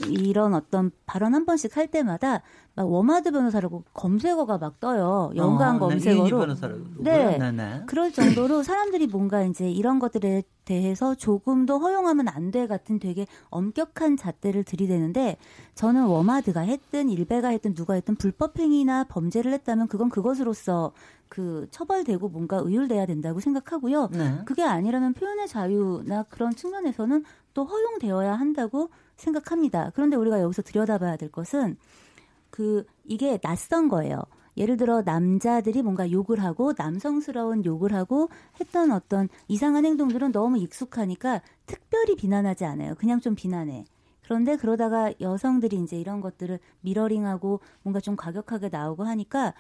이런 0.07 0.53
어떤 0.53 0.91
발언 1.05 1.35
한 1.35 1.45
번씩 1.45 1.77
할 1.77 1.87
때마다 1.87 2.41
막 2.75 2.89
워마드 2.91 3.31
변호사라고 3.31 3.83
검색어가 3.93 4.57
막 4.57 4.79
떠요. 4.79 5.31
연관 5.35 5.75
어, 5.75 5.79
검색어로. 5.79 6.39
변호사라고. 6.39 6.79
네. 6.97 7.37
네네. 7.37 7.83
그럴 7.85 8.11
정도로 8.11 8.63
사람들이 8.63 9.05
뭔가 9.07 9.43
이제 9.43 9.69
이런 9.69 9.99
것들에 9.99 10.41
대해서 10.65 11.13
조금 11.13 11.65
더 11.67 11.77
허용하면 11.77 12.27
안 12.29 12.49
돼 12.51 12.65
같은 12.67 12.99
되게 12.99 13.25
엄격한 13.49 14.17
잣대를 14.17 14.63
들이대는데 14.63 15.37
저는 15.75 16.05
워마드가 16.05 16.61
했든 16.61 17.09
일베가 17.09 17.49
했든 17.49 17.73
누가 17.75 17.93
했든 17.95 18.15
불법 18.15 18.57
행위나 18.59 19.03
범죄를 19.05 19.51
했다면 19.53 19.87
그건 19.87 20.09
그것으로서 20.09 20.93
그 21.29 21.67
처벌되고 21.71 22.29
뭔가 22.29 22.57
의율돼야 22.57 23.05
된다고 23.07 23.39
생각하고요. 23.39 24.09
네. 24.13 24.39
그게 24.45 24.63
아니라면 24.63 25.13
표현의 25.13 25.47
자유나 25.47 26.23
그런 26.23 26.55
측면에서는 26.55 27.23
또 27.53 27.65
허용되어야 27.65 28.33
한다고 28.33 28.89
생각합니다. 29.15 29.91
그런데 29.95 30.15
우리가 30.15 30.41
여기서 30.41 30.61
들여다봐야 30.63 31.17
될 31.17 31.31
것은 31.31 31.77
그 32.53 32.85
이게 33.03 33.39
낯선 33.39 33.89
거예요. 33.89 34.21
예를 34.57 34.77
들어 34.77 35.01
남자들이 35.01 35.81
뭔가 35.81 36.11
욕을 36.11 36.43
하고 36.43 36.73
남성스러운 36.77 37.65
욕을 37.65 37.95
하고 37.95 38.29
했던 38.59 38.91
어떤 38.91 39.27
이상한 39.47 39.85
행동들은 39.85 40.31
너무 40.31 40.59
익숙하니까 40.59 41.41
특별히 41.65 42.15
비난하지 42.15 42.63
않아요. 42.65 42.93
그냥 42.93 43.19
좀 43.19 43.33
비난해. 43.33 43.85
그런데 44.21 44.55
그러다가 44.55 45.11
여성들이 45.19 45.77
이제 45.77 45.99
이런 45.99 46.21
것들을 46.21 46.59
미러링하고 46.81 47.59
뭔가 47.81 47.99
좀 47.99 48.15
과격하게 48.15 48.69
나오고 48.69 49.03
하니까 49.03 49.55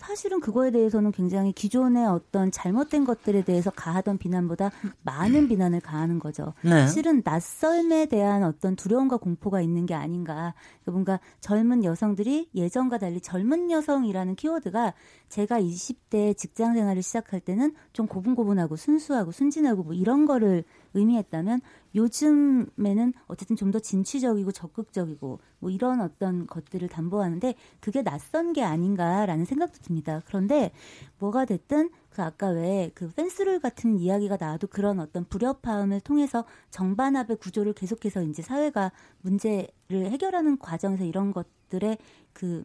사실은 0.00 0.40
그거에 0.40 0.70
대해서는 0.70 1.12
굉장히 1.12 1.52
기존의 1.52 2.06
어떤 2.06 2.50
잘못된 2.50 3.04
것들에 3.04 3.42
대해서 3.42 3.70
가하던 3.70 4.16
비난보다 4.16 4.70
많은 5.02 5.46
비난을 5.46 5.80
가하는 5.80 6.18
거죠. 6.18 6.54
네. 6.62 6.86
실은 6.86 7.20
낯설음에 7.22 8.06
대한 8.06 8.42
어떤 8.42 8.76
두려움과 8.76 9.18
공포가 9.18 9.60
있는 9.60 9.84
게 9.84 9.92
아닌가. 9.92 10.54
그러니까 10.82 10.92
뭔가 10.92 11.20
젊은 11.40 11.84
여성들이 11.84 12.48
예전과 12.54 12.96
달리 12.96 13.20
젊은 13.20 13.70
여성이라는 13.70 14.36
키워드가 14.36 14.94
제가 15.28 15.60
20대 15.60 16.34
직장 16.34 16.72
생활을 16.72 17.02
시작할 17.02 17.40
때는 17.40 17.74
좀 17.92 18.06
고분고분하고 18.06 18.76
순수하고 18.76 19.32
순진하고 19.32 19.82
뭐 19.82 19.92
이런 19.92 20.24
거를 20.24 20.64
의미했다면 20.94 21.60
요즘에는 21.94 23.12
어쨌든 23.26 23.56
좀 23.56 23.70
더 23.70 23.78
진취적이고 23.78 24.50
적극적이고 24.52 25.38
뭐 25.60 25.70
이런 25.70 26.00
어떤 26.00 26.46
것들을 26.46 26.88
담보하는데 26.88 27.54
그게 27.80 28.02
낯선 28.02 28.52
게 28.52 28.62
아닌가라는 28.64 29.44
생각도 29.44 29.78
듭니다. 29.80 30.22
그런데 30.26 30.72
뭐가 31.20 31.44
됐든 31.44 31.90
그 32.10 32.22
아까 32.22 32.48
왜 32.48 32.90
그 32.94 33.08
펜스룰 33.10 33.60
같은 33.60 33.98
이야기가 33.98 34.36
나와도 34.40 34.66
그런 34.66 34.98
어떤 35.00 35.24
불협화음을 35.24 36.00
통해서 36.00 36.44
정반합의 36.70 37.36
구조를 37.36 37.72
계속해서 37.74 38.22
이제 38.22 38.42
사회가 38.42 38.90
문제를 39.22 40.10
해결하는 40.10 40.58
과정에서 40.58 41.04
이런 41.04 41.32
것들의 41.32 41.98
그 42.32 42.64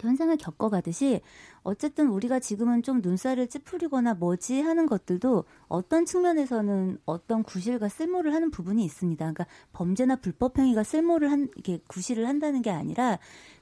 현상을 0.00 0.36
겪어가듯이 0.36 1.20
어쨌든 1.62 2.08
우리가 2.08 2.38
지금은 2.38 2.82
좀 2.82 3.00
눈살을 3.00 3.48
찌푸리거나 3.48 4.14
뭐지 4.14 4.60
하는 4.60 4.86
것들도 4.86 5.44
어떤 5.66 6.06
측면에서는 6.06 6.98
어떤 7.04 7.42
구실과 7.42 7.88
쓸모를 7.88 8.32
하는 8.32 8.50
부분이 8.50 8.84
있습니다. 8.84 9.18
그러니까 9.18 9.46
범죄나 9.72 10.16
불법 10.16 10.58
행위가 10.58 10.84
쓸모를 10.84 11.30
한 11.30 11.48
이게 11.56 11.80
구실을 11.88 12.28
한다는 12.28 12.62
게 12.62 12.70
아니라 12.70 13.18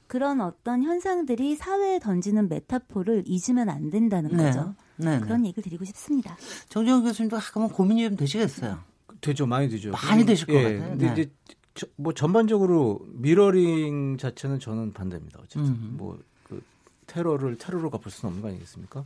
그런 0.06 0.40
어떤 0.40 0.82
현상들이 0.82 1.56
사회에 1.56 1.98
던지는 1.98 2.48
메타포를 2.48 3.24
잊으면 3.26 3.68
안 3.68 3.90
된다는 3.90 4.30
네. 4.36 4.44
거죠. 4.44 4.74
네, 4.96 5.18
그런 5.20 5.44
얘기를 5.44 5.62
드리고 5.62 5.84
싶습니다. 5.84 6.36
정재훈 6.68 7.02
교수님도 7.02 7.36
가끔은 7.36 7.68
고민이 7.68 8.04
좀 8.04 8.16
되시겠어요. 8.16 8.78
되죠, 9.20 9.46
많이 9.46 9.68
되죠. 9.68 9.90
많이 9.90 10.24
되실 10.24 10.46
것 10.46 10.54
예, 10.54 10.62
같아요. 10.62 10.90
근데 10.90 11.06
네. 11.06 11.12
이제 11.12 11.30
저- 11.76 11.86
뭐 11.96 12.12
전반적으로 12.12 13.00
미러링 13.12 14.16
자체는 14.18 14.58
저는 14.58 14.92
반대입니다. 14.92 15.38
어쨌든 15.42 15.66
음. 15.70 15.94
뭐그 15.98 16.62
테러를 17.06 17.56
테러로 17.58 17.90
갚을 17.90 18.10
수는 18.10 18.28
없는 18.30 18.42
거 18.42 18.48
아니겠습니까? 18.48 19.04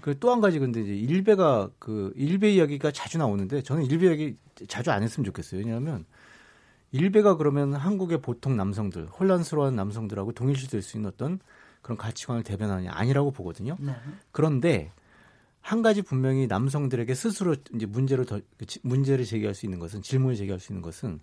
그 0.00 0.18
또 0.18 0.30
한 0.32 0.40
가지 0.40 0.58
근데 0.58 0.80
이제 0.82 0.94
일베가 0.96 1.70
그 1.78 2.12
일베 2.16 2.52
이야기가 2.54 2.90
자주 2.90 3.18
나오는데 3.18 3.62
저는 3.62 3.84
일베 3.84 4.06
이야기 4.08 4.36
자주 4.68 4.90
안 4.90 5.02
했으면 5.02 5.24
좋겠어요. 5.24 5.60
왜냐하면 5.60 6.04
일베가 6.90 7.36
그러면 7.36 7.72
한국의 7.74 8.20
보통 8.20 8.56
남성들 8.56 9.06
혼란스러운 9.06 9.76
남성들하고 9.76 10.32
동일시될 10.32 10.82
수 10.82 10.96
있는 10.98 11.08
어떤 11.10 11.38
그런 11.82 11.96
가치관을 11.96 12.42
대변하느냐 12.42 12.90
아니라고 12.92 13.30
보거든요. 13.30 13.76
네. 13.80 13.94
그런데 14.32 14.90
한 15.60 15.82
가지 15.82 16.02
분명히 16.02 16.48
남성들에게 16.48 17.14
스스로 17.14 17.54
이제 17.74 17.86
문제를 17.86 18.26
더그 18.26 18.66
지- 18.66 18.80
문제를 18.82 19.24
제기할 19.24 19.54
수 19.54 19.66
있는 19.66 19.78
것은 19.78 20.02
질문을 20.02 20.34
제기할 20.36 20.58
수 20.58 20.72
있는 20.72 20.82
것은 20.82 21.20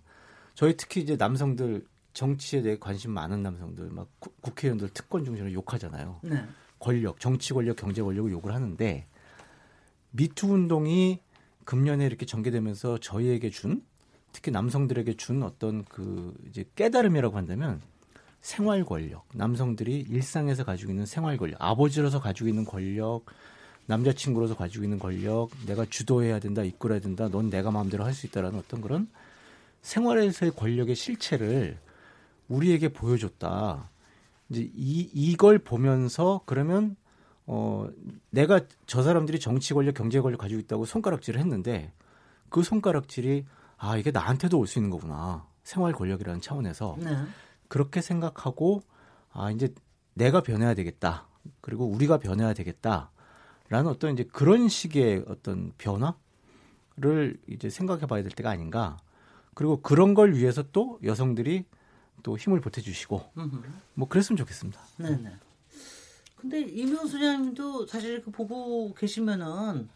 저희 0.54 0.76
특히 0.76 1.00
이제 1.00 1.16
남성들 1.16 1.84
정치에 2.12 2.62
대해 2.62 2.76
관심 2.78 3.12
많은 3.12 3.42
남성들 3.42 3.90
막 3.90 4.08
구- 4.18 4.30
국회의원들 4.40 4.90
특권 4.90 5.24
중심으로 5.24 5.52
욕하잖아요. 5.52 6.20
네. 6.22 6.44
권력, 6.78 7.20
정치 7.20 7.52
권력, 7.54 7.76
경제 7.76 8.02
권력을 8.02 8.30
욕을 8.32 8.52
하는데 8.54 9.06
미투 10.12 10.48
운동이 10.52 11.20
금년에 11.64 12.04
이렇게 12.06 12.26
전개되면서 12.26 12.98
저희에게 12.98 13.50
준 13.50 13.82
특히 14.32 14.50
남성들에게 14.50 15.14
준 15.16 15.42
어떤 15.42 15.84
그 15.84 16.34
이제 16.48 16.64
깨달음이라고 16.76 17.36
한다면 17.36 17.80
생활 18.40 18.84
권력, 18.84 19.26
남성들이 19.34 20.06
일상에서 20.08 20.64
가지고 20.64 20.92
있는 20.92 21.04
생활 21.06 21.36
권력, 21.36 21.56
아버지로서 21.60 22.20
가지고 22.20 22.48
있는 22.48 22.64
권력, 22.64 23.22
남자친구로서 23.86 24.56
가지고 24.56 24.84
있는 24.84 24.98
권력, 24.98 25.50
내가 25.66 25.84
주도해야 25.84 26.38
된다, 26.38 26.62
이끌어야 26.62 27.00
된다, 27.00 27.28
넌 27.28 27.50
내가 27.50 27.70
마음대로 27.70 28.04
할 28.04 28.14
수 28.14 28.26
있다라는 28.26 28.58
어떤 28.58 28.80
그런 28.80 29.08
생활에서의 29.82 30.52
권력의 30.52 30.94
실체를 30.94 31.78
우리에게 32.48 32.88
보여줬다. 32.92 33.90
이제 34.48 34.68
이 34.74 35.08
이걸 35.12 35.58
보면서 35.58 36.42
그러면 36.46 36.96
어 37.46 37.88
내가 38.30 38.60
저 38.86 39.02
사람들이 39.02 39.38
정치 39.40 39.74
권력, 39.74 39.94
경제 39.94 40.20
권력 40.20 40.38
가지고 40.38 40.60
있다고 40.60 40.84
손가락질을 40.84 41.40
했는데 41.40 41.92
그 42.48 42.62
손가락질이 42.62 43.44
아 43.78 43.96
이게 43.96 44.10
나한테도 44.10 44.58
올 44.58 44.66
수 44.66 44.78
있는 44.78 44.90
거구나. 44.90 45.46
생활 45.62 45.92
권력이라는 45.92 46.40
차원에서 46.40 46.96
네. 46.98 47.10
그렇게 47.68 48.00
생각하고 48.00 48.82
아 49.32 49.50
이제 49.50 49.72
내가 50.14 50.42
변해야 50.42 50.74
되겠다. 50.74 51.28
그리고 51.60 51.86
우리가 51.86 52.18
변해야 52.18 52.52
되겠다 52.52 53.10
라는 53.68 53.88
어떤 53.90 54.12
이제 54.12 54.24
그런 54.24 54.68
식의 54.68 55.24
어떤 55.28 55.72
변화를 55.78 57.38
이제 57.48 57.70
생각해 57.70 58.06
봐야 58.06 58.22
될 58.22 58.32
때가 58.32 58.50
아닌가. 58.50 58.96
그리고 59.60 59.82
그런 59.82 60.14
걸 60.14 60.32
위해서 60.32 60.64
또 60.72 60.98
여성들이 61.04 61.66
또 62.22 62.38
힘을 62.38 62.62
보태 62.62 62.80
주시고 62.80 63.22
음흠. 63.36 63.62
뭐 63.92 64.08
그랬으면 64.08 64.38
좋겠습니다. 64.38 64.80
네네. 64.96 65.32
근데 66.36 66.60
이명수 66.62 67.08
소장님도 67.08 67.86
사실 67.86 68.22
그 68.22 68.30
보고 68.30 68.94
계시면은 68.94 69.90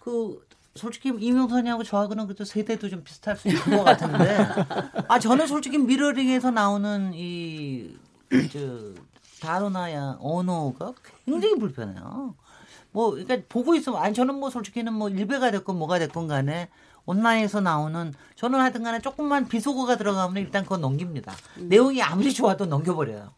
그 0.00 0.44
솔직히 0.74 1.10
이명수 1.16 1.54
소장하고 1.54 1.84
저하고는 1.84 2.26
그래도 2.26 2.44
세대도 2.44 2.88
좀 2.88 3.04
비슷할 3.04 3.36
수 3.36 3.46
있는 3.46 3.62
것 3.76 3.84
같은데 3.84 4.38
아 5.06 5.20
저는 5.20 5.46
솔직히 5.46 5.78
미러링에서 5.78 6.50
나오는 6.50 7.14
이저 7.14 8.92
단어나야 9.40 10.16
언어가 10.18 10.92
굉장히 11.24 11.56
불편해요. 11.60 12.34
뭐 12.90 13.10
그러니까 13.12 13.38
보고 13.48 13.76
있으면 13.76 14.02
아니 14.02 14.12
저는 14.16 14.34
뭐 14.34 14.50
솔직히는 14.50 14.92
뭐 14.92 15.08
일베가 15.10 15.52
됐건 15.52 15.78
뭐가 15.78 16.00
됐건 16.00 16.26
간에 16.26 16.68
온라인에서 17.06 17.60
나오는 17.60 18.12
저는 18.34 18.60
하여튼 18.60 18.82
간에 18.82 19.00
조금만 19.00 19.48
비속어가 19.48 19.96
들어가면 19.96 20.42
일단 20.42 20.64
그건 20.64 20.80
넘깁니다. 20.80 21.32
내용이 21.56 22.02
아무리 22.02 22.34
좋아도 22.34 22.66
넘겨버려요. 22.66 23.32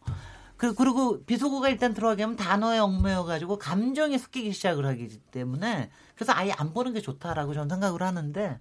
그, 0.57 0.73
그리고 0.73 1.23
비속어가 1.23 1.69
일단 1.69 1.93
들어가게 1.93 2.23
하면 2.23 2.35
단어에 2.35 2.79
얽매여가지고 2.79 3.59
감정이 3.59 4.17
섞이기 4.17 4.51
시작을 4.51 4.85
하기 4.87 5.07
때문에 5.31 5.89
그래서 6.15 6.33
아예 6.35 6.51
안 6.51 6.73
보는 6.73 6.93
게 6.93 6.99
좋다라고 6.99 7.53
저는 7.53 7.69
생각을 7.69 8.03
하는데 8.03 8.59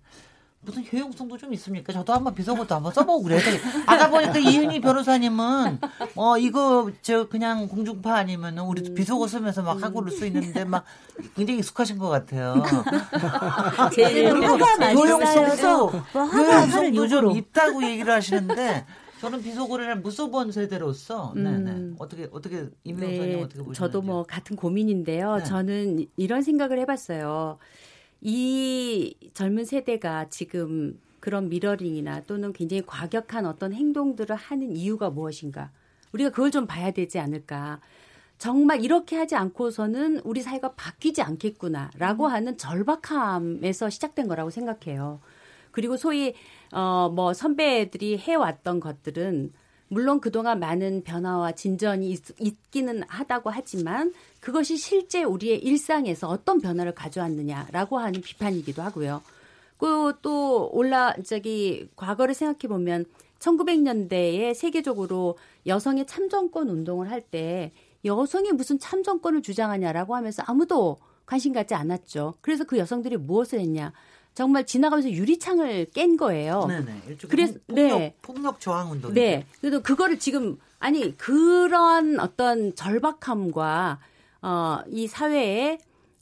무슨 0.61 0.84
효용성도 0.92 1.38
좀 1.38 1.52
있습니까? 1.54 1.92
저도 1.92 2.12
한번 2.12 2.34
비속어도 2.34 2.74
한번 2.74 2.92
써보고 2.92 3.22
그래요. 3.22 3.40
아까 3.86 4.11
보니까 4.11 4.38
이은희 4.38 4.80
변호사님은 4.80 5.78
어 6.16 6.36
이거 6.36 6.90
저 7.00 7.28
그냥 7.28 7.68
공중파 7.68 8.16
아니면은 8.16 8.64
우리 8.64 8.82
비속어 8.92 9.28
쓰면서 9.28 9.62
막 9.62 9.82
하고를 9.82 10.11
수 10.11 10.26
있는데 10.26 10.64
막 10.64 10.84
굉장히 11.36 11.61
익숙하신 11.61 11.98
것 11.98 12.09
같아요. 12.09 12.62
제일 13.94 14.30
효용성도 14.30 15.90
뭐 16.12 16.24
효용성도 16.24 16.70
좀 16.70 16.96
욕으로 16.96 17.36
있다고 17.36 17.84
얘기를 17.84 18.12
하시는데 18.12 18.84
저는 19.20 19.42
비속어를 19.42 19.96
못 20.00 20.11
써본 20.11 20.52
세대로서 20.52 21.32
네네 21.34 21.70
음. 21.70 21.96
어떻게 21.98 22.28
어떻게 22.32 22.66
임명사님 22.84 23.32
네, 23.32 23.42
어떻게 23.42 23.59
보시는지 23.59 23.78
저도 23.78 24.02
뭐 24.02 24.24
같은 24.24 24.56
고민인데요. 24.56 25.36
네. 25.36 25.44
저는 25.44 26.06
이런 26.16 26.42
생각을 26.42 26.78
해봤어요. 26.80 27.59
이 28.20 29.14
젊은 29.34 29.64
세대가 29.64 30.28
지금 30.28 31.00
그런 31.20 31.48
미러링이나 31.48 32.22
또는 32.22 32.52
굉장히 32.52 32.84
과격한 32.86 33.46
어떤 33.46 33.72
행동들을 33.72 34.34
하는 34.34 34.76
이유가 34.76 35.10
무엇인가? 35.10 35.70
우리가 36.12 36.30
그걸 36.30 36.50
좀 36.50 36.66
봐야 36.66 36.90
되지 36.90 37.18
않을까? 37.18 37.80
정말 38.38 38.84
이렇게 38.84 39.16
하지 39.16 39.34
않고서는 39.34 40.20
우리 40.24 40.42
사회가 40.42 40.74
바뀌지 40.74 41.22
않겠구나라고 41.22 42.28
하는 42.28 42.56
절박함에서 42.56 43.90
시작된 43.90 44.28
거라고 44.28 44.50
생각해요. 44.50 45.20
그리고 45.72 45.96
소위 45.96 46.34
어 46.72 47.10
뭐 47.14 47.32
선배들이 47.34 48.18
해왔던 48.18 48.80
것들은 48.80 49.52
물론 49.89 50.20
그동안 50.20 50.61
많은 50.61 51.03
변화와 51.03 51.53
진전이 51.53 52.11
있, 52.11 52.22
있기는 52.39 53.03
하다고 53.09 53.51
하지만 53.51 54.12
그것이 54.41 54.76
실제 54.76 55.22
우리의 55.22 55.59
일상에서 55.59 56.28
어떤 56.28 56.61
변화를 56.61 56.95
가져왔느냐라고 56.95 57.99
하는 57.99 58.20
비판이기도 58.20 58.82
하고요. 58.82 59.22
그또 59.78 60.70
올라 60.72 61.14
저기 61.24 61.89
과거를 61.97 62.34
생각해 62.34 62.68
보면 62.68 63.07
1900년대에 63.39 64.55
세계적으로 64.55 65.39
여성의 65.66 66.07
참정권 66.07 66.68
운동을 66.68 67.11
할 67.11 67.22
때 67.22 67.72
여성이 68.05 68.53
무슨 68.53 68.78
참정권을 68.78 69.43
주장하냐라고 69.43 70.14
하면서 70.14 70.43
아무도 70.47 70.99
관심 71.26 71.53
갖지 71.53 71.74
않았죠. 71.74 72.34
그래서 72.41 72.64
그 72.64 72.78
여성들이 72.78 73.16
무엇을 73.16 73.61
했냐? 73.61 73.93
정말 74.39 74.64
지나가면서 74.64 75.11
유리창을 75.11 75.86
깬 75.86 76.16
거예요. 76.16 76.64
네네. 76.68 77.16
그래서 77.28 77.55
폭력, 77.66 77.99
네. 77.99 78.14
폭력 78.22 78.61
저항 78.61 78.93
운동. 78.93 79.12
네. 79.12 79.45
그래서 79.61 79.82
그거를 79.82 80.20
지금 80.20 80.59
아니 80.78 81.16
그런 81.16 82.20
어떤 82.20 82.72
절박함과 82.76 83.99
어이 84.41 85.09
사회에 85.09 85.78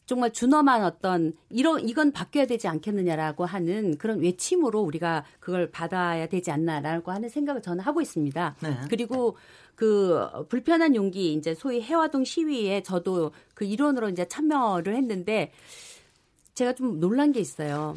정말 0.06 0.32
준엄한 0.32 0.82
어떤 0.82 1.34
이런 1.50 1.86
이건 1.86 2.10
바뀌어야 2.12 2.46
되지 2.46 2.68
않겠느냐라고 2.68 3.44
하는 3.44 3.98
그런 3.98 4.20
외침으로 4.20 4.80
우리가 4.80 5.26
그걸 5.38 5.70
받아야 5.70 6.26
되지 6.26 6.50
않나라고 6.50 7.12
하는 7.12 7.28
생각을 7.28 7.60
저는 7.60 7.84
하고 7.84 8.00
있습니다. 8.00 8.56
네. 8.62 8.78
그리고 8.88 9.36
그 9.74 10.26
불편한 10.48 10.96
용기 10.96 11.34
이제 11.34 11.54
소위 11.54 11.82
해화동 11.82 12.24
시위에 12.24 12.82
저도 12.82 13.32
그 13.52 13.66
일원으로 13.66 14.08
이제 14.08 14.26
참여를 14.26 14.96
했는데 14.96 15.52
제가 16.56 16.72
좀 16.72 16.98
놀란 16.98 17.32
게 17.32 17.38
있어요. 17.38 17.94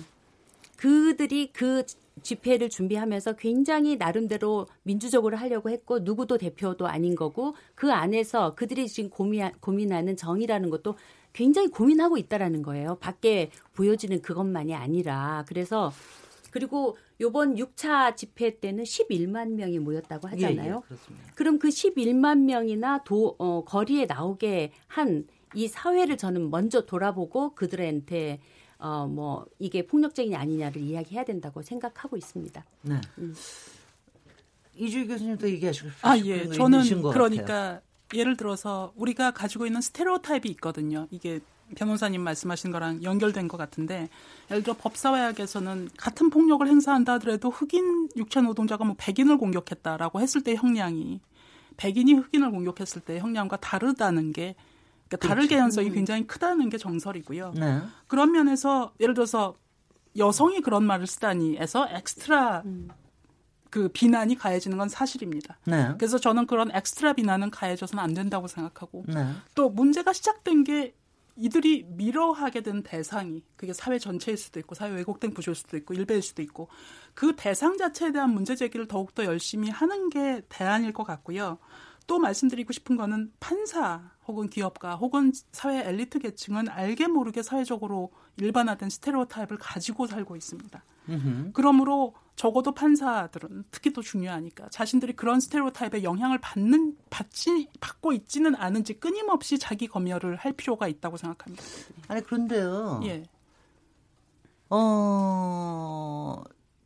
그들이 0.76 1.52
그 1.54 1.84
집회를 2.22 2.70
준비하면서 2.70 3.38
굉장히 3.38 3.96
나름대로 3.96 4.68
민주적으로 4.84 5.38
하려고 5.38 5.70
했고 5.70 6.00
누구도 6.00 6.38
대표도 6.38 6.86
아닌 6.86 7.16
거고 7.16 7.56
그 7.74 7.92
안에서 7.94 8.56
그들이 8.56 8.90
지금 8.90 9.10
고민, 9.10 9.50
고민하는 9.62 10.18
정의라는 10.18 10.70
것도 10.70 10.96
굉장히 11.32 11.70
고민하고 11.70 12.18
있다라는 12.18 12.62
거예요. 12.62 12.98
밖에 13.00 13.50
보여지는 13.76 14.22
그것만이 14.22 14.76
아니라 14.76 15.46
그래서 15.48 15.94
그리고 16.52 16.98
요번 17.22 17.56
6차 17.56 18.18
집회 18.18 18.60
때는 18.60 18.84
11만 18.84 19.52
명이 19.52 19.80
모였다고 19.80 20.28
하잖아요. 20.28 20.66
예, 20.66 20.78
예, 20.78 20.82
그렇습니다. 20.86 21.26
그럼 21.36 21.60
그 21.60 21.70
11만 21.70 22.40
명이나 22.40 23.04
도, 23.06 23.36
어, 23.38 23.64
거리에 23.64 24.06
나오게 24.06 24.72
한 24.88 25.28
이 25.56 25.68
사회를 25.68 26.18
저는 26.18 26.50
먼저 26.50 26.86
돌아보고 26.86 27.56
그들한테 27.56 28.40
어, 28.80 29.08
뭐, 29.08 29.46
이게 29.60 29.86
폭력적이 29.86 30.36
아니냐를 30.38 30.82
이야기해야 30.82 31.26
된다고 31.26 31.62
생각하고 31.62 32.16
있습니다. 32.16 32.66
네. 32.84 33.02
음. 33.18 33.36
이주희 34.76 35.08
교수님도 35.08 35.50
얘기하시고 35.50 35.90
싶으신 35.90 36.10
아, 36.10 36.18
예. 36.18 36.48
저는 36.48 37.02
그러니까 37.12 37.44
같아요. 37.44 37.82
예를 38.14 38.38
들어서 38.38 38.94
우리가 38.96 39.32
가지고 39.32 39.66
있는 39.66 39.82
스테레오타입이 39.82 40.48
있거든요. 40.52 41.08
이게 41.12 41.42
변호사님 41.76 42.22
말씀하신 42.22 42.72
거랑 42.72 43.04
연결된 43.04 43.50
것 43.50 43.58
같은데 43.58 44.10
예를 44.50 44.64
들어 44.64 44.76
법사회학에서는 44.78 45.90
같은 45.98 46.30
폭력을 46.30 46.66
행사한다 46.66 47.14
하더라도 47.14 47.50
흑인 47.50 48.10
육체 48.16 48.42
노동자가 48.42 48.86
뭐 48.86 48.96
백인을 48.98 49.38
공격했다라고 49.38 50.22
했을 50.22 50.42
때 50.42 50.56
형량이 50.56 51.20
백인이 51.78 52.14
흑인을 52.14 52.50
공격했을 52.52 53.02
때 53.02 53.20
형량과 53.20 53.58
다르다는 53.58 54.32
게 54.32 54.56
그러니까 55.10 55.28
다를 55.28 55.48
개연성이 55.48 55.90
굉장히 55.90 56.26
크다는 56.28 56.70
게 56.70 56.78
정설이고요. 56.78 57.54
네. 57.56 57.82
그런 58.08 58.32
면에서 58.32 58.94
예를 59.00 59.16
들어서 59.16 59.56
여성이 60.18 60.62
그런 60.62 60.84
말을 60.86 61.08
쓰다니에서 61.08 61.88
엑스트라 61.90 62.62
음. 62.66 62.90
그 63.70 63.90
비난이 63.90 64.36
가해지는 64.36 64.78
건 64.78 64.90
사실입니다. 64.90 65.58
네. 65.66 65.94
그래서 65.98 66.18
저는 66.18 66.48
그런 66.48 66.72
엑스트라 66.72 67.14
비난은 67.14 67.52
가해져서는 67.52 68.04
안 68.04 68.14
된다고 68.14 68.48
생각하고 68.48 69.06
네. 69.08 69.34
또 69.56 69.70
문제가 69.70 70.14
시작된 70.14 70.64
게 70.64 70.96
이들이 71.36 71.86
mirror하게 71.88 72.62
된 72.62 72.84
대상이 72.84 73.44
그게 73.56 73.72
사회 73.72 73.98
전체일 73.98 74.38
수도 74.38 74.60
있고 74.60 74.76
사회 74.76 74.92
왜곡된 74.92 75.34
구조일 75.34 75.56
수도 75.56 75.78
있고 75.78 75.94
일베일 75.94 76.22
수도 76.22 76.42
있고 76.42 76.68
그 77.14 77.34
대상 77.38 77.78
자체에 77.78 78.12
대한 78.12 78.32
문제 78.32 78.56
제기를 78.56 78.88
더욱더 78.88 79.24
열심히 79.24 79.70
하는 79.70 80.10
게 80.10 80.42
대안일 80.50 80.92
것 80.92 81.06
같고요. 81.06 81.58
또 82.08 82.20
말씀드리고 82.20 82.74
싶은 82.74 82.98
거는 82.98 83.32
판사 83.40 84.02
혹은 84.30 84.48
기업가 84.48 84.96
혹은 84.96 85.34
사회 85.52 85.88
엘리트 85.88 86.20
계층은 86.20 86.70
알게 86.70 87.08
모르게 87.08 87.42
사회적으로 87.42 88.12
일반화된 88.38 88.90
스테레오타입을 88.90 89.58
가지고 89.60 90.06
살고 90.06 90.36
있습니다. 90.36 90.84
음흠. 91.10 91.52
그러므로 91.54 92.14
적어도 92.36 92.72
판사들은 92.74 93.66
특히 93.72 93.92
또 93.92 94.04
중요하니까 94.04 94.70
자신들이 94.70 95.14
그런 95.14 95.40
스테레오타입의 95.40 96.04
영향을 96.04 96.38
받는 96.38 96.96
받지 97.10 97.68
받고 97.80 98.14
있지는 98.14 98.56
않은지 98.56 99.00
끊임없이 99.00 99.58
자기 99.58 99.88
검열을 99.88 100.36
할 100.36 100.54
필요가 100.54 100.88
있다고 100.88 101.18
생각합니다. 101.18 101.64
아니 102.08 102.22
그런데요. 102.22 103.02
예. 103.06 103.24
어 104.70 106.44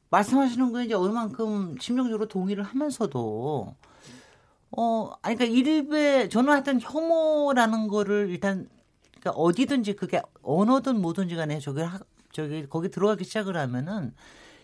말씀하시는 0.09 0.71
거 0.71 0.81
이제 0.81 0.93
얼만큼 0.93 1.75
심정적으로 1.79 2.27
동의를 2.27 2.63
하면서도 2.63 3.75
어 4.75 5.11
아니 5.21 5.35
그러니까 5.35 5.57
일베 5.57 6.29
저는 6.29 6.51
하여튼 6.51 6.81
혐오라는 6.81 7.87
거를 7.87 8.29
일단 8.29 8.67
그러니까 9.19 9.31
어디든지 9.39 9.93
그게 9.95 10.21
언어든 10.41 10.99
뭐든지 10.99 11.35
간에 11.35 11.59
저기 11.59 11.81
하, 11.81 11.99
저기 12.31 12.67
거기 12.67 12.89
들어가기 12.89 13.23
시작을 13.23 13.55
하면은 13.55 14.13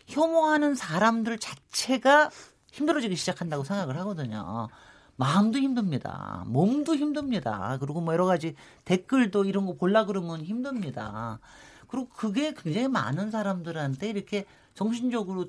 혐오하는 0.07 0.73
사람들 0.73 1.37
자체가 1.37 2.31
힘들어지기 2.71 3.15
시작한다고 3.15 3.63
생각을 3.63 3.97
하거든요. 3.99 4.67
마음도 5.15 5.59
힘듭니다. 5.59 6.43
몸도 6.47 6.95
힘듭니다. 6.95 7.77
그리고 7.79 8.01
뭐 8.01 8.13
여러 8.13 8.25
가지 8.25 8.55
댓글도 8.85 9.45
이런 9.45 9.65
거 9.65 9.75
볼라 9.75 10.05
그러면 10.05 10.41
힘듭니다. 10.41 11.39
그리고 11.87 12.07
그게 12.09 12.53
굉장히 12.53 12.87
많은 12.87 13.29
사람들한테 13.29 14.09
이렇게 14.09 14.45
정신적으로 14.73 15.47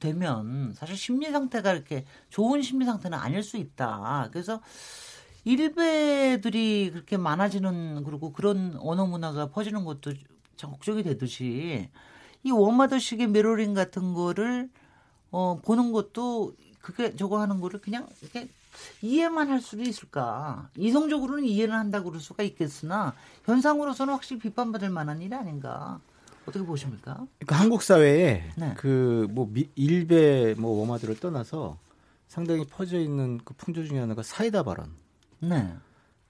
되면 0.00 0.74
사실 0.74 0.96
심리 0.96 1.30
상태가 1.30 1.72
이렇게 1.72 2.04
좋은 2.30 2.62
심리 2.62 2.84
상태는 2.84 3.16
아닐 3.16 3.42
수 3.42 3.56
있다. 3.56 4.28
그래서 4.32 4.60
일베들이 5.44 6.90
그렇게 6.92 7.16
많아지는 7.16 8.02
그리고 8.04 8.32
그런 8.32 8.76
언어 8.80 9.06
문화가 9.06 9.50
퍼지는 9.50 9.84
것도 9.84 10.12
걱정이 10.60 11.02
되듯이 11.02 11.88
이 12.42 12.50
워마더식의 12.50 13.28
미러링 13.28 13.74
같은 13.74 14.12
거를 14.12 14.70
어 15.30 15.60
보는 15.62 15.92
것도 15.92 16.54
그게 16.80 17.14
저거 17.14 17.40
하는 17.40 17.60
거를 17.60 17.80
그냥 17.80 18.08
이렇게 18.20 18.48
이해만 19.02 19.48
할 19.50 19.60
수도 19.60 19.82
있을까? 19.82 20.70
이성적으로는 20.76 21.44
이해는 21.44 21.74
한다고 21.74 22.06
그럴 22.10 22.20
수가 22.20 22.42
있겠으나 22.42 23.14
현상으로서는 23.44 24.14
확실히 24.14 24.40
비판받을 24.40 24.90
만한 24.90 25.22
일 25.22 25.34
아닌가? 25.34 26.00
어떻게 26.46 26.64
보십니까? 26.64 27.26
그러니까 27.38 27.56
한국 27.56 27.82
사회에 27.82 28.50
네. 28.56 28.74
그뭐 28.74 29.52
일베 29.74 30.54
뭐 30.58 30.78
워마들을 30.80 31.18
떠나서 31.20 31.78
상당히 32.28 32.64
퍼져 32.64 32.98
있는 32.98 33.38
그 33.44 33.54
풍조 33.54 33.84
중에 33.84 33.98
하나가 33.98 34.22
사이다 34.22 34.62
발언. 34.62 34.92
네. 35.40 35.74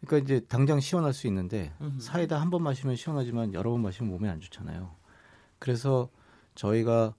그러니까 0.05 0.25
이제 0.25 0.45
당장 0.49 0.81
시원할 0.81 1.13
수 1.13 1.27
있는데 1.27 1.73
음흠. 1.81 2.01
사이다 2.01 2.41
한 2.41 2.51
번 2.51 2.63
마시면 2.63 2.97
시원하지만 2.97 3.53
여러 3.55 3.71
번 3.71 3.83
마시면 3.83 4.11
몸에 4.11 4.29
안 4.29 4.41
좋잖아요. 4.41 4.91
그래서 5.59 6.09
저희가 6.55 7.15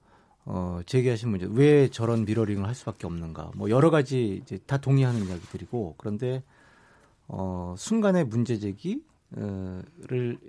어, 0.46 0.80
제기하신 0.88 1.30
문제 1.30 1.48
왜 1.52 1.88
저런 1.90 2.26
미러링을 2.26 2.66
할 2.68 2.74
수밖에 2.74 3.06
없는가 3.06 3.52
뭐 3.56 3.70
여러 3.70 3.92
가지 3.92 4.42
이제 4.44 4.58
다 4.66 4.78
동의하는 4.78 5.28
이야기들이고 5.28 5.96
그런데 5.98 6.44
어, 7.28 7.76
순간의 7.78 8.26
문제 8.26 8.58
제기를 8.58 9.04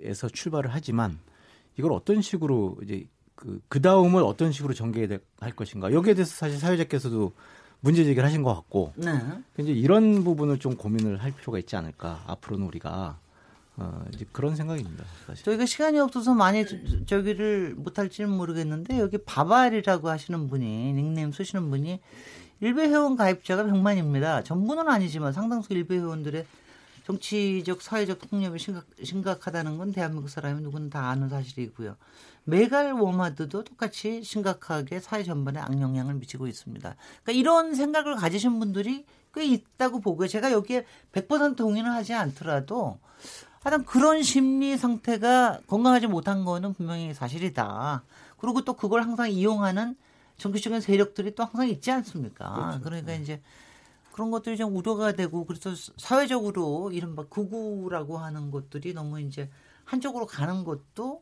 에서 0.01 0.27
출발을 0.27 0.71
하지만 0.73 1.19
이걸 1.77 1.91
어떤 1.91 2.21
식으로 2.21 2.77
이제 2.83 3.05
그, 3.35 3.59
그 3.67 3.81
다음을 3.81 4.23
어떤 4.23 4.51
식으로 4.51 4.73
전개할 4.73 5.19
것인가 5.55 5.91
여기에 5.91 6.13
대해서 6.13 6.33
사실 6.33 6.59
사회자께서도 6.59 7.33
문제 7.81 8.05
제기를 8.05 8.23
하신 8.23 8.43
것 8.43 8.53
같고 8.55 8.93
네. 8.95 9.11
이제 9.57 9.71
이런 9.71 10.23
부분을 10.23 10.59
좀 10.59 10.77
고민을 10.77 11.21
할 11.21 11.31
필요가 11.31 11.59
있지 11.59 11.75
않을까 11.75 12.23
앞으로는 12.27 12.65
우리가 12.67 13.17
어, 13.75 14.05
이제 14.13 14.25
그런 14.31 14.55
생각입니다. 14.55 15.03
사실. 15.25 15.43
저희가 15.45 15.65
시간이 15.65 15.99
없어서 15.99 16.33
많이 16.33 16.65
저, 16.65 16.77
저기를 17.05 17.73
못할지는 17.75 18.29
모르겠는데 18.29 18.99
여기 18.99 19.17
바발이라고 19.17 20.09
하시는 20.09 20.47
분이 20.47 20.93
닉네임 20.93 21.31
쓰시는 21.31 21.69
분이 21.69 21.99
일베 22.61 22.87
회원 22.87 23.15
가입자가 23.17 23.63
100만입니다. 23.63 24.45
전부는 24.45 24.87
아니지만 24.87 25.33
상당수 25.33 25.73
일베 25.73 25.95
회원들의 25.95 26.45
정치적 27.05 27.81
사회적 27.81 28.19
폭력이 28.19 28.59
심각, 28.59 28.85
심각하다는 29.01 29.77
건 29.77 29.91
대한민국 29.91 30.29
사람이 30.29 30.61
누구나 30.61 30.89
다 30.89 31.09
아는 31.09 31.29
사실이고요. 31.29 31.95
메갈 32.45 32.93
워마드도 32.93 33.63
똑같이 33.63 34.23
심각하게 34.23 34.99
사회 34.99 35.23
전반에 35.23 35.59
악영향을 35.59 36.15
미치고 36.15 36.47
있습니다. 36.47 36.95
그러니까 37.23 37.31
이런 37.31 37.75
생각을 37.75 38.15
가지신 38.15 38.59
분들이 38.59 39.05
꽤 39.33 39.45
있다고 39.45 39.99
보고요. 39.99 40.27
제가 40.27 40.51
여기에 40.51 40.85
100% 41.11 41.55
동의는 41.55 41.91
하지 41.91 42.13
않더라도 42.13 42.99
하여튼 43.61 43.85
그런 43.85 44.21
심리 44.23 44.77
상태가 44.77 45.59
건강하지 45.67 46.07
못한 46.07 46.43
거는 46.43 46.73
분명히 46.73 47.13
사실이다. 47.13 48.03
그리고 48.37 48.61
또 48.63 48.73
그걸 48.73 49.03
항상 49.03 49.31
이용하는 49.31 49.95
정치적인 50.37 50.81
세력들이 50.81 51.35
또 51.35 51.43
항상 51.43 51.69
있지 51.69 51.91
않습니까? 51.91 52.53
그렇죠. 52.53 52.81
그러니까 52.81 53.13
이제 53.13 53.41
그런 54.13 54.31
것들이 54.31 54.55
좀 54.55 54.75
우려가 54.75 55.11
되고 55.11 55.43
그래서 55.45 55.71
사회적으로 55.97 56.91
이른바 56.93 57.25
극우라고 57.25 58.19
하는 58.19 58.51
것들이 58.51 58.93
너무 58.93 59.19
이제 59.19 59.49
한쪽으로 59.83 60.27
가는 60.27 60.63
것도 60.63 61.21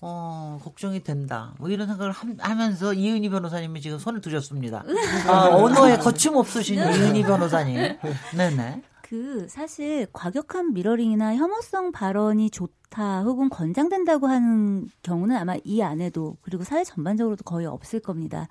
어, 0.00 0.60
걱정이 0.62 1.02
된다. 1.02 1.54
뭐 1.58 1.68
이런 1.68 1.88
생각을 1.88 2.12
하면서 2.38 2.94
이은희 2.94 3.28
변호사님이 3.30 3.80
지금 3.80 3.98
손을 3.98 4.20
드셨습니다. 4.20 4.84
아, 5.26 5.48
언어에 5.48 5.98
거침없으신 5.98 6.76
이은희 6.78 7.24
변호사님. 7.24 7.98
네네. 8.36 8.82
그 9.02 9.48
사실 9.48 10.06
과격한 10.12 10.74
미러링이나 10.74 11.34
혐오성 11.34 11.90
발언이 11.90 12.50
좋다 12.50 13.22
혹은 13.22 13.48
권장된다고 13.48 14.28
하는 14.28 14.86
경우는 15.02 15.34
아마 15.34 15.56
이 15.64 15.82
안에도 15.82 16.36
그리고 16.42 16.62
사회 16.62 16.84
전반적으로도 16.84 17.42
거의 17.42 17.66
없을 17.66 17.98
겁니다. 17.98 18.46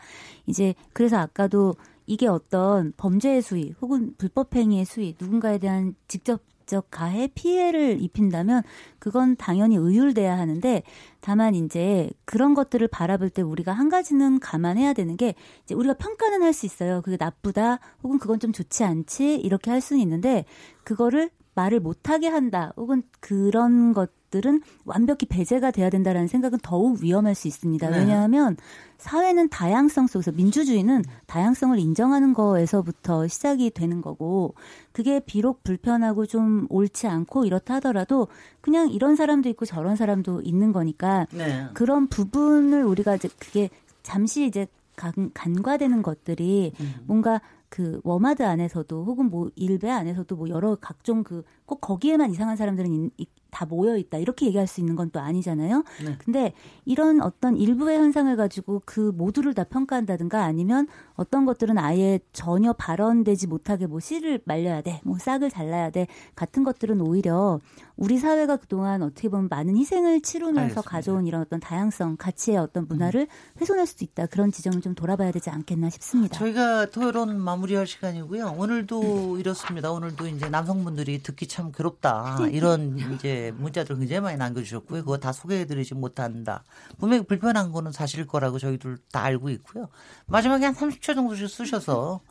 이제 0.47 0.73
그래서 0.91 1.17
아까도 1.17 1.75
이게 2.07 2.27
어떤 2.27 2.93
범죄의 2.97 3.41
수위 3.43 3.73
혹은 3.81 4.15
불법 4.17 4.55
행위의 4.55 4.85
수위 4.85 5.15
누군가에 5.19 5.59
대한 5.59 5.93
직접 6.07 6.41
직접 6.67 6.87
가해 6.91 7.29
피해를 7.33 8.01
입힌다면 8.01 8.61
그건 8.99 9.37
당연히 9.37 9.77
의율돼야 9.77 10.37
하는데 10.37 10.83
다만 11.21 11.55
이제 11.55 12.09
그런 12.25 12.53
것들을 12.53 12.85
바라볼 12.89 13.29
때 13.29 13.41
우리가 13.41 13.71
한 13.71 13.87
가지는 13.87 14.39
감안해야 14.39 14.91
되는 14.91 15.15
게 15.15 15.33
이제 15.63 15.73
우리가 15.73 15.93
평가는 15.93 16.43
할 16.43 16.51
수 16.51 16.65
있어요. 16.65 17.01
그게 17.03 17.15
나쁘다 17.17 17.79
혹은 18.03 18.19
그건 18.19 18.39
좀 18.41 18.51
좋지 18.51 18.83
않지 18.83 19.35
이렇게 19.35 19.71
할 19.71 19.79
수는 19.79 20.01
있는데 20.01 20.43
그거를 20.83 21.29
말을 21.57 21.79
못하게 21.79 22.27
한다 22.27 22.71
혹은 22.77 23.01
그런 23.19 23.91
것들은 23.91 24.61
완벽히 24.85 25.25
배제가 25.25 25.71
돼야 25.71 25.89
된다라는 25.89 26.27
생각은 26.27 26.59
더욱 26.61 27.01
위험할 27.01 27.33
수 27.33 27.47
있습니다. 27.47 27.89
네. 27.89 27.97
왜냐하면 27.97 28.55
사회는 28.99 29.49
다양성 29.49 30.05
속에서 30.05 30.31
민주주의는 30.31 31.03
다양성을 31.25 31.77
인정하는 31.79 32.33
거에서부터 32.33 33.27
시작이 33.27 33.71
되는 33.71 34.01
거고 34.01 34.53
그게 34.91 35.19
비록 35.19 35.63
불편하고 35.63 36.27
좀 36.27 36.67
옳지 36.69 37.07
않고 37.07 37.45
이렇다 37.45 37.75
하더라도 37.75 38.27
그냥 38.61 38.89
이런 38.89 39.15
사람도 39.15 39.49
있고 39.49 39.65
저런 39.65 39.95
사람도 39.95 40.41
있는 40.41 40.71
거니까 40.71 41.25
네. 41.31 41.65
그런 41.73 42.07
부분을 42.07 42.83
우리가 42.83 43.15
이제 43.15 43.29
그게 43.39 43.69
잠시 44.03 44.45
이제 44.45 44.67
간, 44.95 45.31
간과되는 45.33 46.01
것들이 46.03 46.73
음. 46.79 46.95
뭔가 47.05 47.41
그 47.69 47.99
워마드 48.03 48.43
안에서도 48.43 49.05
혹은 49.05 49.29
뭐 49.29 49.49
일베 49.55 49.89
안에서도 49.89 50.35
뭐 50.35 50.49
여러 50.49 50.75
각종 50.75 51.23
그 51.23 51.43
꼭 51.67 51.81
거기에만 51.81 52.31
이상한 52.31 52.55
사람들은 52.55 53.11
이, 53.17 53.27
다 53.49 53.65
모여 53.65 53.95
있다 53.97 54.17
이렇게 54.17 54.45
얘기할 54.47 54.67
수 54.67 54.81
있는 54.81 54.95
건 54.95 55.07
또 55.09 55.21
아니잖아요. 55.21 55.85
네. 56.05 56.17
근데 56.19 56.53
이런 56.83 57.21
어떤 57.21 57.55
일부의 57.55 57.97
현상을 57.97 58.35
가지고 58.35 58.81
그 58.85 59.13
모두를 59.15 59.53
다 59.53 59.63
평가한다든가 59.63 60.43
아니면 60.43 60.85
어떤 61.15 61.45
것들은 61.45 61.77
아예 61.77 62.19
전혀 62.33 62.73
발언되지 62.73 63.47
못하게 63.47 63.87
뭐 63.87 64.01
씨를 64.01 64.41
말려야 64.43 64.81
돼, 64.81 64.99
뭐 65.05 65.17
싹을 65.17 65.49
잘라야 65.49 65.91
돼 65.91 66.07
같은 66.35 66.63
것들은 66.63 66.99
오히려 66.99 67.61
우리 67.95 68.17
사회가 68.17 68.57
그동안 68.57 69.01
어떻게 69.01 69.29
보면 69.29 69.47
많은 69.49 69.77
희생을 69.77 70.21
치르면서 70.21 70.59
알겠습니다. 70.61 70.89
가져온 70.89 71.25
이런 71.25 71.41
어떤 71.41 71.61
다양성, 71.61 72.17
가치의 72.17 72.57
어떤 72.57 72.85
문화를 72.87 73.21
음. 73.21 73.61
훼손할 73.61 73.87
수도 73.87 74.03
있다. 74.03 74.25
그런 74.27 74.51
지점을 74.51 74.81
좀 74.81 74.93
돌아봐야 74.93 75.31
되지 75.31 75.49
않겠나 75.49 75.89
싶습니다. 75.89 76.37
저희가 76.37 76.87
토론 76.91 77.39
마무리할 77.39 77.87
시간이고요. 77.87 78.55
오늘도 78.57 79.39
이렇습니다. 79.39 79.91
오늘도 79.91 80.27
이제 80.27 80.49
남성분들이 80.49 81.23
듣기 81.23 81.47
참 81.47 81.56
괴롭다. 81.71 82.47
이런 82.51 82.97
이제 83.15 83.53
문자들 83.57 83.97
굉장히 83.97 84.21
많이 84.21 84.37
남겨주셨고요. 84.37 85.01
그거 85.01 85.17
다 85.17 85.31
소개해드리지 85.31 85.95
못한다. 85.95 86.63
분명히 86.97 87.23
불편한 87.23 87.71
거는 87.71 87.91
사실일 87.91 88.27
거라고 88.27 88.59
저희들 88.59 88.97
다 89.11 89.23
알고 89.23 89.49
있고요. 89.49 89.89
마지막에 90.27 90.65
한 90.65 90.73
30초 90.75 91.15
정도씩 91.15 91.49
쓰셔서 91.49 92.21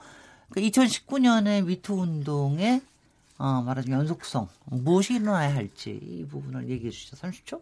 그 0.51 0.61
2019년에 0.61 1.65
미투 1.65 1.95
운동의 1.95 2.81
어, 3.39 3.63
말하자면 3.63 4.01
연속성 4.01 4.49
무엇이 4.67 5.15
일어나야 5.17 5.55
할지 5.55 6.01
이 6.03 6.27
부분을 6.27 6.69
얘기해 6.71 6.91
주시죠. 6.91 7.17
30초. 7.17 7.61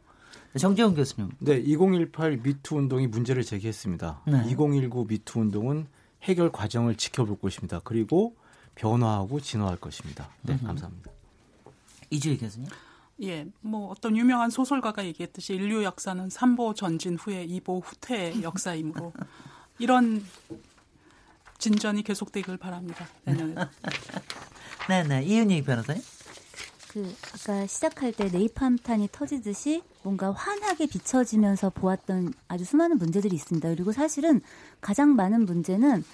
정재훈 0.59 0.95
교수님. 0.95 1.33
네, 1.41 1.57
2018 1.57 2.39
미투 2.39 2.77
운동이 2.77 3.09
문제를 3.09 3.43
제기했습니다. 3.43 4.23
네. 4.27 4.45
2019 4.47 5.07
미투 5.09 5.41
운동은 5.41 5.89
해결 6.23 6.53
과정을 6.53 6.97
지켜볼 6.97 7.39
것입니다. 7.41 7.81
그리고 7.83 8.37
변화하고 8.77 9.41
진화할 9.41 9.77
것입니다. 9.77 10.29
네, 10.43 10.57
감사합니다. 10.59 11.11
이주희 12.15 12.39
교수님. 12.39 12.69
예, 13.23 13.47
뭐 13.61 13.91
어떤 13.91 14.17
유명한 14.17 14.51
소설가가 14.51 15.05
얘기했듯이 15.05 15.55
인류 15.55 15.85
역사는 15.85 16.31
삼보 16.31 16.75
전진 16.75 17.17
후에 17.17 17.45
이보 17.45 17.81
후퇴의 17.81 18.43
역사이므로 18.43 19.13
이런 19.79 20.25
진전이 21.59 22.03
계속되길 22.03 22.57
바랍니다. 22.57 23.07
내년에. 23.25 23.55
네네. 24.89 25.25
이은희 25.25 25.63
변호사님. 25.63 26.03
그 26.95 27.13
아까 27.33 27.67
시작할 27.67 28.13
때 28.13 28.29
네이팜탄이 28.29 29.09
터지듯이 29.11 29.83
뭔가 30.03 30.31
환하게 30.31 30.87
비춰지면서 30.87 31.71
보았던 31.71 32.35
아주 32.47 32.65
수많은 32.65 32.99
문제들이 32.99 33.35
있습니다. 33.35 33.69
그리고 33.71 33.91
사실은 33.93 34.41
가장 34.81 35.17
많은 35.17 35.45
문제는 35.45 36.05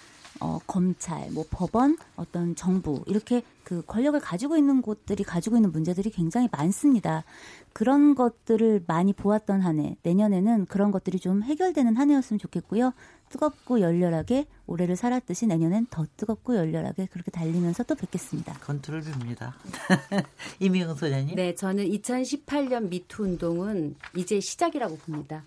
어, 0.41 0.59
검찰, 0.67 1.31
뭐 1.31 1.45
법원, 1.51 1.97
어떤 2.17 2.57
정부 2.57 3.03
이렇게 3.07 3.43
그 3.63 3.83
권력을 3.87 4.19
가지고 4.21 4.57
있는 4.57 4.83
곳들이 4.83 5.23
가지고 5.23 5.57
있는 5.57 5.71
문제들이 5.71 6.11
굉장히 6.11 6.49
많습니다. 6.51 7.25
그런 7.73 8.15
것들을 8.15 8.85
많이 8.87 9.13
보았던 9.13 9.61
한 9.61 9.79
해, 9.79 9.97
내년에는 10.03 10.67
그런 10.67 10.91
것들이 10.91 11.21
좀 11.21 11.43
해결되는 11.43 11.97
한 11.97 12.11
해였으면 12.11 12.39
좋겠고요. 12.39 12.93
뜨겁고 13.29 13.81
열렬하게 13.81 14.47
올해를 14.67 14.97
살았듯이 14.97 15.47
내년엔 15.47 15.87
더 15.89 16.05
뜨겁고 16.17 16.57
열렬하게 16.57 17.07
그렇게 17.13 17.31
달리면서 17.31 17.85
또 17.85 17.95
뵙겠습니다. 17.95 18.55
건투를 18.55 19.03
빕니다. 19.03 19.53
이미영 20.59 20.97
소장님. 20.97 21.37
네, 21.37 21.55
저는 21.55 21.85
2018년 21.91 22.89
미투 22.89 23.23
운동은 23.23 23.95
이제 24.17 24.41
시작이라고 24.41 24.97
봅니다. 24.97 25.45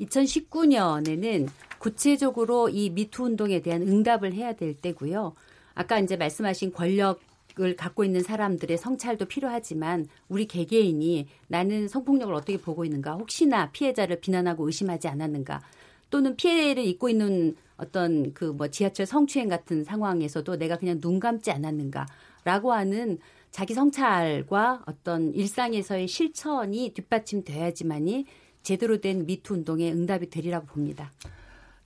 2019년에는 0.00 1.48
구체적으로 1.78 2.68
이 2.68 2.90
미투 2.90 3.24
운동에 3.24 3.60
대한 3.60 3.82
응답을 3.82 4.32
해야 4.32 4.54
될 4.54 4.74
때고요. 4.74 5.34
아까 5.74 5.98
이제 5.98 6.16
말씀하신 6.16 6.72
권력 6.72 7.20
을 7.58 7.74
갖고 7.74 8.04
있는 8.04 8.22
사람들의 8.22 8.76
성찰도 8.76 9.24
필요하지만 9.24 10.08
우리 10.28 10.46
개개인이 10.46 11.26
나는 11.48 11.88
성폭력을 11.88 12.34
어떻게 12.34 12.58
보고 12.58 12.84
있는가 12.84 13.14
혹시나 13.14 13.70
피해자를 13.70 14.20
비난하고 14.20 14.66
의심하지 14.66 15.08
않았는가 15.08 15.62
또는 16.10 16.36
피해를 16.36 16.84
입고 16.84 17.08
있는 17.08 17.56
어떤 17.78 18.34
그 18.34 18.52
뭐 18.52 18.68
지하철 18.68 19.06
성추행 19.06 19.48
같은 19.48 19.84
상황에서도 19.84 20.56
내가 20.56 20.76
그냥 20.76 21.00
눈 21.00 21.18
감지 21.18 21.50
않았는가라고 21.50 22.74
하는 22.74 23.18
자기 23.50 23.72
성찰과 23.72 24.82
어떤 24.84 25.32
일상에서의 25.32 26.08
실천이 26.08 26.92
뒷받침돼야지만이 26.92 28.26
제대로 28.62 29.00
된 29.00 29.24
미투 29.24 29.54
운동의 29.54 29.92
응답이 29.92 30.28
되리라고 30.28 30.66
봅니다. 30.66 31.10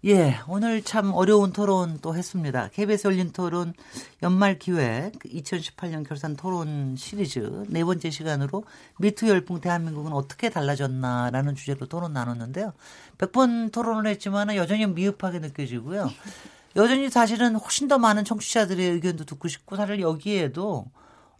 예, 0.07 0.39
오늘 0.49 0.83
참 0.83 1.13
어려운 1.13 1.53
토론 1.53 1.99
또 2.01 2.17
했습니다. 2.17 2.71
KBS 2.73 3.09
열린 3.09 3.33
토론 3.33 3.75
연말 4.23 4.59
기획 4.59 5.13
2018년 5.19 6.09
결산 6.09 6.37
토론 6.37 6.97
시리즈 6.97 7.67
네 7.69 7.85
번째 7.85 8.09
시간으로 8.09 8.65
미투 8.99 9.29
열풍 9.29 9.61
대한민국은 9.61 10.15
어떻게 10.15 10.49
달라졌나라는 10.49 11.55
주제로 11.55 11.85
토론 11.85 12.15
나눴는데요. 12.15 12.73
100번 13.19 13.73
토론을 13.73 14.11
했지만 14.11 14.57
여전히 14.57 14.87
미흡하게 14.87 15.41
느껴지고요. 15.41 16.11
여전히 16.77 17.11
사실은 17.11 17.57
훨씬 17.57 17.87
더 17.87 17.99
많은 17.99 18.25
청취자들의 18.25 18.83
의견도 18.93 19.27
듣고 19.27 19.49
싶고 19.49 19.77
사실 19.77 20.01
여기에도 20.01 20.87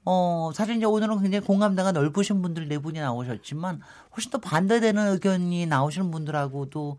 어, 0.05 0.51
사실 0.55 0.77
이제 0.77 0.85
오늘은 0.85 1.23
굉장히 1.23 1.47
공감대가 1.47 1.93
넓으신 1.93 2.43
분들 2.43 2.69
네 2.69 2.77
분이 2.77 3.01
나오셨지만 3.01 3.81
훨씬 4.15 4.31
더 4.31 4.37
반대되는 4.37 5.13
의견이 5.15 5.65
나오시는 5.65 6.11
분들하고도 6.11 6.99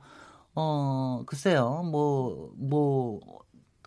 어, 0.55 1.23
글쎄요, 1.25 1.83
뭐, 1.83 2.51
뭐, 2.57 3.19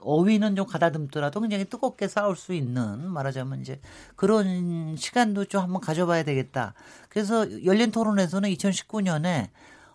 어휘는 0.01 0.55
좀 0.57 0.67
가다듬더라도 0.67 1.41
굉장히 1.41 1.65
뜨겁게 1.65 2.09
싸울 2.09 2.37
수 2.37 2.53
있는 2.53 3.11
말하자면 3.11 3.61
이제 3.61 3.81
그런 4.17 4.97
시간도 4.97 5.47
좀 5.47 5.63
한번 5.63 5.81
가져봐야 5.81 6.25
되겠다. 6.25 6.75
그래서 7.09 7.65
열린 7.65 7.91
토론에서는 7.91 8.51
2019년에 8.51 9.49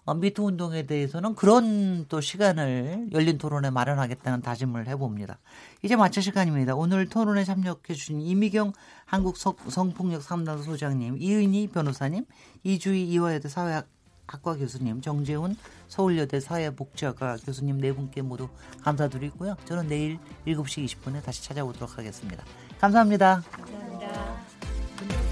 어, 0.05 0.15
미투 0.15 0.43
운동에 0.43 0.87
대해서는 0.87 1.35
그런 1.35 2.07
또 2.07 2.19
시간을 2.19 3.09
열린 3.11 3.37
토론에 3.37 3.69
마련하겠다는 3.69 4.41
다짐을 4.41 4.87
해봅니다. 4.87 5.37
이제 5.83 5.95
마칠 5.95 6.23
시간입니다. 6.23 6.73
오늘 6.75 7.07
토론에 7.07 7.43
참여해 7.43 7.75
주신 7.93 8.19
이미경 8.19 8.73
한국 9.05 9.37
성폭력 9.37 10.23
상담소 10.23 10.63
소장님, 10.63 11.17
이은희 11.19 11.67
변호사님, 11.67 12.25
이주희 12.63 13.07
이화여대 13.09 13.49
사회학 13.49 13.87
학과 14.29 14.55
교수님 14.55 15.01
정재훈 15.01 15.55
서울여대 15.87 16.39
사회복지학과 16.39 17.37
교수님 17.45 17.79
네 17.79 17.91
분께 17.91 18.21
모두 18.21 18.47
감사드리고요. 18.83 19.55
저는 19.65 19.87
내일 19.87 20.19
7시 20.45 20.85
20분에 20.85 21.23
다시 21.23 21.43
찾아오도록 21.43 21.97
하겠습니다. 21.97 22.43
감사합니다. 22.79 23.43
감사합니다. 23.51 25.28